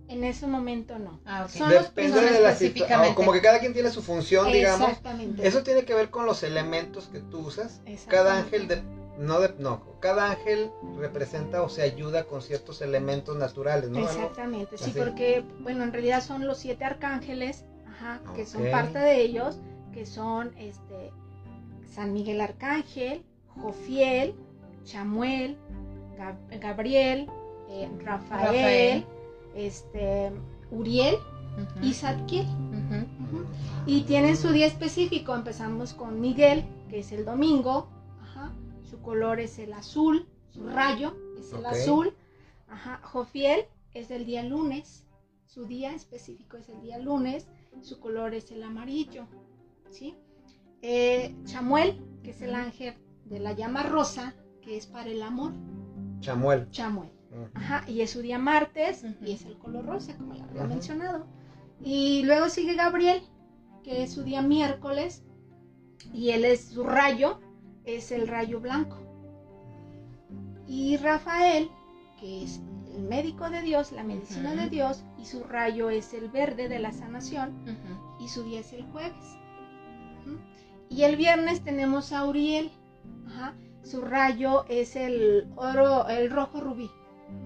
En 0.08 0.26
ese 0.26 0.46
momento 0.46 1.00
no. 1.00 1.22
Ah, 1.26 1.44
ok. 1.46 1.50
Son 1.50 1.74
los 1.74 1.84
Depende 1.86 2.18
son 2.20 2.34
de 2.34 2.42
la 2.42 2.54
situación. 2.56 3.14
Como 3.16 3.32
que 3.32 3.42
cada 3.42 3.60
quien 3.60 3.74
tiene 3.74 3.90
su 3.92 4.02
función, 4.02 4.52
digamos. 4.52 4.90
Exactamente. 4.90 5.48
Eso 5.48 5.64
tiene 5.64 5.86
que 5.86 5.94
ver 5.94 6.10
con 6.10 6.26
los 6.26 6.44
elementos 6.44 7.08
que 7.08 7.20
tú 7.20 7.40
usas. 7.40 7.82
Exactamente. 7.86 8.08
Cada 8.10 8.38
ángel 8.38 8.68
de, 8.68 8.82
no 9.18 9.40
de, 9.40 9.54
no, 9.60 9.82
cada 10.02 10.32
ángel 10.32 10.70
representa 10.98 11.64
o 11.64 11.70
se 11.70 11.82
ayuda 11.82 12.26
con 12.26 12.42
ciertos 12.42 12.82
elementos 12.82 13.38
naturales, 13.38 13.90
¿no? 13.90 14.00
Algo- 14.00 14.10
Exactamente, 14.10 14.78
sí, 14.78 14.86
así. 14.90 15.00
porque, 15.00 15.46
bueno, 15.62 15.84
en 15.84 15.94
realidad 15.94 16.22
son 16.22 16.46
los 16.46 16.58
siete 16.58 16.84
arcángeles, 16.84 17.64
ajá, 17.88 18.22
que 18.36 18.46
son 18.46 18.64
parte 18.70 19.00
de 19.00 19.22
ellos, 19.22 19.60
que 19.94 20.06
son 20.06 20.54
este 20.58 21.14
San 21.92 22.14
Miguel 22.14 22.42
Arcángel, 22.42 23.22
Jofiel, 23.62 24.34
Chamuel, 24.86 25.58
Gab- 26.18 26.60
Gabriel, 26.60 27.28
eh, 27.70 27.88
Rafael, 28.00 28.46
Rafael. 28.46 29.06
este 29.56 30.32
Uriel 30.72 31.16
y 31.82 31.94
Zadkiel. 31.94 32.48
Y 33.86 34.02
tienen 34.04 34.38
su 34.38 34.50
día 34.52 34.68
específico. 34.68 35.36
Empezamos 35.36 35.94
con 35.94 36.22
Miguel, 36.22 36.64
que 36.90 37.00
es 37.00 37.12
el 37.12 37.26
domingo. 37.26 37.88
Ajá. 38.22 38.54
Su 38.90 39.02
color 39.02 39.40
es 39.40 39.60
el 39.60 39.74
azul. 39.74 40.28
Su 40.50 40.68
rayo 40.68 41.14
es 41.40 41.52
el 41.54 41.66
azul. 41.66 42.14
Ajá. 42.70 43.00
Jofiel 43.04 43.66
es 43.94 44.12
el 44.12 44.26
día 44.26 44.44
lunes. 44.44 45.06
Su 45.46 45.66
día 45.66 45.94
específico 45.94 46.56
es 46.58 46.70
el 46.70 46.82
día 46.82 46.98
lunes. 47.00 47.48
Su 47.82 48.00
color 48.00 48.34
es 48.34 48.52
el 48.52 48.64
amarillo. 48.64 49.26
¿Sí? 49.90 50.16
Eh, 50.82 51.36
Chamuel, 51.46 52.02
que 52.24 52.32
es 52.32 52.42
el 52.42 52.56
ángel 52.56 52.96
de 53.26 53.40
la 53.40 53.54
llama 53.54 53.84
rosa, 53.84 54.36
que 54.62 54.78
es 54.78 54.88
para 54.88 55.10
el 55.10 55.22
amor. 55.22 55.54
Chamuel. 56.20 56.70
Chamuel. 56.72 57.10
Ajá, 57.54 57.90
y 57.90 58.02
es 58.02 58.12
su 58.12 58.22
día 58.22 58.38
martes 58.38 59.06
y 59.22 59.32
es 59.32 59.46
el 59.46 59.58
color 59.58 59.86
rosa, 59.86 60.16
como 60.18 60.34
ya 60.36 60.44
había 60.46 60.66
mencionado. 60.66 61.26
Y 61.84 62.24
luego 62.24 62.50
sigue 62.50 62.76
Gabriel, 62.76 63.24
que 63.84 64.04
es 64.04 64.14
su 64.14 64.24
día 64.24 64.42
miércoles, 64.42 65.24
y 66.14 66.32
él 66.32 66.46
es 66.46 66.66
su 66.66 66.84
rayo, 66.84 67.40
es 67.86 68.12
el 68.12 68.28
rayo 68.28 68.60
blanco. 68.60 68.98
Y 70.68 70.98
Rafael, 70.98 71.70
que 72.20 72.44
es 72.44 72.60
el 72.96 73.04
médico 73.04 73.50
de 73.50 73.62
Dios, 73.62 73.92
la 73.92 74.04
medicina 74.04 74.54
de 74.56 74.70
Dios, 74.70 75.04
y 75.18 75.26
su 75.26 75.44
rayo 75.44 75.90
es 75.90 76.14
el 76.14 76.30
verde 76.30 76.68
de 76.68 76.80
la 76.80 76.92
sanación, 76.92 77.56
y 78.20 78.28
su 78.28 78.44
día 78.44 78.60
es 78.60 78.74
el 78.74 78.84
jueves. 78.92 79.38
Y 80.92 81.04
el 81.04 81.16
viernes 81.16 81.64
tenemos 81.64 82.12
a 82.12 82.26
Uriel. 82.26 82.70
Ajá. 83.28 83.56
Su 83.84 84.02
rayo 84.02 84.66
es 84.68 84.96
el 84.96 85.48
oro, 85.56 86.08
el 86.10 86.30
rojo 86.30 86.60
rubí. 86.60 86.92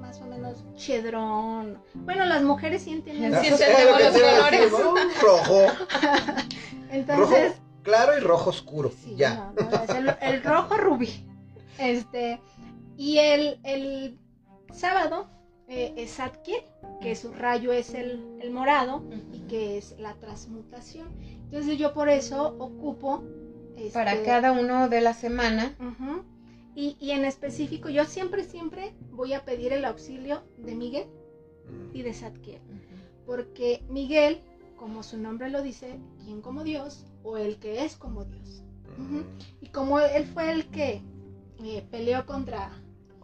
Más 0.02 0.20
o 0.20 0.26
menos 0.26 0.64
chedrón. 0.76 1.80
Bueno, 1.94 2.26
las 2.26 2.42
mujeres 2.42 2.82
sí 2.82 2.92
entienden. 2.92 3.40
Sí, 3.40 3.48
entendemos 3.48 4.02
los 4.02 4.12
colores. 4.22 4.72
¿no? 4.72 4.96
Rojo, 5.22 5.62
Entonces, 6.92 7.50
rojo 7.50 7.60
claro 7.84 8.18
y 8.18 8.20
rojo 8.22 8.50
oscuro. 8.50 8.92
sí, 8.92 9.14
ya. 9.16 9.54
no, 9.56 9.70
no, 9.70 9.84
es 9.84 9.90
el, 9.92 10.16
el 10.22 10.44
rojo 10.44 10.76
rubí. 10.78 11.28
Este, 11.78 12.42
y 12.98 13.20
el, 13.20 13.60
el 13.64 14.18
sábado 14.74 15.28
eh, 15.68 15.94
es 15.98 16.16
Zadkiel, 16.16 16.64
que 17.02 17.16
su 17.16 17.32
rayo 17.34 17.72
es 17.72 17.94
el, 17.94 18.40
el 18.42 18.50
morado 18.52 19.04
y 19.32 19.42
que 19.42 19.78
es 19.78 19.96
la 20.00 20.16
transmutación. 20.16 21.10
Entonces 21.46 21.78
yo 21.78 21.94
por 21.94 22.10
eso 22.10 22.56
ocupo 22.60 23.24
Para 23.94 24.14
este, 24.14 24.26
cada 24.26 24.52
uno 24.52 24.90
de 24.90 25.02
la 25.02 25.14
semana. 25.14 25.76
Y, 26.76 26.98
y 27.00 27.12
en 27.12 27.24
específico, 27.24 27.90
yo 27.90 28.06
siempre, 28.06 28.44
siempre 28.44 28.94
voy 29.12 29.34
a 29.34 29.46
pedir 29.46 29.72
el 29.72 29.86
auxilio 29.86 30.44
de 30.58 30.76
Miguel 30.76 31.08
y 31.94 32.02
de 32.02 32.14
Zadkiel. 32.14 32.62
Porque 33.26 33.84
Miguel, 33.90 34.42
como 34.76 35.02
su 35.02 35.18
nombre 35.18 35.50
lo 35.50 35.62
dice, 35.62 36.00
quien 36.24 36.42
como 36.42 36.64
Dios 36.64 37.06
o 37.24 37.38
el 37.38 37.58
que 37.58 37.86
es 37.86 37.96
como 37.96 38.26
Dios. 38.26 38.64
Ujú. 39.00 39.24
Y 39.62 39.68
como 39.70 40.00
él 40.00 40.26
fue 40.26 40.52
el 40.52 40.66
que 40.66 41.02
eh, 41.64 41.84
peleó 41.90 42.26
contra 42.26 42.72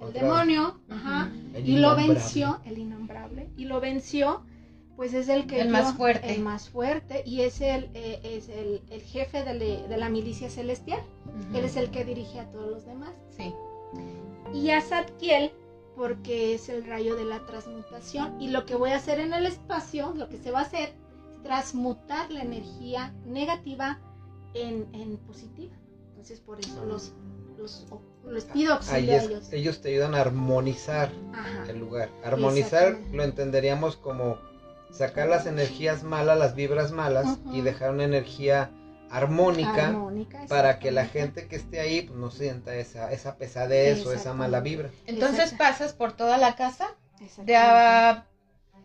el 0.02 0.14
demonio, 0.14 0.80
ajá, 0.90 1.32
El 1.54 1.70
y 1.70 1.78
lo 1.78 1.96
venció, 1.96 2.60
el 2.66 2.80
innombrable, 2.80 3.50
y 3.56 3.66
lo 3.66 3.80
venció, 3.80 4.44
pues 5.02 5.16
es 5.16 5.30
el 5.30 5.48
que 5.48 5.60
El 5.62 5.70
más 5.70 5.96
fuerte. 5.98 6.32
el 6.32 6.42
más 6.42 6.70
fuerte, 6.70 7.24
y 7.26 7.42
es 7.42 7.60
el, 7.60 7.90
eh, 7.96 8.20
es 8.24 8.50
el, 8.50 8.84
el 8.92 9.02
jefe 9.02 9.44
de, 9.44 9.56
le- 9.56 9.88
de 9.88 9.98
la 9.98 10.10
milicia 10.10 10.48
celestial. 10.48 11.02
Él 11.56 11.66
es 11.66 11.76
el 11.76 11.90
que 11.90 12.06
dirige 12.06 12.40
a 12.40 12.52
todos 12.52 12.70
los 12.70 12.86
demás. 12.86 13.10
Sí. 13.36 13.52
Y 14.54 14.70
a 14.70 14.80
Zadkiel, 14.80 15.54
porque 15.96 16.54
es 16.54 16.70
el 16.70 16.86
rayo 16.86 17.16
de 17.16 17.26
la 17.26 17.44
transmutación. 17.48 18.40
Y 18.40 18.50
lo 18.50 18.68
que 18.68 18.76
voy 18.76 18.92
a 18.92 18.98
hacer 18.98 19.20
en 19.20 19.34
el 19.34 19.48
espacio, 19.48 20.14
lo 20.16 20.30
que 20.30 20.38
se 20.38 20.52
va 20.52 20.60
a 20.60 20.64
hacer, 20.66 20.90
es 21.32 21.42
transmutar 21.42 22.30
la 22.32 22.44
energía 22.44 23.12
negativa 23.26 24.00
en, 24.54 24.88
en 24.94 25.18
positiva. 25.18 25.76
Entonces, 26.10 26.40
por 26.42 26.60
eso 26.60 26.86
los, 26.86 27.12
los, 27.58 27.88
les 28.30 28.46
pido 28.46 28.74
Ahí 28.92 29.10
auxilio 29.10 29.14
a 29.14 29.16
es, 29.16 29.24
ellos. 29.26 29.50
ellos 29.54 29.82
te 29.82 29.90
ayudan 29.90 30.14
a 30.14 30.22
armonizar 30.22 31.12
Ajá. 31.34 31.66
el 31.72 31.80
lugar. 31.80 32.12
Armonizar 32.24 33.00
lo 33.12 33.24
entenderíamos 33.24 33.98
como 33.98 34.51
sacar 34.92 35.28
las 35.28 35.46
energías 35.46 36.04
malas, 36.04 36.38
las 36.38 36.56
vibras 36.56 36.92
malas 36.92 37.40
y 37.52 37.62
dejar 37.62 37.92
una 37.92 38.04
energía 38.04 38.70
armónica 39.10 39.88
Armónica, 39.88 40.46
para 40.48 40.80
que 40.80 40.92
la 40.92 41.06
gente 41.06 41.48
que 41.48 41.58
esté 41.58 41.80
ahí 41.82 42.02
pues, 42.04 42.18
no 42.18 42.32
sienta 42.32 42.76
esa, 42.76 43.12
esa 43.12 43.36
pesadez 43.36 44.06
o 44.06 44.14
esa 44.14 44.34
mala 44.34 44.60
vibra. 44.62 44.90
Entonces 45.06 45.54
pasas 45.54 45.94
por 45.94 46.14
toda 46.14 46.38
la 46.38 46.56
casa, 46.56 46.96
de, 47.20 47.26
Exactamente. 47.26 47.56
a- 47.58 48.26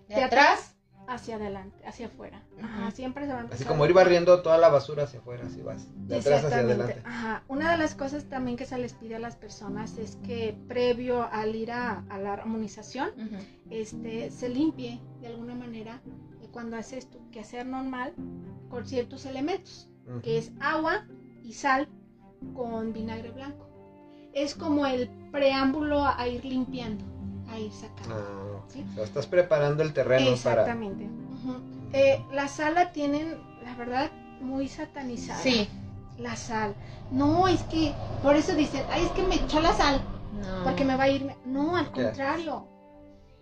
de 0.09 0.14
De 0.16 0.22
atrás 0.24 0.74
hacia 1.09 1.36
adelante, 1.36 1.86
hacia 1.86 2.07
afuera. 2.07 2.42
Ajá, 2.62 2.90
siempre 2.90 3.26
se 3.26 3.32
va 3.32 3.38
a 3.38 3.40
empezar. 3.42 3.61
Así 3.61 3.68
como 3.68 3.84
ir 3.86 3.92
barriendo 3.92 4.42
toda 4.42 4.59
la 4.59 4.68
basura 4.68 5.04
hacia 5.04 5.20
afuera, 5.20 5.44
así 5.46 5.62
vas. 5.62 5.86
De 6.07 6.16
atrás 6.16 6.44
hacia 6.44 6.59
adelante. 6.59 7.02
Ajá. 7.04 7.42
Una 7.48 7.70
de 7.70 7.78
las 7.78 7.94
cosas 7.94 8.24
también 8.24 8.57
que 8.57 8.66
se 8.66 8.78
les 8.78 8.92
pide 8.94 9.16
a 9.16 9.18
las 9.18 9.36
personas 9.36 9.98
es 9.98 10.16
que 10.16 10.57
previo 10.68 11.28
al 11.30 11.54
ir 11.54 11.72
a, 11.72 12.04
a 12.09 12.18
la 12.18 12.32
armonización, 12.32 13.11
este, 13.70 14.30
se 14.30 14.48
limpie 14.48 15.00
de 15.20 15.28
alguna 15.28 15.54
manera 15.54 16.00
cuando 16.57 16.78
haces 16.78 17.11
tu 17.11 17.18
quehacer 17.30 17.66
normal 17.66 18.14
con 18.70 18.86
ciertos 18.86 19.26
elementos, 19.26 19.90
que 20.22 20.38
es 20.38 20.52
agua 20.59 21.07
y 21.42 21.52
sal 21.52 21.86
con 22.54 22.94
vinagre 22.94 23.30
blanco. 23.30 23.68
Es 24.32 24.54
como 24.54 24.86
el 24.86 25.11
preámbulo 25.32 26.02
a, 26.02 26.26
ir 26.28 26.44
limpiando, 26.46 27.04
a 27.48 27.59
ir 27.59 27.70
sacando. 27.72 28.14
Ah. 28.14 28.45
¿Sí? 28.69 28.85
O 28.93 28.95
sea, 28.95 29.05
estás 29.05 29.27
preparando 29.27 29.83
el 29.83 29.93
terreno 29.93 30.25
para. 30.43 30.62
Exactamente. 30.62 31.09
Eh, 31.93 32.23
la 32.33 32.49
sal 32.49 32.75
la 32.75 32.93
tienen, 32.93 33.37
la 33.64 33.75
verdad, 33.77 34.11
muy 34.41 34.69
satanizada. 34.69 35.41
Sí. 35.41 35.69
La 36.19 36.35
sal. 36.37 36.75
No, 37.11 37.47
es 37.49 37.62
que, 37.64 37.93
por 38.23 38.37
eso 38.37 38.55
dicen, 38.55 38.83
ay, 38.91 39.05
es 39.05 39.11
que 39.12 39.23
me 39.23 39.37
echó 39.37 39.61
la 39.61 39.73
sal, 39.75 40.01
No. 40.41 40.64
porque 40.64 40.85
me 40.85 40.97
va 40.97 41.05
a 41.05 41.09
ir. 41.09 41.31
No, 41.45 41.77
al 41.77 41.91
contrario. 41.93 42.67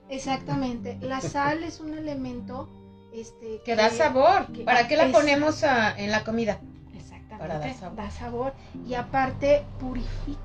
Exactamente. 0.08 0.98
La 1.00 1.20
sal 1.20 1.62
es 1.64 1.80
un 1.80 1.94
elemento 1.94 2.68
este, 3.14 3.62
Que 3.64 3.76
da 3.76 3.90
sabor. 3.90 4.46
que- 4.52 4.64
¿Para 4.64 4.88
qué 4.88 4.96
la 4.96 5.06
es- 5.06 5.12
ponemos 5.12 5.62
a- 5.64 5.96
en 5.98 6.10
la 6.10 6.24
comida? 6.24 6.58
Exactamente. 6.94 7.38
Para 7.38 7.58
dar 7.60 7.74
sabor. 7.74 7.96
Da 7.96 8.10
sabor. 8.10 8.52
Y 8.86 8.94
aparte, 8.94 9.64
purifica, 9.80 10.38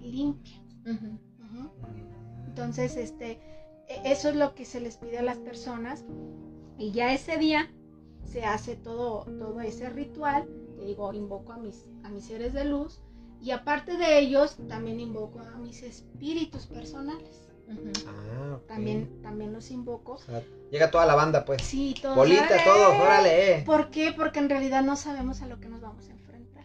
limpia. 0.00 0.56
Entonces, 2.46 2.96
este, 2.96 3.40
eso 4.04 4.28
es 4.28 4.36
lo 4.36 4.54
que 4.54 4.64
se 4.64 4.80
les 4.80 4.96
pide 4.96 5.18
a 5.18 5.22
las 5.22 5.38
personas. 5.38 6.04
Y 6.78 6.92
ya 6.92 7.12
ese 7.12 7.38
día 7.38 7.70
se 8.24 8.44
hace 8.44 8.76
todo, 8.76 9.24
todo 9.38 9.60
ese 9.60 9.88
ritual. 9.90 10.48
Te 10.76 10.84
digo, 10.84 11.12
invoco 11.12 11.52
a 11.52 11.58
mis, 11.58 11.84
a 12.04 12.08
mis 12.08 12.24
seres 12.26 12.52
de 12.52 12.64
luz. 12.64 13.00
Y 13.40 13.52
aparte 13.52 13.96
de 13.96 14.18
ellos, 14.18 14.56
también 14.68 14.98
invoco 15.00 15.40
a 15.40 15.56
mis 15.58 15.82
espíritus 15.82 16.66
personales. 16.66 17.42
Ah. 18.06 18.58
También, 18.66 19.20
también 19.22 19.52
los 19.52 19.70
invoco. 19.70 20.12
O 20.14 20.18
sea, 20.18 20.42
llega 20.70 20.90
toda 20.90 21.04
la 21.06 21.14
banda, 21.14 21.44
pues. 21.44 21.62
Sí, 21.62 21.94
todos. 22.00 22.16
Bolita, 22.16 22.44
¡órale! 22.46 22.62
todos, 22.64 22.94
órale. 23.00 23.62
¿Por 23.66 23.90
qué? 23.90 24.12
Porque 24.16 24.38
en 24.38 24.48
realidad 24.48 24.82
no 24.82 24.96
sabemos 24.96 25.42
a 25.42 25.46
lo 25.46 25.60
que 25.60 25.68
nos 25.68 25.80
vamos 25.80 26.08
a 26.08 26.12
enfrentar. 26.12 26.64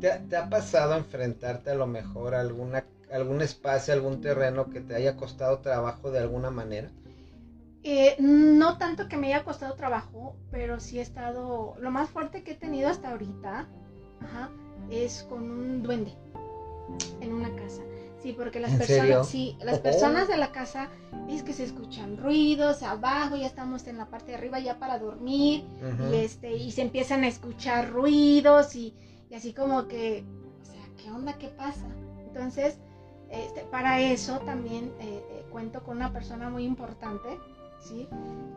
¿Te, 0.00 0.10
ha- 0.10 0.20
te 0.20 0.36
ha 0.36 0.50
pasado 0.50 0.96
enfrentarte 0.96 1.70
a 1.70 1.74
lo 1.76 1.86
mejor 1.86 2.34
a 2.34 2.40
alguna, 2.40 2.84
algún 3.12 3.40
espacio, 3.42 3.94
algún 3.94 4.20
terreno 4.20 4.70
que 4.70 4.80
te 4.80 4.94
haya 4.94 5.16
costado 5.16 5.58
trabajo 5.60 6.10
de 6.10 6.18
alguna 6.18 6.50
manera? 6.50 6.90
Eh, 7.82 8.16
no 8.18 8.78
tanto 8.78 9.08
que 9.08 9.16
me 9.16 9.28
haya 9.32 9.44
costado 9.44 9.74
trabajo, 9.74 10.34
pero 10.50 10.80
sí 10.80 10.98
he 10.98 11.02
estado. 11.02 11.74
Lo 11.78 11.90
más 11.90 12.08
fuerte 12.08 12.42
que 12.42 12.52
he 12.52 12.56
tenido 12.56 12.88
hasta 12.88 13.10
ahorita 13.12 13.68
ajá, 14.22 14.50
es 14.90 15.22
con 15.28 15.48
un 15.48 15.82
duende 15.82 16.12
en 17.20 17.32
una 17.32 17.54
casa. 17.54 17.82
Sí, 18.22 18.32
porque 18.32 18.58
las 18.58 18.72
¿En 18.72 18.78
personas, 18.78 19.06
serio? 19.06 19.24
sí, 19.24 19.56
las 19.62 19.78
Oh. 19.78 19.82
personas 19.82 20.26
de 20.26 20.36
la 20.36 20.50
casa 20.50 20.88
es 21.28 21.44
que 21.44 21.52
se 21.52 21.62
escuchan 21.62 22.16
ruidos 22.16 22.82
abajo, 22.82 23.36
ya 23.36 23.46
estamos 23.46 23.86
en 23.86 23.98
la 23.98 24.06
parte 24.06 24.32
de 24.32 24.34
arriba 24.38 24.58
ya 24.58 24.80
para 24.80 24.98
dormir 24.98 25.64
y 26.10 26.16
este 26.16 26.56
y 26.56 26.72
se 26.72 26.82
empiezan 26.82 27.22
a 27.22 27.28
escuchar 27.28 27.90
ruidos 27.90 28.74
y, 28.74 28.94
y 29.30 29.34
así 29.34 29.52
como 29.52 29.86
que, 29.86 30.24
o 30.60 30.64
sea, 30.64 30.82
¿qué 30.96 31.10
onda? 31.10 31.34
¿Qué 31.38 31.48
pasa? 31.48 31.86
Entonces, 32.26 32.78
este, 33.30 33.62
para 33.62 34.00
eso 34.00 34.38
también 34.40 34.92
eh, 35.00 35.22
eh, 35.30 35.46
cuento 35.50 35.82
con 35.82 35.96
una 35.96 36.12
persona 36.12 36.48
muy 36.48 36.64
importante, 36.64 37.38
¿sí? 37.80 38.08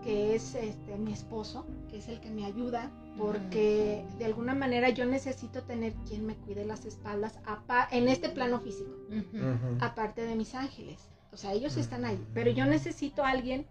Que 0.03 0.35
es 0.35 0.55
este, 0.55 0.95
mi 0.97 1.13
esposo, 1.13 1.65
que 1.89 1.97
es 1.97 2.07
el 2.07 2.19
que 2.19 2.29
me 2.29 2.45
ayuda, 2.45 2.91
porque 3.17 4.05
de 4.17 4.25
alguna 4.25 4.53
manera 4.55 4.89
yo 4.89 5.05
necesito 5.05 5.63
tener 5.63 5.93
quien 6.07 6.25
me 6.25 6.35
cuide 6.35 6.65
las 6.65 6.85
espaldas 6.85 7.39
en 7.91 8.07
este 8.07 8.29
plano 8.29 8.59
físico, 8.59 8.91
aparte 9.81 10.21
de 10.21 10.35
mis 10.35 10.55
ángeles. 10.55 11.09
O 11.31 11.37
sea, 11.37 11.53
ellos 11.53 11.77
están 11.77 12.05
ahí, 12.05 12.23
pero 12.33 12.49
yo 12.49 12.65
necesito 12.65 13.23
a 13.23 13.29
alguien 13.29 13.65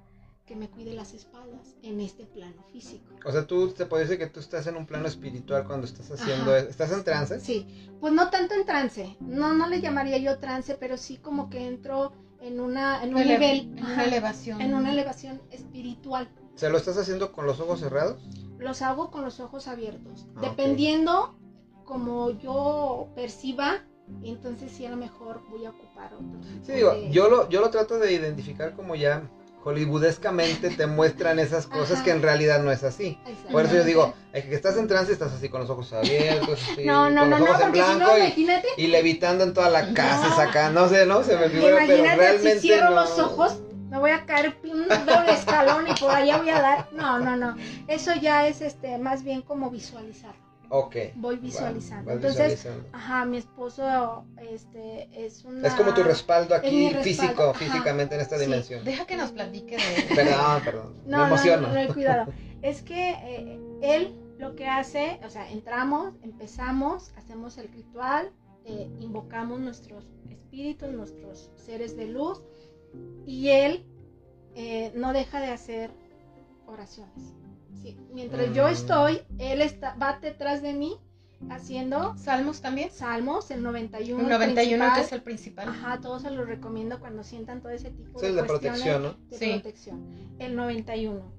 que 0.48 0.56
me 0.56 0.70
cuide 0.70 0.94
las 0.94 1.12
espaldas 1.12 1.76
en 1.82 2.00
este 2.00 2.24
plano 2.24 2.64
físico. 2.72 3.04
O 3.26 3.30
sea, 3.30 3.46
tú 3.46 3.68
te 3.68 3.84
puede 3.84 4.04
decir 4.04 4.16
que 4.18 4.28
tú 4.28 4.40
estás 4.40 4.66
en 4.66 4.76
un 4.76 4.86
plano 4.86 5.06
espiritual 5.06 5.64
cuando 5.66 5.86
estás 5.86 6.10
haciendo 6.10 6.50
Ajá. 6.52 6.60
eso. 6.60 6.68
¿Estás 6.70 6.90
en 6.92 7.04
trance? 7.04 7.38
Sí, 7.38 7.66
pues 8.00 8.14
no 8.14 8.30
tanto 8.30 8.54
en 8.54 8.64
trance, 8.64 9.14
no, 9.20 9.52
no 9.52 9.68
le 9.68 9.82
llamaría 9.82 10.16
yo 10.16 10.38
trance, 10.38 10.74
pero 10.74 10.96
sí 10.96 11.18
como 11.18 11.50
que 11.50 11.66
entro 11.66 12.12
en, 12.40 12.60
una, 12.60 13.04
en 13.04 13.14
un 13.14 13.20
Ele- 13.20 13.34
nivel, 13.34 13.58
en 13.78 13.84
una 13.84 14.04
elevación. 14.04 14.60
en 14.62 14.72
una 14.74 14.90
elevación 14.90 15.42
espiritual. 15.50 16.30
¿Se 16.54 16.70
lo 16.70 16.78
estás 16.78 16.96
haciendo 16.96 17.30
con 17.30 17.44
los 17.44 17.60
ojos 17.60 17.80
cerrados? 17.80 18.18
Los 18.58 18.80
hago 18.80 19.10
con 19.10 19.22
los 19.24 19.40
ojos 19.40 19.68
abiertos, 19.68 20.26
Ah, 20.36 20.40
dependiendo 20.40 21.38
como 21.84 22.30
yo 22.30 23.08
perciba, 23.14 23.84
entonces 24.22 24.72
sí 24.72 24.86
a 24.86 24.90
lo 24.90 24.96
mejor 24.96 25.42
voy 25.50 25.66
a 25.66 25.70
ocupar 25.70 26.14
otro. 26.14 26.40
Sí, 26.62 26.72
digo, 26.72 26.92
de- 26.94 27.10
yo 27.10 27.28
lo, 27.28 27.48
yo 27.50 27.60
lo 27.60 27.68
trato 27.70 27.98
de 27.98 28.12
identificar 28.14 28.74
como 28.74 28.94
ya 28.94 29.28
hollywoodescamente 29.64 30.70
te 30.70 30.86
muestran 30.86 31.38
esas 31.38 31.66
cosas 31.66 31.96
Ajá. 31.96 32.04
que 32.04 32.10
en 32.12 32.22
realidad 32.22 32.62
no 32.62 32.70
es 32.70 32.84
así. 32.84 33.18
Por 33.50 33.64
eso 33.64 33.74
yo 33.74 33.84
digo, 33.84 34.14
hay 34.32 34.42
que 34.42 34.54
estás 34.54 34.76
en 34.76 34.88
trance, 34.88 35.12
estás 35.12 35.32
así 35.32 35.48
con 35.48 35.60
los 35.60 35.70
ojos 35.70 35.92
abiertos, 35.92 36.60
así, 36.72 36.84
No, 36.84 37.10
no, 37.10 37.22
con 37.22 37.30
los 37.30 37.40
no, 37.40 37.44
ojos 37.46 37.60
en 37.62 37.72
si 37.74 37.78
y, 37.78 37.82
imagínate, 37.82 38.68
y 38.76 38.86
levitando 38.86 39.44
en 39.44 39.54
toda 39.54 39.68
la 39.70 39.92
casa, 39.94 40.28
No. 40.28 40.36
saca, 40.36 40.70
no 40.70 40.88
sé, 40.88 41.06
no, 41.06 41.22
se 41.22 41.36
me 41.36 41.48
figura, 41.48 41.76
pero 41.78 41.84
imagínate 41.98 42.16
realmente 42.16 42.54
si 42.60 42.68
cierro 42.68 42.90
los 42.90 43.18
ojos, 43.18 43.58
me 43.90 43.98
voy 43.98 44.10
a 44.10 44.26
caer 44.26 44.54
un 44.64 44.86
doble 44.88 45.32
escalón 45.32 45.86
y 45.88 45.94
por 45.98 46.10
allá 46.10 46.38
voy 46.38 46.50
a 46.50 46.60
dar. 46.60 46.88
No, 46.92 47.18
no, 47.18 47.36
no. 47.36 47.56
Eso 47.86 48.14
ya 48.14 48.46
es 48.46 48.60
este 48.60 48.98
más 48.98 49.22
bien 49.24 49.40
como 49.42 49.70
visualizar. 49.70 50.34
Ok. 50.70 50.96
Voy 51.16 51.36
visualizando. 51.36 52.10
Entonces, 52.12 52.50
visualizando. 52.50 52.88
ajá, 52.92 53.24
mi 53.24 53.38
esposo 53.38 54.24
este 54.36 55.08
es 55.12 55.44
una 55.44 55.66
Es 55.66 55.74
como 55.74 55.94
tu 55.94 56.02
respaldo 56.02 56.54
aquí 56.54 56.86
respaldo, 56.90 57.04
físico, 57.04 57.42
ajá. 57.50 57.54
físicamente 57.58 58.14
en 58.14 58.20
esta 58.20 58.36
Sí. 58.38 58.44
dimensión. 58.44 58.84
Deja 58.84 59.06
que 59.06 59.16
nos 59.16 59.32
platique 59.32 59.76
de. 59.76 60.14
Perdón, 60.14 60.62
perdón. 60.64 60.94
No, 61.06 61.10
me 61.10 61.16
no, 61.16 61.26
emociono. 61.26 61.68
no, 61.68 61.84
no, 61.84 61.94
cuidado. 61.94 62.32
Es 62.62 62.82
que 62.82 63.10
eh, 63.10 63.60
él 63.82 64.18
lo 64.38 64.56
que 64.56 64.66
hace, 64.66 65.20
o 65.24 65.30
sea, 65.30 65.48
entramos, 65.50 66.14
empezamos, 66.22 67.12
hacemos 67.16 67.56
el 67.56 67.68
ritual, 67.68 68.32
eh, 68.64 68.90
invocamos 69.00 69.60
nuestros 69.60 70.04
espíritus, 70.28 70.90
nuestros 70.90 71.50
seres 71.54 71.96
de 71.96 72.08
luz, 72.08 72.42
y 73.26 73.48
él 73.50 73.84
eh, 74.56 74.90
no 74.96 75.12
deja 75.12 75.40
de 75.40 75.48
hacer 75.52 75.90
oraciones. 76.66 77.34
Sí, 77.82 77.96
Mientras 78.12 78.52
yo 78.54 78.64
Mm. 78.66 78.70
estoy, 78.72 79.20
él 79.38 79.62
está, 79.62 79.94
va 80.00 80.18
detrás 80.20 80.62
de 80.62 80.72
mí 80.72 80.96
haciendo 81.50 82.16
Salmos 82.16 82.60
también. 82.60 82.90
salmos, 82.90 83.50
el 83.50 83.62
91. 83.62 84.22
Un 84.22 84.28
91 84.28 84.84
que 84.84 84.90
principal. 84.90 85.04
es 85.04 85.12
el 85.12 85.22
principal. 85.22 85.68
Ajá, 85.68 85.98
todos 86.00 86.22
se 86.22 86.30
los 86.30 86.46
recomiendo 86.48 86.98
cuando 86.98 87.22
sientan 87.22 87.60
todo 87.60 87.70
ese 87.70 87.90
tipo 87.90 88.16
Es 88.18 88.22
de 88.22 88.28
el 88.30 88.34
de 88.36 88.42
cuestiones 88.46 88.80
protección, 88.82 89.02
¿no? 89.02 89.14
de 89.30 89.38
Sí. 89.38 89.50
protección. 89.52 90.06
El 90.38 90.56
91. 90.56 91.38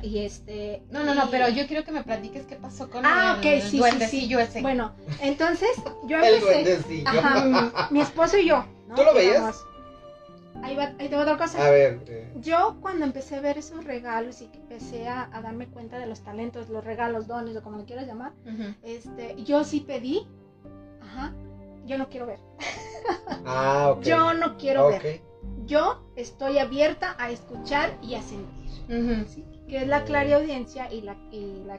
Y 0.00 0.18
este. 0.20 0.82
No, 0.90 1.02
no, 1.04 1.14
no, 1.14 1.28
pero 1.30 1.48
yo 1.48 1.66
quiero 1.66 1.84
que 1.84 1.90
me 1.92 2.04
platiques 2.04 2.46
qué 2.46 2.54
pasó 2.56 2.88
con 2.88 3.04
Ah, 3.04 3.32
el, 3.34 3.38
ok, 3.40 3.44
el 3.46 3.62
sí, 3.62 3.70
sí, 3.70 3.78
duendecillo 3.78 4.38
ese. 4.38 4.62
Bueno, 4.62 4.92
entonces 5.20 5.70
yo 6.06 6.18
El 6.22 6.34
empecé. 6.34 6.62
duendecillo. 6.64 7.08
Ajá, 7.08 7.88
mi 7.90 8.00
esposo 8.00 8.38
y 8.38 8.46
yo. 8.46 8.64
¿no? 8.86 8.94
¿Tú 8.94 9.02
lo 9.02 9.12
veías? 9.14 9.62
Ahí 10.62 10.74
va, 10.76 10.92
ahí 10.98 11.08
te 11.08 11.16
va 11.16 11.22
otra 11.22 11.36
cosa. 11.36 11.66
A 11.66 11.70
ver, 11.70 12.02
eh, 12.08 12.32
Yo 12.36 12.76
cuando 12.80 13.04
empecé 13.04 13.36
a 13.36 13.40
ver 13.40 13.58
esos 13.58 13.84
regalos 13.84 14.40
y 14.42 14.46
que 14.46 14.58
empecé 14.58 15.08
a, 15.08 15.28
a 15.32 15.40
darme 15.40 15.66
cuenta 15.68 15.98
de 15.98 16.06
los 16.06 16.20
talentos, 16.20 16.68
los 16.68 16.84
regalos, 16.84 17.26
dones 17.26 17.56
o 17.56 17.62
como 17.62 17.78
lo 17.78 17.84
quieras 17.84 18.06
llamar, 18.06 18.32
este, 18.82 19.34
yo 19.44 19.64
sí 19.64 19.80
pedí, 19.80 20.26
ajá, 21.00 21.32
yo 21.86 21.96
no 21.96 22.08
quiero 22.08 22.26
ver. 22.26 22.38
ah, 23.46 23.94
ok. 23.96 24.02
Yo 24.02 24.34
no 24.34 24.56
quiero 24.58 24.86
Ok. 24.86 24.90
ver. 25.02 25.20
Yo 25.66 26.02
estoy 26.16 26.58
abierta 26.58 27.14
a 27.18 27.30
escuchar 27.30 27.96
y 28.02 28.14
a 28.14 28.22
sentir. 28.22 28.70
Ujú. 28.88 29.26
¿sí? 29.28 29.44
Que 29.68 29.82
es 29.82 29.86
la 29.88 30.04
clariaudiencia 30.04 30.90
y 30.92 31.02
la, 31.02 31.16
y 31.30 31.62
la 31.66 31.78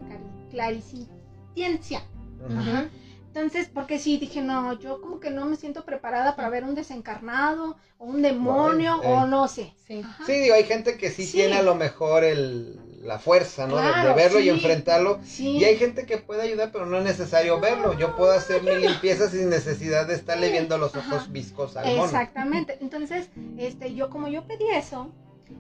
clarisintiencia. 0.49 2.01
Ujú. 2.39 2.59
Ajá. 2.59 2.89
Entonces, 3.30 3.69
porque 3.71 3.99
sí, 3.99 4.17
dije, 4.17 4.41
no, 4.41 4.73
yo 4.80 5.01
como 5.01 5.19
que 5.19 5.30
no 5.30 5.45
me 5.45 5.55
siento 5.55 5.86
preparada 5.86 6.36
para 6.36 6.49
ver 6.49 6.63
un 6.63 6.73
desencarnado 6.73 7.77
o 7.99 8.05
un 8.05 8.23
demonio 8.23 8.97
o 9.01 9.27
no 9.27 9.47
sé. 9.47 9.75
Sí. 9.86 10.01
Sí, 10.25 10.34
digo, 10.34 10.55
hay 10.55 10.63
gente 10.63 10.97
que 10.97 11.11
sí, 11.11 11.25
Sí. 11.25 11.38
tiene 11.38 11.55
a 11.57 11.61
lo 11.61 11.75
mejor 11.75 12.23
el, 12.23 12.80
la 13.03 13.19
fuerza, 13.19 13.67
¿no? 13.67 13.77
De- 13.77 14.13
verlo 14.15 14.39
y 14.39 14.49
enfrentarlo. 14.49 15.19
Sí. 15.23 15.57
Y 15.57 15.63
hay 15.63 15.77
gente 15.77 16.07
que 16.07 16.17
puede 16.17 16.41
ayudar, 16.41 16.71
pero 16.71 16.88
no 16.88 16.97
es 16.97 17.03
necesario 17.03 17.59
verlo. 17.59 17.93
Yo 17.93 18.15
puedo 18.15 18.32
hacer 18.32 18.63
mi 18.63 18.75
limpieza 18.75 19.30
sin 19.30 19.49
necesidad 19.49 20.07
de 20.07 20.15
estarle 20.15 20.49
viendo 20.49 20.80
los 20.80 20.95
ojos 20.95 21.13
Ajá. 21.13 21.27
viscos 21.30 21.77
al 21.77 21.86
mono. 21.86 22.05
Exactamente. 22.05 22.80
Entonces, 22.82 23.30
este, 23.57 23.93
yo 23.93 24.09
como 24.09 24.27
yo 24.27 24.47
pedí 24.47 24.65
eso, 24.71 25.13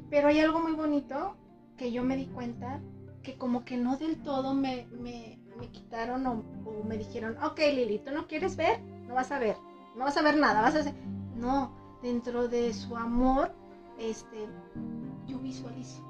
pero 0.09 0.27
hay 0.29 0.39
algo 0.39 0.59
muy 0.59 0.73
bonito 0.73 1.37
que 1.77 1.91
yo 1.91 2.03
me 2.03 2.17
di 2.17 2.25
cuenta 2.25 2.81
que 3.21 3.37
como 3.37 3.63
que 3.63 3.77
no 3.77 3.95
del 3.97 4.17
todo 4.23 4.53
me, 4.53 4.87
me, 4.91 5.38
me 5.59 5.67
quitaron 5.67 6.25
o, 6.25 6.43
o 6.65 6.83
me 6.83 6.97
dijeron, 6.97 7.37
ok 7.43 7.59
Lili, 7.73 7.99
tú 7.99 8.11
no 8.11 8.27
quieres 8.27 8.55
ver, 8.55 8.81
no 9.07 9.15
vas 9.15 9.31
a 9.31 9.39
ver, 9.39 9.57
no 9.95 10.05
vas 10.05 10.17
a 10.17 10.21
ver 10.21 10.37
nada, 10.37 10.61
vas 10.61 10.75
a 10.75 10.79
hacer... 10.79 10.93
No, 11.35 11.71
dentro 12.01 12.47
de 12.47 12.73
su 12.73 12.97
amor, 12.97 13.51
este, 13.97 14.47
yo 15.27 15.39
visualizo. 15.39 16.03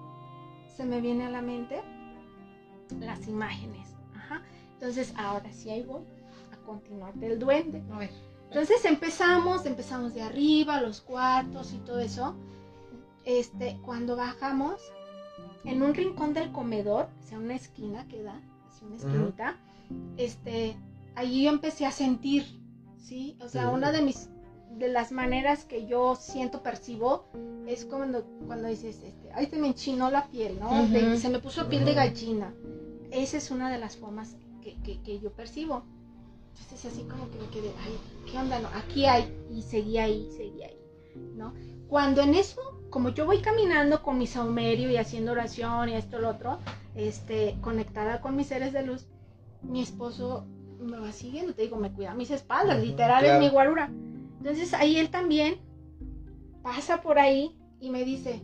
se 0.76 0.86
me 0.86 1.02
viene 1.02 1.26
a 1.26 1.30
la 1.30 1.42
mente 1.42 1.82
las 3.00 3.28
imágenes. 3.28 3.96
Ajá. 4.16 4.42
Entonces, 4.74 5.14
ahora 5.18 5.52
sí 5.52 5.70
ahí 5.70 5.84
voy 5.84 6.02
a 6.52 6.58
continuar 6.66 7.14
del 7.16 7.38
duende. 7.38 7.84
A 7.92 8.00
ver. 8.00 8.12
Entonces 8.48 8.84
empezamos, 8.86 9.66
empezamos 9.66 10.16
de 10.16 10.24
arriba, 10.24 10.82
los 10.82 11.02
cuartos 11.02 11.74
y 11.74 11.78
todo 11.80 12.00
eso. 12.00 12.36
Este, 13.26 13.78
cuando 13.86 14.16
bajamos, 14.16 14.82
en 15.64 15.84
un 15.84 15.94
rincón 15.94 16.34
del 16.34 16.52
comedor, 16.52 17.10
o 17.20 17.28
sea, 17.28 17.38
una 17.38 17.56
esquina 17.56 18.08
que 18.08 18.24
da, 18.24 18.42
una 18.82 18.96
Ujú. 18.96 19.06
esquinita, 19.06 19.58
este, 20.18 20.76
allí 21.16 21.44
yo 21.44 21.50
empecé 21.50 21.86
a 21.86 21.92
sentir, 21.92 22.46
¿sí? 22.98 23.38
O 23.42 23.48
sea, 23.48 23.64
Sí. 23.64 23.70
una 23.74 23.92
de 23.92 24.02
mis, 24.02 24.30
de 24.78 24.88
las 24.88 25.12
maneras 25.12 25.66
que 25.66 25.86
yo 25.88 26.16
siento, 26.16 26.62
percibo, 26.64 27.26
es 27.68 27.86
cuando, 27.86 28.24
cuando 28.48 28.68
dices, 28.68 29.02
este, 29.04 29.30
ay, 29.34 29.46
se 29.48 29.58
me 29.58 29.68
enchinó 29.68 30.10
la 30.10 30.28
piel, 30.28 30.60
¿no? 30.60 30.70
De- 30.88 31.08
Ujú. 31.12 31.18
se 31.18 31.30
me 31.30 31.40
puso 31.40 31.68
piel 31.70 31.86
de 31.86 31.94
gallina. 31.94 32.54
Esa 33.12 33.38
es 33.38 33.52
una 33.52 33.72
de 33.72 33.78
las 33.80 33.96
formas 33.98 34.36
que, 34.62 34.76
que- 34.84 35.02
que 35.02 35.20
yo 35.20 35.32
percibo. 35.32 35.84
Entonces 36.62 36.92
así 36.92 37.04
como 37.04 37.30
que 37.32 37.38
me 37.40 37.48
quedé, 37.48 37.72
ay, 37.84 37.98
¿qué 38.32 38.38
onda? 38.38 38.60
No, 38.60 38.68
aquí 38.76 39.06
hay, 39.06 39.34
y 39.52 39.62
seguí 39.64 39.98
ahí, 39.98 40.30
seguí 40.36 40.62
ahí, 40.64 40.78
¿no? 41.36 41.54
Cuando 41.88 42.22
en 42.22 42.36
eso, 42.36 42.62
como 42.92 43.10
yo 43.10 43.26
voy 43.26 43.40
caminando 43.40 44.04
con 44.04 44.18
mi 44.18 44.28
saumerio 44.28 44.90
y 44.92 44.98
haciendo 44.98 45.32
oración 45.32 45.90
y 45.90 45.94
esto, 45.96 46.20
lo 46.20 46.30
otro, 46.30 46.60
este, 47.08 47.58
conectada 47.62 48.22
con 48.22 48.36
mis 48.36 48.48
seres 48.48 48.74
de 48.74 48.84
luz, 48.86 49.08
mi 49.62 49.82
esposo 49.82 50.46
me 50.80 51.00
va 51.00 51.12
siguiendo, 51.12 51.54
te 51.54 51.64
digo, 51.64 51.78
me 51.78 51.92
cuida 51.92 52.14
mis 52.14 52.32
espaldas, 52.32 52.78
Ujú, 52.78 52.86
literal 52.88 53.24
claro. 53.24 53.34
es 53.36 53.40
mi 53.40 53.50
guarura. 53.50 53.92
Entonces 54.38 54.74
ahí 54.74 54.98
él 54.98 55.10
también 55.10 55.58
pasa 56.64 57.02
por 57.02 57.20
ahí 57.20 57.58
y 57.80 57.90
me 57.90 58.04
dice, 58.04 58.42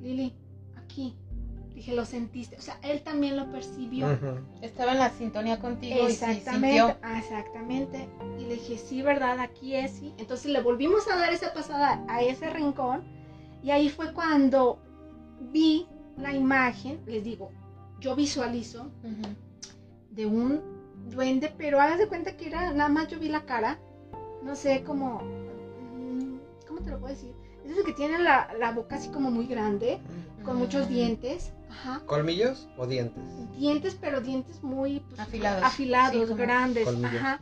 Lili, 0.00 0.34
aquí. 0.76 1.16
Dije, 1.74 1.92
lo 1.92 2.04
sentiste. 2.04 2.56
O 2.56 2.60
sea, 2.60 2.78
él 2.82 3.02
también 3.02 3.36
lo 3.36 3.50
percibió. 3.50 4.06
Ujú. 4.06 4.38
Estaba 4.62 4.92
en 4.92 4.98
la 5.00 5.10
sintonía 5.10 5.58
contigo 5.58 6.08
y 6.08 6.12
sí 6.12 6.24
Exactamente, 6.24 6.76
sintió. 6.78 6.96
ah, 7.02 7.18
exactamente. 7.18 8.08
Y 8.38 8.44
le 8.44 8.54
dije, 8.54 8.78
sí, 8.78 9.02
¿verdad? 9.02 9.40
Aquí 9.40 9.74
es, 9.74 9.90
sí. 9.90 10.14
Entonces 10.18 10.52
le 10.52 10.62
volvimos 10.62 11.08
a 11.10 11.16
dar 11.16 11.32
esa 11.32 11.52
pasada 11.52 12.04
a 12.08 12.22
ese 12.22 12.48
rincón. 12.48 13.02
Y 13.60 13.72
ahí 13.72 13.88
fue 13.88 14.12
cuando 14.12 14.78
vi 15.52 15.88
la 16.16 16.32
imagen, 16.32 17.00
les 17.06 17.24
digo, 17.24 17.50
yo 18.04 18.14
visualizo 18.14 18.90
de 20.10 20.26
un 20.26 20.60
duende, 21.10 21.48
pero 21.56 21.80
hagas 21.80 21.98
de 21.98 22.06
cuenta 22.06 22.36
que 22.36 22.46
era, 22.48 22.70
nada 22.74 22.90
más 22.90 23.08
yo 23.08 23.18
vi 23.18 23.28
la 23.28 23.46
cara, 23.46 23.78
no 24.42 24.54
sé, 24.54 24.82
como, 24.84 25.20
mm, 25.22 26.66
¿cómo 26.68 26.82
te 26.82 26.90
lo 26.90 27.00
puedo 27.00 27.14
decir? 27.14 27.32
Es 27.64 27.78
el 27.78 27.82
que 27.82 27.94
tiene 27.94 28.18
la, 28.18 28.52
la 28.58 28.72
boca 28.72 28.96
así 28.96 29.08
como 29.08 29.30
muy 29.30 29.46
grande, 29.46 29.98
con 30.44 30.58
muchos 30.58 30.84
Mm. 30.86 30.90
dientes, 30.90 31.50
ajá, 31.70 32.02
¿Colmillos 32.04 32.68
o 32.76 32.86
dientes? 32.86 33.24
dientes, 33.56 33.96
pero 33.98 34.20
dientes 34.20 34.62
muy 34.62 35.00
pues, 35.00 35.18
Afilados. 35.20 35.64
afilados, 35.64 36.28
Sí, 36.28 36.34
grandes, 36.34 36.84
Colmillos. 36.84 37.14
ajá, 37.22 37.40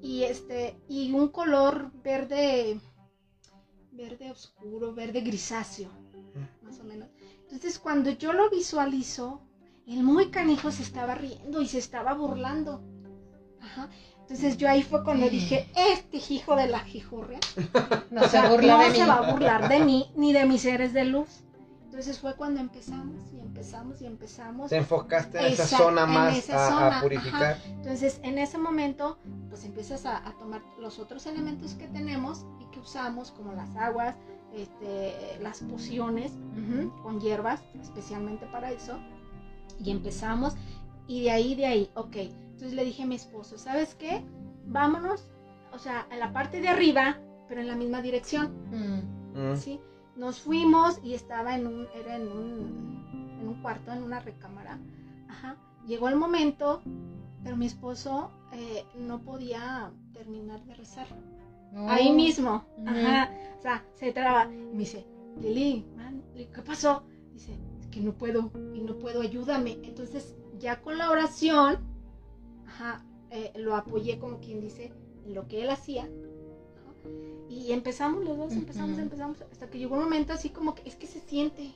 y 0.00 0.22
este, 0.22 0.76
y 0.88 1.10
un 1.12 1.26
color 1.26 1.90
verde, 2.04 2.78
verde 3.90 4.30
oscuro, 4.30 4.94
verde 4.94 5.22
grisáceo, 5.22 5.88
más 6.62 6.78
o 6.78 6.84
menos. 6.84 7.08
Entonces 7.42 7.80
cuando 7.80 8.10
yo 8.10 8.32
lo 8.32 8.48
visualizo, 8.48 9.40
el 9.86 10.02
muy 10.02 10.30
canijo 10.30 10.70
se 10.70 10.82
estaba 10.82 11.14
riendo 11.14 11.60
y 11.60 11.68
se 11.68 11.78
estaba 11.78 12.14
burlando. 12.14 12.82
Ajá. 13.60 13.88
Entonces 14.20 14.56
yo 14.56 14.68
ahí 14.70 14.82
fue 14.82 15.04
cuando 15.04 15.28
dije, 15.28 15.68
este 15.76 16.16
hijo 16.32 16.56
de 16.56 16.66
la 16.66 16.80
jijurria 16.80 17.38
No 18.10 18.22
o 18.22 18.28
se 18.28 18.40
burla 18.48 18.78
no 18.78 18.82
de 18.82 18.90
mí. 18.90 18.96
se 18.96 19.06
va 19.06 19.14
a 19.18 19.32
burlar 19.32 19.68
de 19.68 19.80
mí 19.80 20.10
ni 20.16 20.32
de 20.32 20.46
mis 20.46 20.62
seres 20.62 20.94
de 20.94 21.04
luz. 21.04 21.44
Entonces 21.84 22.18
fue 22.18 22.34
cuando 22.34 22.60
empezamos 22.60 23.32
y 23.32 23.40
empezamos 23.40 24.00
y 24.00 24.06
empezamos. 24.06 24.70
Te 24.70 24.76
enfocaste 24.76 25.38
en 25.38 25.52
esa 25.52 25.66
zona 25.66 26.04
en 26.04 26.10
más 26.10 26.36
esa 26.38 26.98
a, 26.98 27.00
purificar. 27.02 27.58
Entonces 27.66 28.18
en 28.22 28.38
ese 28.38 28.56
momento 28.56 29.18
pues 29.50 29.64
empiezas 29.64 30.06
a, 30.06 30.26
a 30.26 30.32
tomar 30.38 30.62
los 30.80 30.98
otros 30.98 31.26
elementos 31.26 31.74
que 31.74 31.86
tenemos 31.88 32.46
y 32.60 32.64
que 32.72 32.80
usamos 32.80 33.30
como 33.30 33.52
las 33.52 33.76
aguas, 33.76 34.16
este, 34.54 35.38
las 35.42 35.60
pociones 35.60 36.32
ujú, 36.32 36.90
con 37.02 37.20
hierbas 37.20 37.60
especialmente 37.80 38.46
para 38.46 38.72
eso. 38.72 38.98
Y 39.78 39.90
empezamos 39.90 40.54
y 41.06 41.22
de 41.24 41.30
ahí, 41.30 41.54
de 41.54 41.66
ahí, 41.66 41.90
ok. 41.94 42.16
Entonces 42.16 42.72
le 42.72 42.84
dije 42.84 43.02
a 43.02 43.06
mi 43.06 43.14
esposo, 43.14 43.58
¿sabes 43.58 43.94
qué? 43.94 44.24
Vámonos, 44.66 45.28
o 45.72 45.78
sea, 45.78 46.06
en 46.10 46.20
la 46.20 46.32
parte 46.32 46.60
de 46.60 46.68
arriba, 46.68 47.18
pero 47.48 47.60
en 47.60 47.68
la 47.68 47.76
misma 47.76 48.00
dirección. 48.00 48.52
Mm. 48.70 49.56
¿sí? 49.56 49.80
Nos 50.16 50.40
fuimos 50.40 51.00
y 51.02 51.14
estaba 51.14 51.56
en 51.56 51.66
un, 51.66 51.88
era 51.94 52.16
en 52.16 52.28
un, 52.28 53.38
en 53.40 53.48
un 53.48 53.60
cuarto, 53.60 53.92
en 53.92 54.02
una 54.02 54.20
recámara. 54.20 54.78
Ajá. 55.28 55.56
Llegó 55.86 56.08
el 56.08 56.16
momento, 56.16 56.80
pero 57.42 57.56
mi 57.56 57.66
esposo 57.66 58.30
eh, 58.52 58.84
no 58.96 59.20
podía 59.20 59.92
terminar 60.12 60.64
de 60.64 60.74
rezar. 60.74 61.08
No. 61.72 61.90
Ahí 61.90 62.12
mismo. 62.12 62.64
Ajá. 62.86 63.30
O 63.58 63.62
sea, 63.62 63.84
se 63.94 64.12
traba. 64.12 64.44
Y 64.44 64.56
me 64.56 64.78
dice, 64.78 65.04
Lili, 65.40 65.84
man, 65.96 66.22
¿qué 66.34 66.62
pasó? 66.62 67.02
Dice, 67.32 67.58
que 67.94 68.00
no 68.00 68.12
puedo, 68.12 68.50
y 68.74 68.80
no 68.80 68.98
puedo, 68.98 69.20
ayúdame. 69.20 69.78
Entonces, 69.84 70.34
ya 70.58 70.82
con 70.82 70.98
la 70.98 71.10
oración, 71.10 71.78
ajá, 72.66 73.04
eh, 73.30 73.52
lo 73.54 73.76
apoyé 73.76 74.18
como 74.18 74.40
quien 74.40 74.60
dice 74.60 74.92
en 75.24 75.34
lo 75.34 75.46
que 75.46 75.62
él 75.62 75.70
hacía. 75.70 76.08
Y 77.48 77.70
empezamos 77.70 78.24
los 78.24 78.36
dos, 78.36 78.52
empezamos, 78.52 78.98
empezamos, 78.98 79.42
hasta 79.52 79.70
que 79.70 79.78
llegó 79.78 79.94
un 79.94 80.02
momento 80.02 80.32
así 80.32 80.48
como 80.48 80.74
que 80.74 80.88
es 80.88 80.96
que 80.96 81.06
se 81.06 81.20
siente, 81.20 81.72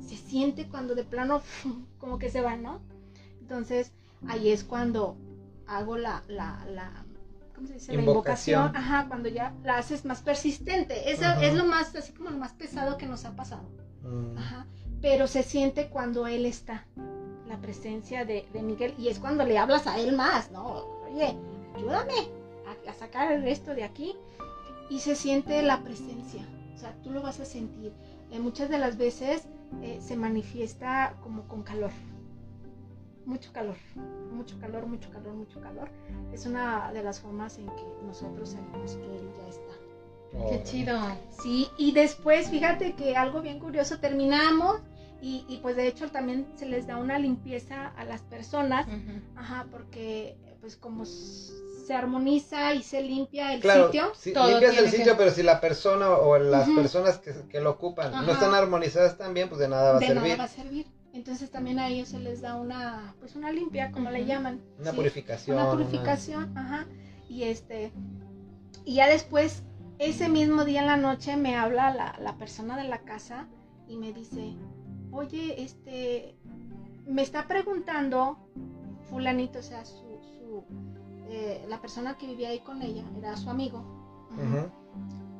se 0.00 0.16
siente 0.16 0.68
cuando 0.68 0.94
de 0.94 1.02
plano 1.02 1.42
como 1.98 2.20
que 2.20 2.30
se 2.30 2.40
va, 2.40 2.56
¿no? 2.56 2.80
Entonces, 3.40 3.90
ahí 4.28 4.50
es 4.50 4.62
cuando 4.62 5.16
hago 5.66 5.96
la, 5.96 6.22
la, 6.28 6.64
la 6.70 7.04
¿cómo 7.52 7.66
se 7.66 7.74
dice? 7.74 7.94
Invocación. 7.94 8.60
La 8.60 8.68
invocación, 8.68 8.76
ajá, 8.76 9.08
cuando 9.08 9.28
ya 9.28 9.56
la 9.64 9.78
haces 9.78 10.04
más 10.04 10.22
persistente. 10.22 11.10
Eso 11.10 11.24
es 11.40 11.54
lo 11.54 11.64
más, 11.64 11.96
así 11.96 12.12
como 12.12 12.30
lo 12.30 12.38
más 12.38 12.52
pesado 12.52 12.96
que 12.96 13.06
nos 13.06 13.24
ha 13.24 13.34
pasado. 13.34 13.68
Mm. 14.04 14.38
Ajá. 14.38 14.66
Pero 15.00 15.26
se 15.26 15.42
siente 15.42 15.88
cuando 15.88 16.26
él 16.26 16.44
está, 16.46 16.84
la 17.46 17.56
presencia 17.58 18.24
de, 18.24 18.46
Miguel, 18.62 18.94
y 18.98 19.08
es 19.08 19.18
cuando 19.18 19.44
le 19.44 19.58
hablas 19.58 19.86
a 19.86 19.98
él 19.98 20.16
más, 20.16 20.50
¿no? 20.50 20.84
Oye, 21.10 21.36
ayúdame 21.76 22.14
a, 22.86 22.92
sacar 22.94 23.32
esto 23.46 23.74
de 23.74 23.84
aquí. 23.84 24.16
Y 24.90 25.00
se 25.00 25.14
siente 25.14 25.62
la 25.62 25.82
presencia, 25.82 26.42
o 26.74 26.78
sea, 26.78 26.94
tú 27.02 27.10
lo 27.10 27.20
vas 27.20 27.40
a 27.40 27.44
sentir. 27.44 27.92
Muchas 28.40 28.70
de 28.70 28.78
las 28.78 28.96
veces 28.96 29.46
eh, 29.82 29.98
se 30.00 30.16
manifiesta 30.16 31.16
como 31.22 31.46
con 31.46 31.62
calor. 31.62 31.90
Mucho 33.26 33.52
calor, 33.52 33.76
mucho 34.32 34.58
calor, 34.58 34.86
mucho 34.86 35.10
calor, 35.10 35.34
mucho 35.34 35.60
calor. 35.60 35.90
Es 36.32 36.46
una 36.46 36.90
de 36.92 37.02
las 37.02 37.20
formas 37.20 37.58
en 37.58 37.66
que 37.66 37.84
nosotros 38.06 38.48
sabemos 38.50 38.92
que 38.96 39.04
él 39.04 39.28
ya 39.36 39.48
está. 39.48 39.77
Qué 40.48 40.62
chido. 40.64 40.98
Sí, 41.42 41.68
y 41.78 41.92
después 41.92 42.48
fíjate 42.50 42.94
que 42.94 43.16
algo 43.16 43.40
bien 43.42 43.58
curioso, 43.58 43.98
terminamos 43.98 44.80
y, 45.20 45.44
y 45.48 45.58
pues 45.58 45.76
de 45.76 45.86
hecho 45.88 46.10
también 46.10 46.46
se 46.56 46.66
les 46.66 46.86
da 46.86 46.96
una 46.96 47.18
limpieza 47.18 47.88
a 47.96 48.04
las 48.04 48.22
personas, 48.22 48.86
ajá, 49.36 49.66
porque 49.70 50.36
pues 50.60 50.76
como 50.76 51.04
se 51.06 51.94
armoniza 51.94 52.74
y 52.74 52.82
se 52.82 53.00
limpia 53.02 53.54
el 53.54 53.60
Claro, 53.60 53.86
sitio, 53.86 54.12
sí, 54.18 54.32
todo 54.32 54.48
limpias 54.50 54.76
el 54.76 54.84
que- 54.84 54.90
sitio, 54.98 55.16
pero 55.16 55.30
si 55.30 55.42
la 55.42 55.60
persona 55.60 56.10
o 56.10 56.36
las 56.38 56.68
personas 56.70 57.18
que, 57.18 57.32
que 57.48 57.60
lo 57.60 57.70
ocupan 57.70 58.12
no 58.26 58.32
están 58.32 58.54
armonizadas 58.54 59.16
también, 59.16 59.48
pues 59.48 59.60
de 59.60 59.68
nada 59.68 59.92
va 59.92 59.96
a 59.96 60.00
de 60.00 60.06
servir. 60.06 60.22
nada 60.24 60.36
va 60.36 60.44
a 60.44 60.48
servir. 60.48 60.86
Entonces 61.14 61.50
también 61.50 61.78
a 61.78 61.88
ellos 61.88 62.08
se 62.10 62.18
les 62.20 62.42
da 62.42 62.54
una, 62.56 63.14
pues 63.18 63.34
una 63.34 63.50
limpia, 63.50 63.90
como 63.90 64.10
le 64.10 64.20
Ujú. 64.20 64.28
llaman. 64.28 64.60
Una 64.78 64.90
¿sí? 64.90 64.96
purificación. 64.96 65.56
Una 65.56 65.72
una- 65.72 65.72
purificación, 65.84 66.56
ajá. 66.56 66.86
Y 67.28 67.44
este, 67.44 67.90
y 68.84 68.94
ya 68.96 69.08
después, 69.08 69.62
ese 69.98 70.28
mismo 70.28 70.64
día 70.64 70.80
en 70.80 70.86
la 70.86 70.96
noche 70.96 71.36
me 71.36 71.56
habla 71.56 71.92
la, 71.94 72.16
la 72.20 72.36
persona 72.36 72.76
de 72.76 72.84
la 72.84 72.98
casa 73.02 73.48
y 73.88 73.96
me 73.96 74.12
dice, 74.12 74.54
oye, 75.10 75.62
este, 75.62 76.36
me 77.06 77.22
está 77.22 77.46
preguntando 77.48 78.38
fulanito, 79.10 79.58
o 79.58 79.62
sea, 79.62 79.84
su, 79.84 80.04
su 80.20 80.64
eh, 81.30 81.64
la 81.68 81.80
persona 81.80 82.16
que 82.16 82.26
vivía 82.26 82.50
ahí 82.50 82.60
con 82.60 82.82
ella, 82.82 83.04
era 83.18 83.36
su 83.36 83.50
amigo, 83.50 83.82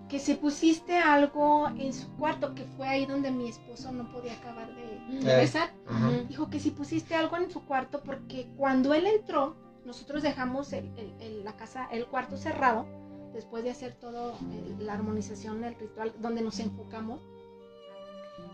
que 0.09 0.18
si 0.18 0.34
pusiste 0.34 0.96
algo 0.98 1.68
en 1.68 1.92
su 1.92 2.11
cuarto, 2.16 2.54
que 2.54 2.64
fue 2.64 2.88
ahí 2.88 3.04
donde 3.06 3.30
mi 3.30 3.48
esposo 3.48 3.92
no 3.92 4.11
podía 4.11 4.32
acabar 4.34 4.74
de, 4.74 5.18
de 5.20 5.42
Eh. 5.88 6.26
Dijo 6.28 6.48
que 6.50 6.61
si 6.61 6.70
pusiste 6.70 7.14
algo 7.14 7.36
en 7.36 7.50
su 7.50 7.64
cuarto, 7.64 8.02
porque 8.02 8.48
cuando 8.56 8.94
él 8.94 9.06
entró, 9.06 9.54
nosotros 9.84 10.22
dejamos 10.22 10.72
el- 10.72 10.90
el- 10.96 11.14
el- 11.20 11.44
la 11.44 11.52
casa, 11.56 11.86
el 11.92 12.06
cuarto 12.06 12.36
cerrado, 12.38 12.86
después 13.33 13.64
de 13.64 13.70
hacer 13.70 13.95
todo 13.95 14.35
el- 14.53 14.85
la 14.87 14.95
armonización, 14.95 15.64
el 15.64 15.74
ritual, 15.74 16.12
donde 16.20 16.43
nos 16.43 16.59
enfocamos. 16.61 17.20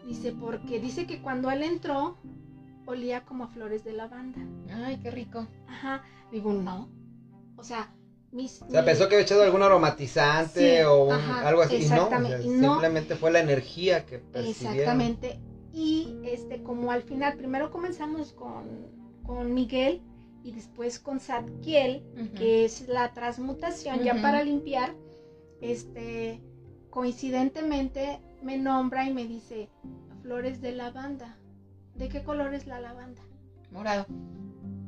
Dice, 0.07 0.33
porque 0.33 0.81
dice 0.81 1.07
que 1.07 1.23
cuando 1.23 1.51
él 1.51 1.63
entró, 1.63 2.17
olía 2.87 3.25
como 3.25 3.45
a 3.45 3.49
flores 3.49 3.85
de 3.85 3.93
lavanda. 3.93 4.39
Ay, 4.85 4.99
qué 5.03 5.11
rico. 5.11 5.47
Ajá. 5.67 6.03
Digo, 6.31 6.53
no. 6.53 6.89
O 7.57 7.65
sea, 7.65 7.95
mis... 8.31 8.61
O 8.63 8.69
sea, 8.71 8.83
mi- 8.83 8.87
pensó 8.87 9.09
que 9.09 9.15
había 9.15 9.25
echado 9.25 9.43
algún 9.43 9.63
aromatizante 9.63 10.79
Sí, 10.79 10.83
o 10.85 11.05
un- 11.05 11.13
ajá, 11.13 11.49
algo 11.49 11.63
así. 11.63 11.77
Y 11.77 11.79
no, 11.81 11.85
o 11.85 11.89
sea, 11.89 11.97
exactamente, 12.05 12.43
y 12.45 12.49
no. 12.51 12.73
simplemente 12.73 13.17
fue 13.17 13.31
la 13.31 13.41
energía 13.41 14.05
que 14.05 14.19
percibieron. 14.19 14.77
Exactamente. 14.79 15.41
Y 15.73 16.19
este, 16.25 16.63
como 16.63 16.91
al 16.91 17.03
final, 17.03 17.37
primero 17.37 17.71
comenzamos 17.71 18.33
con, 18.33 18.65
con 19.25 19.55
Miguel 19.55 20.03
y 20.45 20.53
después 20.53 20.99
con 21.01 21.19
Zadkiel, 21.21 22.05
Ujú. 22.17 22.35
que 22.35 22.65
es 22.67 22.87
la 22.87 23.13
transmutación 23.15 24.03
ya 24.05 24.21
para 24.21 24.45
limpiar, 24.45 24.95
este, 25.63 26.41
coincidentemente 26.91 28.21
me 28.43 28.59
nombra 28.59 29.09
y 29.09 29.13
me 29.13 29.27
dice, 29.27 29.71
flores 30.23 30.61
de 30.61 30.73
lavanda. 30.73 31.37
¿De 31.95 32.09
qué 32.09 32.23
color 32.23 32.55
es 32.55 32.67
la 32.67 32.79
lavanda? 32.79 33.23
Morado. 33.71 34.07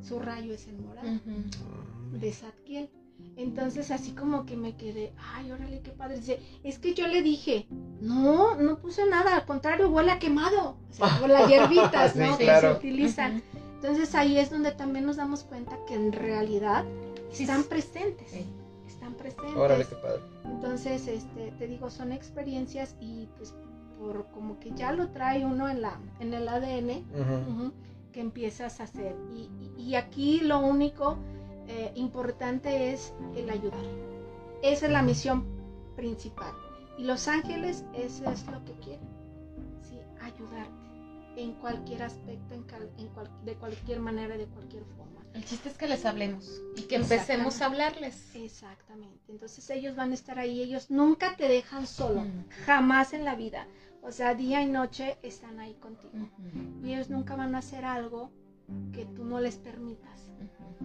Su 0.02 0.18
rayo 0.18 0.52
es 0.52 0.66
el 0.68 0.78
morado, 0.78 1.09
Ujú. 1.09 2.18
de 2.18 2.32
Zadkiel. 2.32 2.90
Entonces 3.36 3.90
así 3.90 4.12
como 4.12 4.44
que 4.44 4.57
me 4.57 4.76
quedé, 4.76 5.12
ay, 5.34 5.50
órale, 5.52 5.80
qué 5.80 5.90
padre. 5.90 6.16
Dice, 6.18 6.38
es 6.64 6.78
que 6.78 6.92
yo 6.94 7.07
le 7.07 7.22
dije, 7.22 7.66
no, 8.00 8.57
no 8.57 8.78
puse 8.78 9.07
nada, 9.09 9.36
al 9.36 9.46
contrario, 9.46 9.88
huele 9.88 10.11
a 10.11 10.18
quemado. 10.18 10.76
O 10.90 10.92
sea, 10.92 11.09
con 11.20 11.32
las 11.32 11.48
hierbitas, 11.48 12.12
Sí, 12.12 12.18
¿no? 12.18 12.36
Que 12.36 12.61
se 12.61 12.70
utilizan. 12.72 13.42
Entonces 13.77 14.14
ahí 14.14 14.39
es 14.39 14.51
donde 14.51 14.72
también 14.72 15.07
nos 15.07 15.16
damos 15.16 15.45
cuenta 15.45 15.79
que 15.87 15.95
en 15.95 16.12
realidad 16.12 16.85
Sí, 17.31 17.43
están 17.45 17.62
sí. 17.62 17.68
presentes. 17.68 18.31
Sí. 18.31 18.45
Están 18.87 19.14
presentes. 19.14 19.55
Órale, 19.57 19.85
qué 19.87 19.95
padre. 19.97 20.20
Entonces, 20.45 21.07
este, 21.07 21.53
te 21.59 21.66
digo, 21.66 21.91
son 21.91 22.12
experiencias 22.12 22.97
y 23.01 23.29
pues 23.37 23.55
por 23.99 24.27
como 24.31 24.59
que 24.61 24.70
ya 24.72 24.93
lo 24.93 25.09
trae 25.09 25.45
uno 25.45 25.68
en 25.68 25.83
la, 25.83 25.99
en 26.20 26.33
el 26.35 26.49
ADN, 26.49 27.03
que 28.12 28.20
empiezas 28.20 28.81
a 28.81 28.85
hacer. 28.85 29.14
Y, 29.33 29.51
y- 29.77 29.83
y 29.83 29.95
aquí 29.97 30.41
lo 30.41 30.61
único 30.61 31.16
eh, 31.68 31.93
importante 31.97 32.93
es 32.93 33.12
el 33.37 33.51
ayudar. 33.51 33.81
Esa 34.62 34.87
es 34.87 34.93
la 34.93 35.03
misión 35.03 35.45
principal. 35.97 36.53
Y 36.99 37.05
los 37.05 37.29
ángeles, 37.29 37.85
eso 37.95 38.31
es 38.31 38.47
lo 38.47 38.64
que 38.64 38.72
quieren. 38.83 39.09
Sí, 39.83 39.99
ayudarte 40.22 40.86
en 41.37 41.53
cualquier 41.55 42.03
aspecto, 42.03 42.55
en 42.55 42.62
cal- 42.64 42.91
en 42.99 43.09
cual- 43.09 43.30
de 43.45 43.55
cualquier 43.55 44.01
manera, 44.01 44.37
de 44.37 44.47
cualquier 44.47 44.84
forma. 44.97 45.22
El 45.34 45.45
chiste 45.45 45.68
es 45.68 45.76
que 45.76 45.87
les 45.87 46.05
hablemos 46.07 46.62
y 46.76 46.82
que 46.82 46.97
empecemos 46.97 47.61
a 47.61 47.66
hablarles. 47.66 48.34
Exactamente. 48.34 49.20
Entonces 49.28 49.68
ellos 49.70 49.95
van 49.95 50.12
a 50.12 50.14
estar 50.14 50.39
ahí, 50.39 50.62
ellos 50.62 50.91
nunca 50.91 51.37
te 51.37 51.47
dejan 51.49 51.87
solo, 51.87 52.22
Mm. 52.22 52.49
jamás 52.64 53.12
en 53.12 53.24
la 53.24 53.34
vida. 53.34 53.66
O 54.03 54.12
sea, 54.12 54.34
día 54.34 54.62
y 54.62 54.66
noche 54.66 55.18
están 55.22 55.59
ahí 55.61 55.74
contigo. 55.74 56.12
Ujú. 56.14 56.87
Y 56.87 56.95
ellos 56.95 57.11
nunca 57.11 57.37
van 57.37 57.55
a 57.55 57.59
hacer 57.59 57.84
algo 57.84 58.30
que 58.93 59.05
tú 59.05 59.24
no 59.24 59.41
les 59.41 59.57
permitas. 59.57 60.30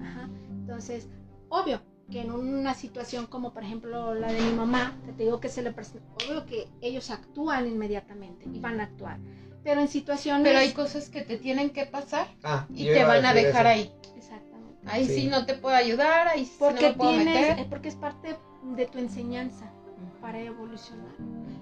Ajá. 0.01 0.29
Entonces, 0.49 1.07
obvio 1.49 1.81
que 2.09 2.21
en 2.21 2.31
una 2.31 2.73
situación 2.73 3.27
como 3.27 3.53
por 3.53 3.63
ejemplo 3.63 4.13
la 4.15 4.31
de 4.33 4.41
mi 4.41 4.51
mamá, 4.53 4.93
te 5.17 5.23
digo 5.23 5.39
que 5.39 5.47
se 5.49 5.61
le 5.61 5.71
presenta, 5.71 6.05
obvio 6.27 6.45
que 6.45 6.67
ellos 6.81 7.09
actúan 7.09 7.67
inmediatamente 7.67 8.49
y 8.51 8.59
van 8.59 8.81
a 8.81 8.83
actuar. 8.83 9.17
Pero 9.63 9.81
en 9.81 9.87
situaciones... 9.87 10.43
Pero 10.43 10.59
hay 10.59 10.71
cosas 10.73 11.09
que 11.09 11.21
te 11.21 11.37
tienen 11.37 11.69
que 11.69 11.85
pasar 11.85 12.27
Ah, 12.43 12.65
y 12.73 12.85
te 12.85 13.03
van 13.03 13.25
a 13.25 13.33
dejar 13.33 13.67
eso. 13.67 13.69
ahí. 13.69 13.91
Exactamente. 14.17 14.79
Ahí 14.87 15.05
sí. 15.05 15.15
Sí. 15.21 15.27
no 15.27 15.45
te 15.45 15.53
puedo 15.53 15.75
ayudar, 15.75 16.27
ahí 16.27 16.45
sí 16.45 16.55
Porque 16.57 16.81
no 16.83 16.89
me 16.89 16.93
puedo 16.95 17.11
tienes, 17.11 17.35
meter. 17.41 17.59
eh, 17.59 17.67
porque 17.69 17.89
es 17.89 17.95
parte 17.95 18.35
de 18.75 18.85
tu 18.87 18.97
enseñanza 18.97 19.71
para 20.21 20.39
evolucionar. 20.39 21.13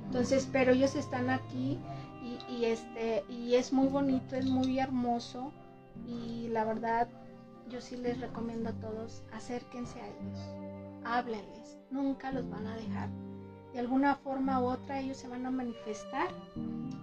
Entonces, 0.05 0.47
pero 0.51 0.71
ellos 0.71 0.95
están 0.95 1.29
aquí 1.29 1.77
y, 2.23 2.53
y 2.53 2.65
este 2.65 3.23
y 3.29 3.55
es 3.55 3.71
muy 3.73 3.87
bonito, 3.87 4.35
es 4.35 4.45
muy 4.45 4.79
hermoso 4.79 5.51
y 6.07 6.47
la 6.49 6.63
verdad 6.65 7.07
yo 7.69 7.79
sí 7.81 7.95
les 7.97 8.19
recomiendo 8.19 8.69
a 8.69 8.73
todos 8.73 9.23
acérquense 9.33 9.99
a 10.01 10.07
ellos, 10.07 10.39
háblenles, 11.05 11.77
nunca 11.91 12.31
los 12.31 12.49
van 12.49 12.65
a 12.67 12.75
dejar. 12.75 13.09
De 13.73 13.79
alguna 13.79 14.15
forma 14.15 14.59
u 14.61 14.65
otra 14.65 14.99
ellos 14.99 15.17
se 15.17 15.27
van 15.27 15.45
a 15.45 15.51
manifestar 15.51 16.29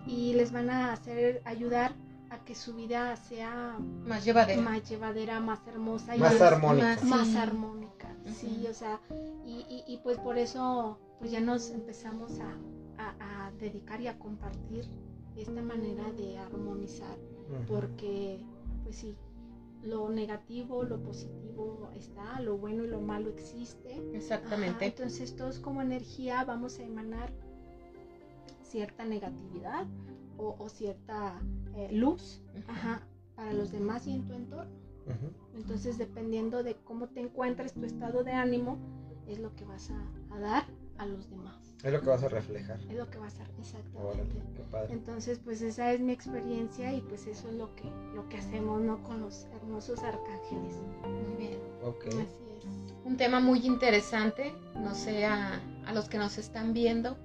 y 0.06 0.34
les 0.34 0.52
van 0.52 0.70
a 0.70 0.92
hacer 0.92 1.40
ayudar 1.44 1.92
a 2.30 2.38
que 2.44 2.54
su 2.54 2.74
vida 2.74 3.14
sea 3.16 3.76
Más 4.04 4.24
llevadera. 4.24 4.60
más 4.60 4.88
llevadera, 4.88 5.38
más 5.40 5.60
hermosa 5.68 6.16
y 6.16 6.18
Más 6.18 6.40
armónica. 6.40 6.86
más- 6.86 7.04
más 7.04 7.34
armónica, 7.36 8.08
sí, 8.26 8.66
o 8.68 8.74
sea, 8.74 9.00
y, 9.44 9.64
y- 9.68 9.84
y 9.86 9.98
pues 9.98 10.18
por 10.18 10.36
eso 10.38 10.98
pues 11.20 11.30
ya 11.30 11.40
nos 11.40 11.70
empezamos 11.70 12.32
a, 12.40 12.50
a- 13.02 13.46
a 13.46 13.52
dedicar 13.52 14.00
y 14.00 14.08
a 14.08 14.18
compartir 14.18 14.84
esta 15.36 15.62
manera 15.62 16.10
de 16.12 16.36
armonizar, 16.38 17.16
porque 17.68 18.40
pues 18.82 18.96
sí, 18.96 19.16
lo 19.86 20.08
negativo, 20.08 20.82
lo 20.82 21.02
positivo 21.02 21.90
está, 21.94 22.40
lo 22.40 22.58
bueno 22.58 22.84
y 22.84 22.88
lo 22.88 23.00
malo 23.00 23.30
existe. 23.30 23.92
Ajá, 23.94 24.16
Exactamente. 24.16 24.86
entonces 24.86 25.34
todos 25.36 25.58
como 25.58 25.82
energía 25.82 26.44
vamos 26.44 26.78
a 26.78 26.82
emanar 26.82 27.32
cierta 28.62 29.04
negatividad 29.04 29.86
o, 30.36 30.56
o 30.58 30.68
cierta 30.68 31.40
eh, 31.76 31.88
luz 31.92 32.42
ajá, 32.68 33.06
para 33.34 33.52
los 33.52 33.72
demás 33.72 34.06
y 34.06 34.12
en 34.12 34.26
tu 34.26 34.34
entorno. 34.34 34.86
Entonces, 35.54 35.98
dependiendo 35.98 36.64
de 36.64 36.74
cómo 36.74 37.08
te 37.08 37.20
encuentres, 37.20 37.72
tu 37.74 37.84
estado 37.84 38.24
de 38.24 38.32
ánimo, 38.32 38.76
es 39.28 39.38
lo 39.38 39.54
que 39.54 39.64
vas 39.64 39.90
a, 39.90 40.34
a 40.34 40.40
dar 40.40 40.64
a 40.98 41.06
los 41.06 41.28
demás. 41.30 41.56
Es 41.82 41.92
lo 41.92 42.00
que 42.00 42.08
vas 42.08 42.22
a 42.22 42.28
reflejar. 42.28 42.80
Es 42.80 42.96
lo 42.96 43.08
que 43.10 43.18
vas 43.18 43.34
a 43.38 43.44
Órale, 43.98 44.22
exactamente. 44.22 44.52
qué 44.56 44.62
padre. 44.70 44.92
Entonces, 44.92 45.38
pues 45.44 45.62
esa 45.62 45.92
es 45.92 46.00
mi 46.00 46.12
experiencia 46.12 46.92
y 46.92 47.00
pues 47.02 47.26
eso 47.26 47.48
es 47.48 47.54
lo 47.54 47.74
que, 47.76 47.84
lo 48.14 48.28
que 48.28 48.38
hacemos, 48.38 48.80
¿no? 48.80 49.02
Con 49.02 49.20
los 49.20 49.46
hermosos 49.54 50.02
arcángeles. 50.02 50.74
Muy 51.04 51.36
bien. 51.46 51.58
Ok. 51.82 52.06
Así 52.08 52.18
es. 52.18 53.04
Un 53.04 53.16
tema 53.16 53.40
muy 53.40 53.64
interesante. 53.66 54.52
No 54.74 54.94
sé 54.94 55.26
a, 55.26 55.60
a 55.86 55.92
los 55.92 56.08
que 56.08 56.18
nos 56.18 56.38
están 56.38 56.72
viendo 56.72 57.16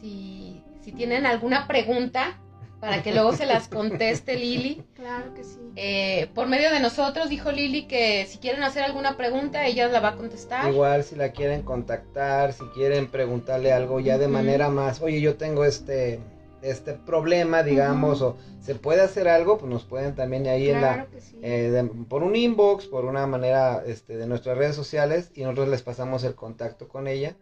si, 0.00 0.62
si 0.80 0.92
tienen 0.92 1.26
alguna 1.26 1.66
pregunta 1.66 2.38
para 2.80 3.02
que 3.02 3.12
luego 3.12 3.32
se 3.32 3.46
las 3.46 3.68
conteste 3.68 4.36
Lili. 4.36 4.82
Claro 4.94 5.32
que 5.32 5.44
sí. 5.44 5.58
Eh, 5.76 6.28
por 6.34 6.48
medio 6.48 6.72
de 6.72 6.80
nosotros 6.80 7.28
dijo 7.28 7.52
Lili 7.52 7.86
que 7.86 8.26
si 8.26 8.38
quieren 8.38 8.62
hacer 8.64 8.82
alguna 8.82 9.16
pregunta 9.16 9.64
ella 9.64 9.86
la 9.88 10.00
va 10.00 10.08
a 10.08 10.16
contestar. 10.16 10.68
Igual 10.68 11.04
si 11.04 11.14
la 11.14 11.30
quieren 11.30 11.62
contactar, 11.62 12.52
si 12.52 12.64
quieren 12.74 13.06
preguntarle 13.08 13.72
algo 13.72 14.00
ya 14.00 14.18
de 14.18 14.26
manera 14.28 14.70
más, 14.70 15.00
oye, 15.00 15.20
yo 15.20 15.36
tengo 15.36 15.64
este 15.64 16.20
este 16.60 16.94
problema, 16.94 17.62
digamos, 17.62 18.20
o 18.20 18.36
se 18.60 18.74
puede 18.74 19.00
hacer 19.02 19.28
algo, 19.28 19.58
pues 19.58 19.70
nos 19.70 19.84
pueden 19.84 20.16
también 20.16 20.44
ahí 20.48 20.68
en 20.70 20.80
la 20.80 20.94
Claro 20.94 21.10
que 21.12 21.20
sí. 21.20 21.38
eh, 21.40 21.70
de- 21.70 21.84
por 21.84 22.24
un 22.24 22.34
inbox, 22.34 22.86
por 22.86 23.04
una 23.04 23.28
manera 23.28 23.84
este, 23.86 24.16
de 24.16 24.26
nuestras 24.26 24.58
redes 24.58 24.74
sociales 24.74 25.30
y 25.36 25.42
nosotros 25.44 25.68
les 25.68 25.82
pasamos 25.82 26.24
el 26.24 26.34
contacto 26.34 26.88
con 26.88 27.06
ella 27.06 27.36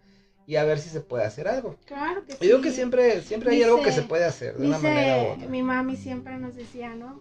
y 0.46 0.56
a 0.56 0.64
ver 0.64 0.78
si 0.78 0.88
se 0.88 1.00
puede 1.00 1.24
hacer 1.24 1.48
algo. 1.48 1.76
claro 1.84 2.24
que 2.24 2.32
sí. 2.32 2.38
Yo 2.40 2.46
digo 2.46 2.60
que 2.60 2.70
siempre 2.70 3.20
siempre 3.22 3.52
hay 3.52 3.62
algo 3.62 3.82
que 3.82 3.92
se 3.92 4.02
puede 4.02 4.24
hacer 4.24 4.56
de 4.56 4.66
una 4.66 4.78
manera 4.78 5.22
u 5.22 5.34
otra. 5.34 5.48
mi 5.48 5.62
mami 5.62 5.96
siempre 5.96 6.38
nos 6.38 6.54
decía, 6.54 6.94
¿no? 6.94 7.20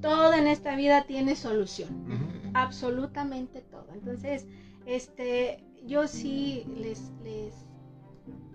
Todo 0.00 0.32
en 0.34 0.46
esta 0.46 0.76
vida 0.76 1.04
tiene 1.06 1.36
solución. 1.36 2.52
Absolutamente 2.54 3.60
todo. 3.60 3.86
Entonces, 3.92 4.46
este, 4.86 5.64
yo 5.84 6.06
sí 6.06 6.64
les, 6.76 7.10
les 7.24 7.54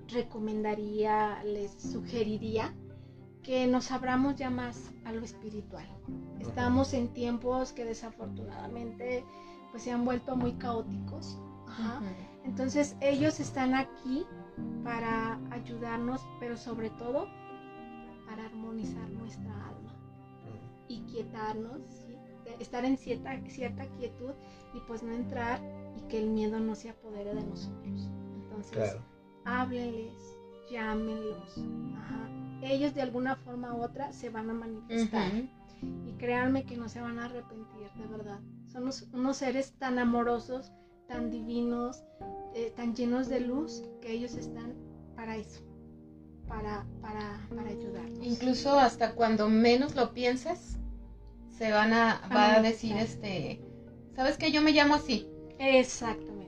recomendaría, 0.08 1.44
les 1.44 1.72
sugeriría 1.74 2.74
que 3.44 3.68
nos 3.68 3.92
abramos 3.92 4.36
ya 4.36 4.50
más 4.50 4.92
a 5.06 5.12
lo 5.12 5.24
espiritual. 5.24 5.88
Estamos 6.40 6.94
en 6.94 7.10
tiempos 7.10 7.74
que 7.74 7.84
desafortunadamente 7.84 9.24
pues 9.72 9.84
se 9.84 9.92
han 9.92 10.06
vuelto 10.06 10.36
muy 10.36 10.54
caóticos. 10.54 11.38
Ajá. 11.68 12.02
Entonces 12.50 12.98
ellos 13.00 13.40
están 13.40 13.76
aquí 13.76 14.26
para 14.84 15.40
ayudarnos, 15.52 16.20
pero 16.40 16.58
sobre 16.58 16.90
todo 16.90 17.28
para 18.26 18.44
armonizar 18.46 19.08
nuestra 19.12 19.54
alma 19.68 19.94
y 20.88 21.02
quietarnos, 21.02 21.80
estar 22.60 22.84
en 22.86 22.98
cierta, 22.98 23.40
cierta 23.48 23.86
quietud 23.98 24.32
y 24.74 24.80
pues 24.88 25.04
no 25.04 25.14
entrar 25.14 25.62
y 25.96 26.02
que 26.08 26.18
el 26.18 26.32
miedo 26.32 26.60
no 26.60 26.74
se 26.74 26.90
apodere 26.90 27.36
de 27.36 27.44
nosotros. 27.44 28.10
Entonces, 28.44 28.72
Claro. 28.72 29.00
háblenles, 29.46 30.36
llámenlos. 30.72 31.56
ajá. 31.96 32.30
Ellos 32.64 32.96
de 32.96 33.04
alguna 33.04 33.36
forma 33.36 33.76
u 33.76 33.84
otra 33.84 34.12
se 34.12 34.32
van 34.32 34.50
a 34.50 34.54
manifestar 34.54 35.32
y 36.08 36.12
créanme 36.18 36.66
que 36.66 36.78
no 36.78 36.90
se 36.90 37.00
van 37.00 37.20
a 37.20 37.26
arrepentir, 37.26 37.92
de 37.96 38.08
verdad. 38.08 38.40
Son 38.66 38.84
unos, 38.84 39.04
unos 39.14 39.38
seres 39.38 39.78
tan 39.78 40.00
amorosos, 40.00 40.72
tan 41.08 41.32
divinos, 41.32 42.04
eh, 42.56 42.74
tan 42.76 42.96
llenos 42.96 43.30
de 43.30 43.42
luz, 43.42 43.84
que 44.02 44.12
ellos 44.12 44.36
están 44.36 44.74
para 45.16 45.38
eso, 45.38 45.62
para, 46.48 46.86
para, 47.02 47.48
para 47.56 47.70
ayudarnos. 47.70 48.26
Incluso 48.26 48.80
hasta 48.80 49.14
cuando 49.14 49.50
menos 49.50 49.96
lo 49.96 50.14
pienses, 50.14 50.78
se 51.58 51.72
van 51.72 51.94
a, 51.94 52.22
va 52.34 52.56
a 52.56 52.62
decir 52.62 52.96
este, 52.96 53.62
¿sabes 54.16 54.38
que 54.38 54.52
yo 54.52 54.62
me 54.62 54.72
llamo 54.72 54.96
así? 54.96 55.28
Exactamente. 55.60 56.40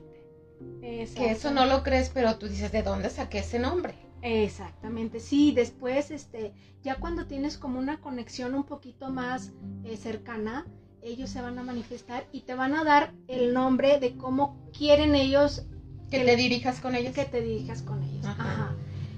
Que 0.80 1.30
eso 1.30 1.50
no 1.50 1.66
lo 1.66 1.82
crees, 1.82 2.10
pero 2.10 2.38
tú 2.38 2.48
dices, 2.48 2.72
¿de 2.72 2.82
dónde 2.82 3.10
saqué 3.10 3.38
ese 3.38 3.58
nombre? 3.58 3.94
Exactamente, 4.22 5.18
sí, 5.20 5.52
después, 5.52 6.10
este, 6.10 6.52
ya 6.82 6.96
cuando 6.96 7.26
tienes 7.26 7.58
como 7.58 7.78
una 7.78 8.00
conexión 8.00 8.54
un 8.54 8.64
poquito 8.64 9.10
más 9.10 9.52
eh, 9.84 9.96
cercana, 9.96 10.64
ellos 11.02 11.30
se 11.30 11.42
van 11.42 11.58
a 11.58 11.64
manifestar 11.64 12.26
y 12.32 12.42
te 12.42 12.54
van 12.54 12.74
a 12.74 12.84
dar 12.84 13.12
el 13.26 13.52
nombre 13.52 13.98
de 13.98 14.16
cómo 14.16 14.70
quieren 14.76 15.16
ellos 15.16 15.66
Que 16.12 16.18
Que- 16.20 16.24
te 16.24 16.36
dirijas 16.36 16.80
con 16.80 16.94
ellos. 16.94 17.14
que 17.14 17.24
te 17.24 17.40
dirijas 17.40 17.82
con 17.82 18.02
ellos. 18.02 18.24
Ajá. 18.26 18.42
Ajá. 18.52 18.74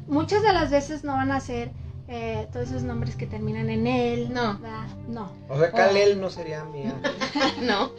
Muchas 0.07 0.43
de 0.43 0.53
las 0.53 0.71
veces 0.71 1.05
no 1.05 1.13
van 1.15 1.31
a 1.33 1.41
ser 1.41 1.71
eh, 2.07 2.47
todos 2.53 2.69
esos 2.69 2.83
nombres 2.83 3.17
que 3.17 3.27
terminan 3.27 3.71
en 3.71 3.87
él. 3.87 4.33
No. 4.33 4.59
¿verdad? 4.59 4.87
No. 5.09 5.33
O 5.49 5.59
sea, 5.59 5.73
Kalel 5.73 6.21
no 6.21 6.29
sería 6.31 6.61
ángel. 6.63 6.93
no. 7.63 7.91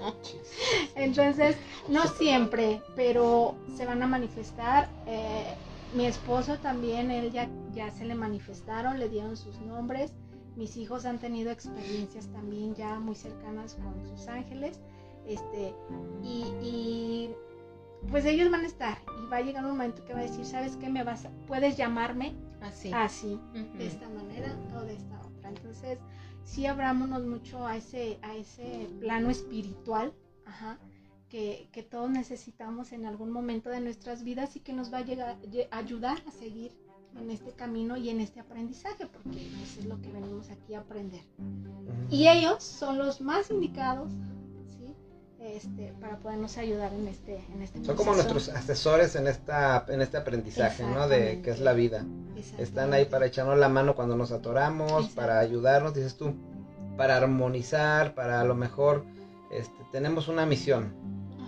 Entonces, 0.95 1.55
no 1.89 2.05
siempre, 2.07 2.81
pero 2.95 3.55
se 3.75 3.85
van 3.85 4.01
a 4.03 4.07
manifestar. 4.07 4.89
eh, 5.07 5.55
mi 5.93 6.05
esposo 6.07 6.57
también, 6.57 7.09
él 7.09 7.31
ya, 7.31 7.47
ya 7.73 7.89
se 7.89 8.03
le 8.05 8.15
manifestaron, 8.15 8.99
le 8.99 9.07
dieron 9.07 9.37
sus 9.37 9.57
nombres. 9.61 10.11
Mis 10.57 10.75
hijos 10.77 11.05
han 11.05 11.19
tenido 11.19 11.51
experiencias 11.51 12.27
también 12.27 12.75
ya 12.75 12.99
muy 12.99 13.15
cercanas 13.15 13.75
con 13.75 13.93
sus 14.09 14.27
ángeles. 14.27 14.79
Este, 15.25 15.73
y, 16.21 16.43
y, 16.61 17.29
pues 18.09 18.25
ellos 18.25 18.49
van 18.51 18.61
a 18.61 18.67
estar. 18.67 18.97
Y 19.23 19.29
va 19.29 19.37
a 19.37 19.41
llegar 19.41 19.63
un 19.65 19.71
momento 19.71 20.03
que 20.05 20.13
va 20.13 20.19
a 20.19 20.23
decir, 20.23 20.45
¿sabes 20.45 20.77
qué? 20.77 20.89
Me 20.89 21.03
vas 21.03 21.25
a- 21.25 21.31
puedes 21.47 21.77
llamarme 21.77 22.33
Así. 22.61 22.91
así 22.93 23.39
Ujú. 23.53 23.77
de 23.77 23.87
esta 23.87 24.07
manera 24.09 24.55
o 24.77 24.81
de 24.81 24.95
esta 24.95 25.19
otra. 25.21 25.49
Entonces, 25.49 25.99
sí 26.43 26.65
abrámonos 26.65 27.23
mucho 27.25 27.65
a 27.65 27.77
ese, 27.77 28.19
a 28.21 28.35
ese 28.35 28.87
plano 28.99 29.29
espiritual, 29.29 30.13
ajá, 30.45 30.77
que, 31.29 31.67
que 31.71 31.83
todos 31.83 32.09
necesitamos 32.09 32.91
en 32.91 33.05
algún 33.05 33.31
momento 33.31 33.69
de 33.69 33.81
nuestras 33.81 34.23
vidas 34.23 34.55
y 34.55 34.59
que 34.59 34.73
nos 34.73 34.93
va 34.93 34.99
a 34.99 35.01
llegar, 35.01 35.37
lle- 35.41 35.67
ayudar 35.71 36.17
a 36.27 36.31
seguir 36.31 36.71
en 37.19 37.31
este 37.31 37.51
camino 37.53 37.95
y 37.97 38.09
en 38.09 38.19
este 38.19 38.39
aprendizaje, 38.41 39.07
porque 39.07 39.47
eso 39.63 39.79
es 39.79 39.85
lo 39.85 39.99
que 40.01 40.11
venimos 40.11 40.49
aquí 40.49 40.75
a 40.75 40.79
aprender. 40.81 41.21
Y 42.09 42.27
ellos 42.27 42.63
son 42.63 42.97
los 42.97 43.21
más 43.21 43.49
indicados. 43.51 44.11
Este, 45.45 45.93
para 46.01 46.17
podernos 46.17 46.57
ayudar 46.57 46.91
en 46.93 47.07
este, 47.07 47.39
en 47.53 47.61
este 47.61 47.85
Son 47.85 47.95
como 47.95 48.15
nuestros 48.15 48.49
asesores 48.49 49.15
en 49.15 49.27
esta 49.27 49.85
en 49.89 50.01
este 50.01 50.17
aprendizaje, 50.17 50.83
¿no? 50.83 51.07
De 51.07 51.41
que 51.43 51.51
es 51.51 51.59
la 51.59 51.73
vida. 51.73 52.03
Están 52.57 52.93
ahí 52.93 53.05
para 53.05 53.27
echarnos 53.27 53.57
la 53.59 53.69
mano 53.69 53.95
cuando 53.95 54.15
nos 54.15 54.31
atoramos, 54.31 55.09
para 55.09 55.37
ayudarnos, 55.37 55.93
dices 55.93 56.17
tú, 56.17 56.33
para 56.97 57.17
armonizar, 57.17 58.15
para 58.15 58.41
a 58.41 58.43
lo 58.43 58.55
mejor 58.55 59.05
este, 59.51 59.85
tenemos 59.91 60.29
una 60.29 60.47
misión. 60.47 60.93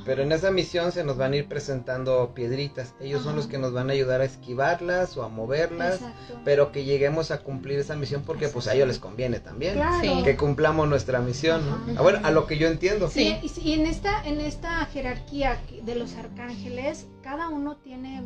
Pero 0.08 0.24
en 0.24 0.32
esa 0.32 0.51
misión 0.51 0.93
se 0.93 1.03
nos 1.03 1.18
van 1.18 1.34
a 1.34 1.36
ir 1.36 1.47
presentando 1.47 2.34
piedritas. 2.34 2.95
Ellos 3.01 3.24
son 3.24 3.36
los 3.36 3.47
que 3.47 3.58
nos 3.58 3.74
van 3.74 3.89
a 3.89 3.93
ayudar 3.93 4.22
a 4.22 4.24
esquivarlas 4.24 5.18
o 5.18 5.24
a 5.24 5.28
moverlas, 5.28 5.95
Exacto. 5.95 6.39
pero 6.45 6.72
que 6.72 6.86
lleguemos 6.86 7.30
a 7.30 7.39
cumplir 7.39 7.78
esa 7.78 7.95
misión 7.97 8.24
porque 8.26 8.47
pues 8.47 8.68
a 8.68 8.74
ellos 8.74 8.88
les 8.88 8.99
conviene 8.99 9.41
también. 9.41 9.74
Claro. 9.74 9.99
Sí. 10.01 10.24
Que 10.24 10.38
cumplamos 10.38 10.88
nuestra 10.88 11.20
misión. 11.20 11.62
Ah, 11.97 12.01
bueno, 12.01 12.20
a 12.24 12.32
lo 12.32 12.47
que 12.47 12.58
yo 12.58 12.70
entiendo. 12.70 13.10
Sí. 13.10 13.38
Sí, 13.47 13.62
y 13.62 13.74
en 13.74 13.86
esta, 13.86 14.26
en 14.26 14.39
esta 14.39 14.86
jerarquía 14.86 15.60
de 15.84 15.95
los 15.95 16.16
arcángeles, 16.16 17.08
cada 17.22 17.49
uno 17.49 17.76
tiene, 17.76 18.24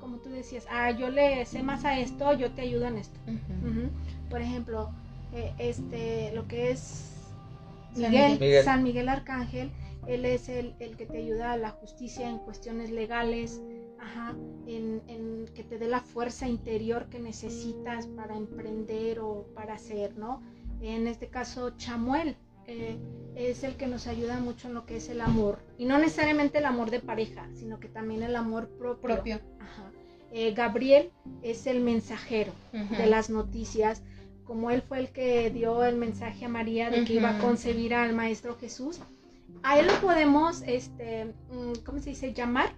como 0.00 0.18
tú 0.18 0.30
decías, 0.30 0.66
ah, 0.70 0.92
yo 0.92 1.10
le 1.10 1.44
sé 1.46 1.64
más 1.64 1.84
a 1.84 1.98
esto, 1.98 2.32
yo 2.34 2.52
te 2.52 2.62
ayudo 2.62 2.86
en 2.86 2.98
esto. 2.98 3.18
Ujú. 3.26 3.90
Por 4.30 4.40
ejemplo, 4.40 4.90
eh, 5.32 5.52
este, 5.58 6.30
lo 6.32 6.46
que 6.46 6.70
es 6.70 7.10
San 7.94 8.10
Miguel. 8.10 8.64
San 8.64 8.82
Miguel 8.84 9.08
Arcángel, 9.08 9.70
él 10.06 10.24
es 10.24 10.48
el, 10.48 10.74
el 10.78 10.96
que 10.96 11.06
te 11.06 11.18
ayuda 11.18 11.52
a 11.52 11.56
la 11.56 11.70
justicia 11.70 12.28
en 12.28 12.38
cuestiones 12.38 12.90
legales, 12.90 13.60
ajá, 13.98 14.36
en, 14.66 15.02
en 15.08 15.46
que 15.54 15.64
te 15.64 15.78
dé 15.78 15.88
la 15.88 16.00
fuerza 16.00 16.48
interior 16.48 17.08
que 17.08 17.18
necesitas 17.18 18.06
para 18.08 18.36
emprender 18.36 19.20
o 19.20 19.46
para 19.54 19.74
hacer, 19.74 20.16
¿no? 20.18 20.42
En 20.80 21.06
este 21.06 21.28
caso, 21.28 21.70
Chamuel 21.76 22.36
eh, 22.66 22.98
es 23.34 23.64
el 23.64 23.76
que 23.76 23.86
nos 23.86 24.06
ayuda 24.06 24.38
mucho 24.38 24.68
en 24.68 24.74
lo 24.74 24.86
que 24.86 24.96
es 24.96 25.08
el 25.08 25.20
amor. 25.20 25.58
Y 25.78 25.86
no 25.86 25.98
necesariamente 25.98 26.58
el 26.58 26.66
amor 26.66 26.90
de 26.90 27.00
pareja, 27.00 27.48
sino 27.54 27.80
que 27.80 27.88
también 27.88 28.22
el 28.22 28.36
amor 28.36 28.68
propio. 28.78 29.14
Propio. 29.14 29.40
Ajá. 29.60 29.90
Eh, 30.32 30.52
Gabriel 30.52 31.10
es 31.42 31.66
el 31.66 31.80
mensajero 31.80 32.52
de 32.72 33.06
las 33.06 33.30
noticias, 33.30 34.02
como 34.44 34.72
él 34.72 34.82
fue 34.82 34.98
el 34.98 35.08
que 35.10 35.48
dio 35.50 35.84
el 35.84 35.96
mensaje 35.96 36.44
a 36.44 36.48
María 36.48 36.90
de 36.90 37.04
que 37.04 37.14
iba 37.14 37.38
a 37.38 37.38
concebir 37.38 37.94
al 37.94 38.14
Maestro 38.14 38.56
Jesús, 38.56 39.00
a 39.64 39.78
él 39.80 39.86
lo 39.88 40.00
podemos, 40.00 40.62
este, 40.66 41.24
mm, 41.50 41.72
¿cómo 41.84 41.98
se 41.98 42.10
dice? 42.10 42.32
Llamar. 42.32 42.74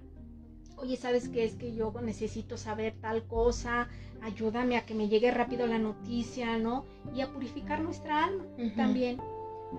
Oye, 0.79 0.97
¿sabes 0.97 1.29
qué? 1.29 1.45
Es 1.45 1.55
que 1.55 1.75
yo 1.75 1.93
necesito 2.03 2.57
saber 2.57 2.95
tal 3.01 3.27
cosa, 3.27 3.89
ayúdame 4.23 4.77
a 4.77 4.85
que 4.87 4.95
me 4.95 5.09
llegue 5.09 5.31
rápido 5.31 5.67
la 5.67 5.79
noticia, 5.79 6.59
¿no? 6.59 6.85
Y 7.15 7.23
a 7.23 7.33
purificar 7.33 7.81
nuestra 7.81 8.25
alma 8.25 8.45
también. 8.77 9.19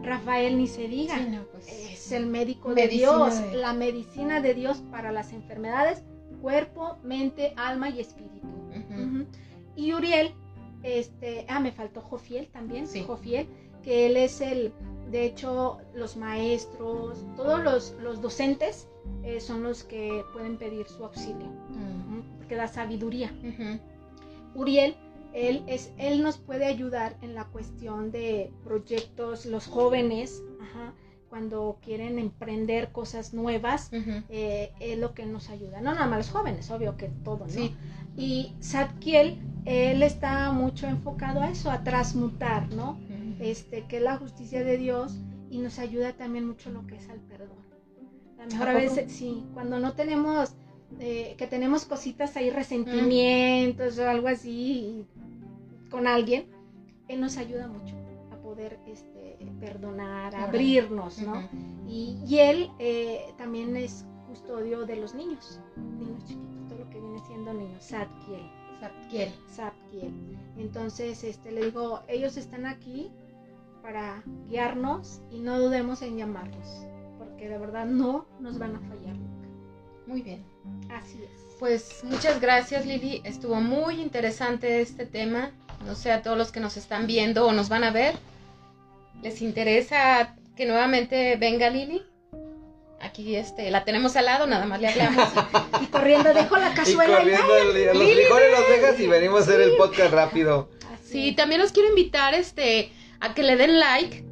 Rafael 0.03 0.57
ni 0.57 0.67
se 0.67 0.87
diga. 0.87 1.17
Sí, 1.17 1.29
no, 1.29 1.43
pues, 1.51 1.67
Es 1.67 2.11
el 2.11 2.25
médico 2.25 2.73
de 2.75 2.87
Dios, 2.87 3.39
de- 3.41 3.55
la 3.57 3.73
medicina 3.73 4.41
de 4.41 4.53
Dios 4.53 4.79
para 4.91 5.11
las 5.11 5.31
enfermedades, 5.33 6.03
cuerpo, 6.41 6.97
mente, 7.03 7.53
alma 7.55 7.89
y 7.89 7.99
espíritu. 8.01 8.47
Y 9.75 9.93
Uriel, 9.93 10.33
este, 10.83 11.45
ah, 11.47 11.59
me 11.59 11.71
faltó 11.71 12.01
Jofiel 12.01 12.47
también, 12.47 12.87
Sí. 12.87 13.03
Jofiel, 13.03 13.47
que 13.83 14.07
él 14.07 14.17
es 14.17 14.41
el, 14.41 14.73
de 15.11 15.25
hecho, 15.25 15.79
los 15.93 16.17
maestros, 16.17 17.25
todos 17.35 17.63
los, 17.63 17.95
los 18.01 18.21
docentes 18.21 18.87
eh, 19.23 19.39
son 19.39 19.63
los 19.63 19.83
que 19.83 20.23
pueden 20.33 20.57
pedir 20.57 20.87
su 20.87 21.03
auxilio, 21.05 21.47
Mm. 21.69 22.37
porque 22.37 22.55
da 22.55 22.67
sabiduría. 22.67 23.31
Ujú. 23.43 23.79
Uriel, 24.61 24.95
él, 25.33 25.63
es, 25.67 25.91
él 25.97 26.23
nos 26.23 26.37
puede 26.37 26.65
ayudar 26.65 27.15
en 27.21 27.35
la 27.35 27.45
cuestión 27.45 28.11
de 28.11 28.51
proyectos, 28.63 29.45
los 29.45 29.67
jóvenes, 29.67 30.41
ajá, 30.61 30.93
cuando 31.29 31.77
quieren 31.81 32.17
emprender 32.19 32.91
cosas 32.91 33.33
nuevas, 33.33 33.89
eh, 34.29 34.71
es 34.79 34.97
lo 34.97 35.13
que 35.13 35.25
nos 35.25 35.49
ayuda. 35.49 35.81
No 35.81 35.93
nada 35.93 36.07
más 36.07 36.19
los 36.19 36.29
jóvenes, 36.29 36.71
obvio 36.71 36.95
que 36.97 37.09
todo, 37.23 37.39
¿no? 37.45 37.49
Sí. 37.51 37.75
Y 38.15 38.53
Zadkiel, 38.63 39.37
él 39.65 40.01
está 40.03 40.51
mucho 40.51 40.87
enfocado 40.87 41.41
a 41.41 41.49
eso, 41.49 41.69
a 41.69 41.83
transmutar, 41.83 42.73
¿no? 42.73 42.97
Este, 43.39 43.85
que 43.87 43.97
es 43.97 44.03
la 44.03 44.17
justicia 44.17 44.63
de 44.63 44.77
Dios 44.77 45.19
y 45.49 45.59
nos 45.59 45.79
ayuda 45.79 46.13
también 46.13 46.45
mucho 46.47 46.69
lo 46.71 46.85
que 46.87 46.95
es 46.97 47.07
al 47.09 47.19
perdón. 47.21 47.57
A 48.39 48.43
lo 48.45 48.51
mejor 48.51 48.67
¿A 48.69 48.73
veces, 48.73 49.11
sí, 49.11 49.43
cuando 49.53 49.79
no 49.79 49.93
tenemos, 49.93 50.55
eh, 50.99 51.35
que 51.37 51.47
tenemos 51.47 51.85
cositas 51.85 52.35
ahí, 52.37 52.49
resentimientos 52.49 53.97
o 53.99 54.07
algo 54.07 54.27
así 54.27 54.51
y- 54.51 55.89
con 55.89 56.07
alguien, 56.07 56.47
él 57.07 57.19
nos 57.21 57.37
ayuda 57.37 57.67
mucho 57.67 57.95
a 58.31 58.37
poder 58.41 58.79
este, 58.85 59.37
perdonar, 59.59 60.35
a 60.35 60.43
abrirnos, 60.45 61.19
¿no? 61.19 61.31
Ujú. 61.33 61.47
Y, 61.87 62.17
y 62.27 62.39
él 62.39 62.69
eh, 62.79 63.33
también 63.37 63.75
es 63.77 64.05
custodio 64.27 64.85
de 64.85 64.97
los 64.97 65.15
niños, 65.15 65.61
niños 65.77 66.23
chiquitos, 66.25 66.67
todo 66.67 66.79
lo 66.79 66.89
que 66.89 66.99
viene 66.99 67.19
siendo 67.25 67.53
niños, 67.53 67.83
Zadkiel. 67.83 68.41
Zadkiel. 69.49 70.11
Entonces, 70.57 71.23
este, 71.23 71.51
le 71.51 71.65
digo, 71.65 72.01
ellos 72.07 72.37
están 72.37 72.65
aquí 72.65 73.09
para 73.87 74.21
guiarnos 74.49 75.21
y 75.31 75.39
no 75.39 75.57
dudemos 75.57 76.01
en 76.01 76.17
llamarlos, 76.17 76.67
porque 77.17 77.47
de 77.47 77.57
verdad 77.57 77.85
no 77.85 78.25
nos 78.41 78.59
van 78.59 78.75
a 78.75 78.79
fallar 78.81 79.15
nunca. 79.15 79.47
Muy 80.05 80.21
bien. 80.21 80.43
Así 80.91 81.23
es. 81.23 81.55
Pues 81.57 82.03
muchas 82.03 82.41
gracias 82.41 82.85
Lili, 82.85 83.21
estuvo 83.23 83.55
muy 83.61 84.01
interesante 84.01 84.81
este 84.81 85.05
tema. 85.05 85.51
No 85.85 85.95
sé 85.95 86.11
a 86.11 86.21
todos 86.21 86.37
los 86.37 86.51
que 86.51 86.59
nos 86.59 86.75
están 86.75 87.07
viendo 87.07 87.47
o 87.47 87.53
nos 87.53 87.69
van 87.69 87.85
a 87.85 87.91
ver, 87.91 88.15
¿les 89.23 89.41
interesa 89.41 90.35
que 90.57 90.65
nuevamente 90.65 91.37
venga 91.37 91.69
Lili? 91.69 92.01
Aquí 92.99 93.37
este, 93.37 93.71
la 93.71 93.85
tenemos 93.85 94.17
al 94.17 94.25
lado, 94.25 94.47
nada 94.47 94.65
más 94.65 94.81
le 94.81 94.89
hablamos. 94.89 95.29
Y 95.81 95.85
corriendo, 95.85 96.33
dejo 96.33 96.57
la 96.57 96.71
Y 96.71 96.75
cazuela 96.75 97.19
allá. 97.19 97.39
corriendo 97.39 97.57
el- 97.57 97.97
los 97.97 98.11
frijoles 98.13 98.51
los 98.51 98.67
dejas 98.69 98.99
y 98.99 99.07
venimos 99.07 99.39
a 99.39 99.43
hacer 99.45 99.61
el 99.61 99.77
podcast 99.77 100.13
rápido. 100.13 100.69
Así 100.93 101.29
Sí, 101.29 101.35
también 101.35 101.61
los 101.61 101.71
quiero 101.71 101.87
invitar 101.87 102.33
este, 102.33 102.91
a 103.19 103.33
que 103.33 103.43
le 103.43 103.55
den 103.55 103.79
like 103.79 104.25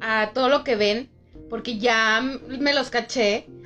a 0.00 0.30
todo 0.32 0.48
lo 0.48 0.64
que 0.64 0.76
ven, 0.76 1.10
porque 1.48 1.78
ya 1.78 2.20
me 2.20 2.74
los 2.74 2.90
caché. 2.90 3.46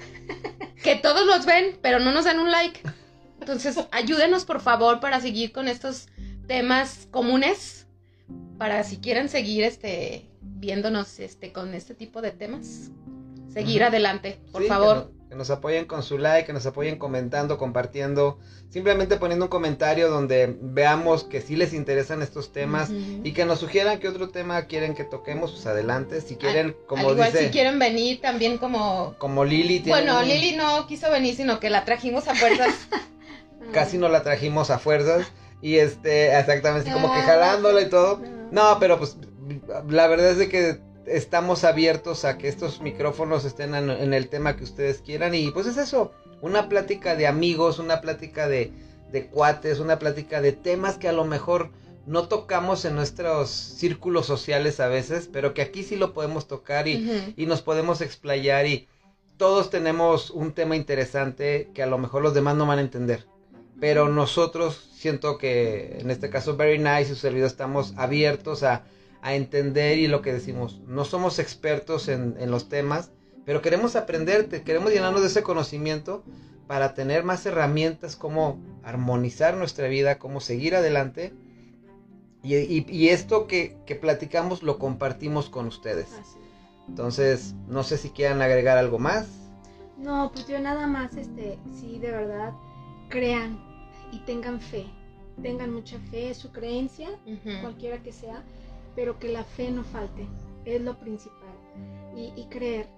Que 0.83 0.97
todos 0.97 1.25
los 1.25 1.47
ven, 1.47 1.79
pero 1.81 2.01
no 2.01 2.11
nos 2.11 2.25
dan 2.25 2.41
un 2.41 2.51
like. 2.51 2.81
Entonces, 3.39 3.79
ayúdenos 3.93 4.45
por 4.45 4.61
favor 4.61 4.99
para 4.99 5.20
seguir 5.20 5.53
con 5.53 5.68
estos 5.68 6.09
temas 6.49 7.07
comunes, 7.12 7.87
para 8.59 8.83
si 8.83 8.97
quieren 8.97 9.29
seguir 9.29 9.62
este 9.62 10.29
viéndonos 10.41 11.18
este 11.18 11.53
con 11.53 11.75
este 11.75 11.95
tipo 11.95 12.20
de 12.20 12.31
temas, 12.31 12.91
seguir 13.53 13.84
adelante, 13.84 14.38
por 14.53 14.62
Sí, 14.62 14.68
que 14.68 14.74
favor. 14.74 14.96
no- 14.96 15.22
Que 15.32 15.36
nos, 15.38 15.48
apoyen 15.48 15.86
con 15.86 16.03
su 16.03 16.18
like, 16.18 16.46
que 16.46 16.53
nos 16.53 16.66
apoyen 16.66 16.98
comentando, 16.98 17.57
compartiendo, 17.57 18.38
simplemente 18.68 19.16
poniendo 19.16 19.46
un 19.46 19.50
comentario 19.50 20.11
donde 20.11 20.59
veamos 20.61 21.24
que 21.24 21.40
sí 21.40 21.57
les 21.57 21.72
interesan 21.72 22.20
estos 22.20 22.53
temas 22.53 22.90
y 22.90 23.32
que 23.32 23.46
nos 23.46 23.59
sugieran 23.59 23.98
qué 23.98 24.09
otro 24.09 24.28
tema 24.28 24.66
quieren 24.66 24.94
que 24.94 25.05
toquemos, 25.05 25.53
pues 25.53 25.64
adelante. 25.64 26.20
Si 26.20 26.36
quieren, 26.36 26.76
como 26.86 27.09
Al 27.09 27.14
igual 27.14 27.32
dice, 27.32 27.46
si 27.46 27.50
quieren 27.50 27.78
venir 27.78 28.20
también 28.20 28.59
como 28.59 29.14
como 29.16 29.42
Lili, 29.46 29.80
tiene 29.80 30.03
bueno, 30.03 30.20
un- 30.20 30.28
Lili 30.28 30.55
no 30.55 30.86
quiso 30.86 31.11
venir, 31.11 31.34
sino 31.34 31.61
que 31.61 31.70
la 31.70 31.86
trajimos 31.86 32.28
a 32.28 32.34
fuerzas. 32.34 32.74
casi 33.72 33.96
no 33.96 34.09
la 34.11 34.22
trajimos 34.22 34.68
a 34.70 34.78
fuerzas 34.78 35.26
y 35.62 35.76
este, 35.76 36.38
exactamente, 36.38 36.90
así 36.90 37.00
como 37.00 37.14
que 37.14 37.20
jalándola 37.22 37.80
y 37.80 37.88
todo. 37.88 38.18
No. 38.50 38.72
No, 38.74 38.78
pero 38.78 38.98
pues 38.98 39.16
la 39.88 40.09
verdad 40.09 40.32
es 40.32 40.36
de 40.36 40.48
que 40.50 40.78
estamos 41.07 41.64
abiertos 41.64 42.24
a 42.24 42.38
que 42.38 42.48
estos 42.48 42.80
micrófonos 42.80 43.44
estén 43.44 43.74
en, 43.74 43.90
en 43.90 44.14
el 44.14 44.28
tema 44.28 44.57
que 44.57 44.64
ustedes 44.64 44.98
quieran. 44.98 45.34
Y 45.34 45.50
pues 45.50 45.66
es 45.66 45.76
eso, 45.76 46.12
una 46.40 46.68
plática 46.68 47.16
de 47.16 47.26
amigos, 47.26 47.78
una 47.78 48.00
plática 48.00 48.48
de, 48.48 48.72
de 49.11 49.26
cuates, 49.26 49.78
una 49.78 49.98
plática 49.98 50.40
de 50.40 50.53
temas 50.53 50.98
que 50.98 51.09
a 51.09 51.12
lo 51.12 51.24
mejor 51.24 51.70
no 52.07 52.26
tocamos 52.26 52.84
en 52.84 52.96
nuestros 52.96 53.48
círculos 53.50 54.26
sociales 54.26 54.80
a 54.80 54.88
veces, 54.88 55.28
pero 55.32 55.55
que 55.55 55.62
aquí 55.62 55.84
sí 55.84 55.96
lo 55.96 56.12
podemos 56.12 56.48
tocar 56.48 56.88
y, 56.88 57.34
y 57.36 57.46
nos 57.46 57.62
podemos 57.62 58.00
explayar. 58.00 58.66
Y 58.66 58.88
todos 59.36 59.70
tenemos 59.70 60.30
un 60.30 60.53
tema 60.53 60.76
interesante 60.76 61.70
que 61.74 61.82
a 61.82 61.86
lo 61.86 61.98
mejor 61.98 62.22
los 62.22 62.34
demás 62.34 62.57
no 62.57 62.66
van 62.66 62.78
a 62.78 62.82
entender. 62.82 63.26
Pero 63.80 64.09
nosotros 64.09 64.90
siento 64.94 65.38
que 65.38 65.98
en 66.00 66.11
este 66.11 66.30
caso 66.30 66.57
Very 66.57 66.78
Nice 66.78 67.03
y 67.03 67.07
su 67.07 67.16
servidor 67.16 67.48
estamos 67.48 67.94
abiertos 67.96 68.62
a, 68.62 68.84
a 69.23 69.35
entender 69.35 69.99
y 69.99 70.09
lo 70.09 70.20
que 70.20 70.33
decimos, 70.33 70.81
no 70.87 71.05
somos 71.05 71.39
expertos 71.39 72.09
en, 72.09 72.37
en 72.39 72.51
los 72.51 72.68
temas, 72.68 73.11
pero 73.45 73.62
queremos 73.62 73.97
aprender, 73.97 74.49
te- 74.49 74.62
queremos 74.62 74.93
llenarnos 74.93 75.20
de 75.23 75.29
ese 75.29 75.43
conocimiento 75.43 76.25
para 76.66 76.95
tener 76.95 77.23
más 77.25 77.47
herramientas, 77.47 78.16
cómo 78.16 78.61
armonizar 78.83 79.57
nuestra 79.57 79.89
vida, 79.89 80.18
cómo 80.18 80.41
seguir 80.41 80.75
adelante. 80.75 81.33
Y, 82.43 82.57
y- 82.57 82.87
y 82.89 83.09
esto 83.11 83.47
que, 83.47 83.77
que 83.87 83.95
platicamos 83.95 84.62
lo 84.64 84.79
compartimos 84.79 85.49
con 85.49 85.66
ustedes. 85.66 86.09
Entonces, 86.89 87.55
no 87.68 87.85
sé 87.85 87.97
si 87.99 88.11
quieran 88.11 88.43
agregar 88.43 88.77
algo 88.77 88.99
más. 88.99 89.29
No, 89.99 90.33
pues 90.33 90.49
yo 90.49 90.59
nada 90.59 90.89
más, 90.89 91.16
este, 91.16 91.59
sí, 91.81 92.01
de 92.01 92.11
verdad, 92.11 92.53
crean 93.09 93.61
y 94.11 94.18
tengan 94.20 94.61
fe. 94.61 94.87
Tengan 95.43 95.73
mucha 95.73 95.99
fe, 96.11 96.35
su 96.35 96.51
creencia, 96.51 97.09
cualquiera 97.61 98.03
que 98.03 98.12
sea, 98.12 98.43
pero 98.95 99.18
que 99.18 99.28
la 99.28 99.45
fe 99.45 99.70
no 99.70 99.84
falte, 99.84 100.26
es 100.64 100.80
lo 100.80 100.99
principal. 100.99 101.55
Y, 102.16 102.32
y 102.36 102.47
creer. 102.49 102.88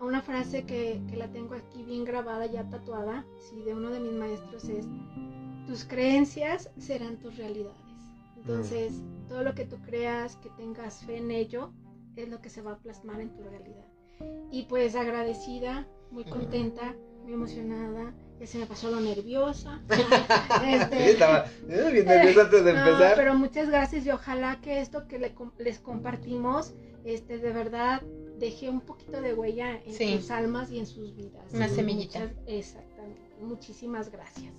Una 0.00 0.20
frase 0.20 0.64
que, 0.64 1.00
que 1.08 1.16
la 1.16 1.28
tengo 1.28 1.54
aquí 1.54 1.82
bien 1.84 2.04
grabada, 2.04 2.46
ya 2.46 2.68
tatuada, 2.68 3.24
sí, 3.38 3.62
de 3.62 3.74
uno 3.74 3.90
de 3.90 4.00
mis 4.00 4.12
maestros 4.12 4.68
es, 4.68 4.86
tus 5.66 5.84
creencias 5.84 6.70
serán 6.76 7.18
tus 7.18 7.36
realidades. 7.36 7.76
Entonces, 8.36 9.00
todo 9.28 9.42
lo 9.42 9.54
que 9.54 9.64
tú 9.64 9.76
creas, 9.82 10.36
que 10.36 10.50
tengas 10.50 11.04
fe 11.04 11.16
en 11.16 11.30
ello, 11.30 11.72
es 12.16 12.28
lo 12.28 12.40
que 12.40 12.50
se 12.50 12.60
va 12.60 12.72
a 12.72 12.78
plasmar 12.78 13.20
en 13.20 13.34
tu 13.34 13.42
realidad. 13.42 13.86
Y 14.50 14.64
pues 14.64 14.94
agradecida, 14.94 15.88
muy 16.10 16.24
contenta, 16.24 16.94
muy 17.22 17.32
emocionada, 17.32 18.14
ya 18.44 18.50
se 18.50 18.58
me 18.58 18.66
pasó 18.66 18.90
lo 18.90 19.00
nerviosa. 19.00 19.80
Este, 20.66 20.96
Sí, 20.98 21.10
estaba 21.10 21.46
bien 21.66 22.04
nervioso 22.06 22.40
antes 22.42 22.64
de 22.64 22.72
no, 22.74 22.78
empezar. 22.86 23.14
pero 23.16 23.34
muchas 23.34 23.68
gracias 23.68 24.04
y 24.06 24.10
ojalá 24.10 24.60
que 24.60 24.80
esto 24.80 25.06
que 25.08 25.18
le 25.18 25.34
les 25.58 25.78
compartimos, 25.78 26.74
este, 27.04 27.38
de 27.38 27.52
verdad 27.52 28.02
deje 28.38 28.68
un 28.68 28.80
poquito 28.80 29.20
de 29.20 29.32
huella 29.34 29.80
en 29.84 29.94
Sí. 29.94 30.16
sus 30.18 30.30
almas 30.30 30.70
y 30.70 30.78
en 30.78 30.86
sus 30.86 31.14
vidas. 31.14 31.42
Una 31.52 31.68
semillita. 31.68 32.20
muchas- 32.20 32.36
exactamente. 32.46 33.22
Muchísimas 33.40 34.10
gracias. 34.10 34.52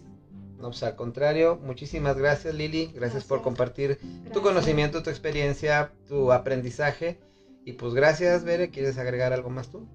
No, 0.57 0.69
pues 0.69 0.83
al 0.83 0.95
contrario, 0.95 1.59
muchísimas 1.61 2.17
gracias 2.17 2.53
Lili, 2.55 2.85
gracias, 2.93 3.25
por 3.25 3.39
Gracias. 3.39 3.43
compartir 3.43 3.99
tu 4.33 4.41
conocimiento, 4.41 5.03
tu 5.03 5.09
experiencia, 5.09 5.91
tu 6.07 6.31
aprendizaje. 6.31 7.19
Y 7.65 7.73
pues 7.73 7.93
gracias, 7.93 8.43
Bere, 8.43 8.69
¿quieres 8.69 8.97
agregar 8.97 9.33
algo 9.33 9.49
más 9.49 9.69
tú? 9.69 9.87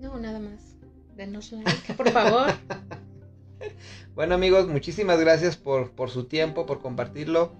No, 0.00 0.18
nada 0.18 0.38
más. 0.40 0.76
Denos 1.16 1.52
like, 1.52 1.94
por 1.94 2.08
favor. 2.10 2.48
Bueno 4.14 4.34
amigos, 4.34 4.66
muchísimas 4.66 5.20
gracias 5.20 5.56
por, 5.56 5.92
por 5.92 6.10
su 6.10 6.24
tiempo, 6.24 6.66
por 6.66 6.80
compartirlo. 6.80 7.52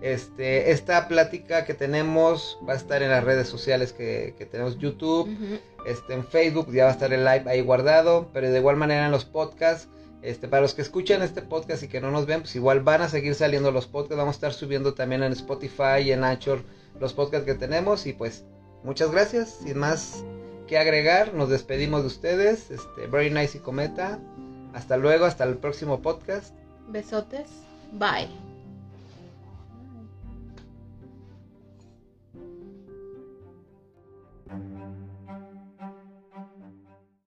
Este, 0.00 0.72
esta 0.72 1.06
plática 1.08 1.64
que 1.64 1.74
tenemos 1.74 2.58
va 2.68 2.72
a 2.72 2.76
estar 2.76 3.02
en 3.02 3.10
las 3.10 3.24
redes 3.24 3.48
sociales 3.48 3.92
que, 3.92 4.34
que 4.36 4.44
tenemos 4.44 4.78
YouTube, 4.78 5.28
este, 5.86 6.14
en 6.14 6.24
Facebook, 6.24 6.72
ya 6.72 6.84
va 6.84 6.90
a 6.90 6.92
estar 6.92 7.12
el 7.12 7.24
live 7.24 7.44
ahí 7.46 7.60
guardado, 7.60 8.30
pero 8.32 8.50
de 8.50 8.58
igual 8.58 8.76
manera 8.76 9.06
en 9.06 9.12
los 9.12 9.24
podcasts, 9.24 9.88
este, 10.22 10.48
para 10.48 10.62
los 10.62 10.74
que 10.74 10.82
escuchan 10.82 11.22
este 11.22 11.42
podcast 11.42 11.82
y 11.82 11.88
que 11.88 12.00
no 12.00 12.10
nos 12.10 12.26
ven, 12.26 12.40
pues 12.40 12.56
igual 12.56 12.80
van 12.80 13.02
a 13.02 13.08
seguir 13.08 13.34
saliendo 13.34 13.70
los 13.70 13.86
podcasts, 13.86 14.16
vamos 14.16 14.34
a 14.34 14.38
estar 14.38 14.52
subiendo 14.52 14.94
también 14.94 15.22
en 15.22 15.32
Spotify 15.32 16.00
y 16.02 16.12
en 16.12 16.24
Anchor 16.24 16.62
los 16.98 17.12
podcasts 17.12 17.46
que 17.46 17.54
tenemos. 17.54 18.06
Y 18.06 18.14
pues 18.14 18.44
muchas 18.82 19.10
gracias, 19.10 19.58
sin 19.62 19.78
más 19.78 20.24
que 20.66 20.78
agregar, 20.78 21.34
nos 21.34 21.50
despedimos 21.50 22.00
de 22.00 22.06
ustedes, 22.06 22.70
este, 22.70 23.06
Very 23.06 23.30
Nice 23.30 23.58
y 23.58 23.60
Cometa, 23.60 24.18
hasta 24.74 24.96
luego, 24.96 25.24
hasta 25.24 25.44
el 25.44 25.56
próximo 25.56 26.02
podcast. 26.02 26.52
Besotes. 26.88 27.48
Bye. 27.92 28.28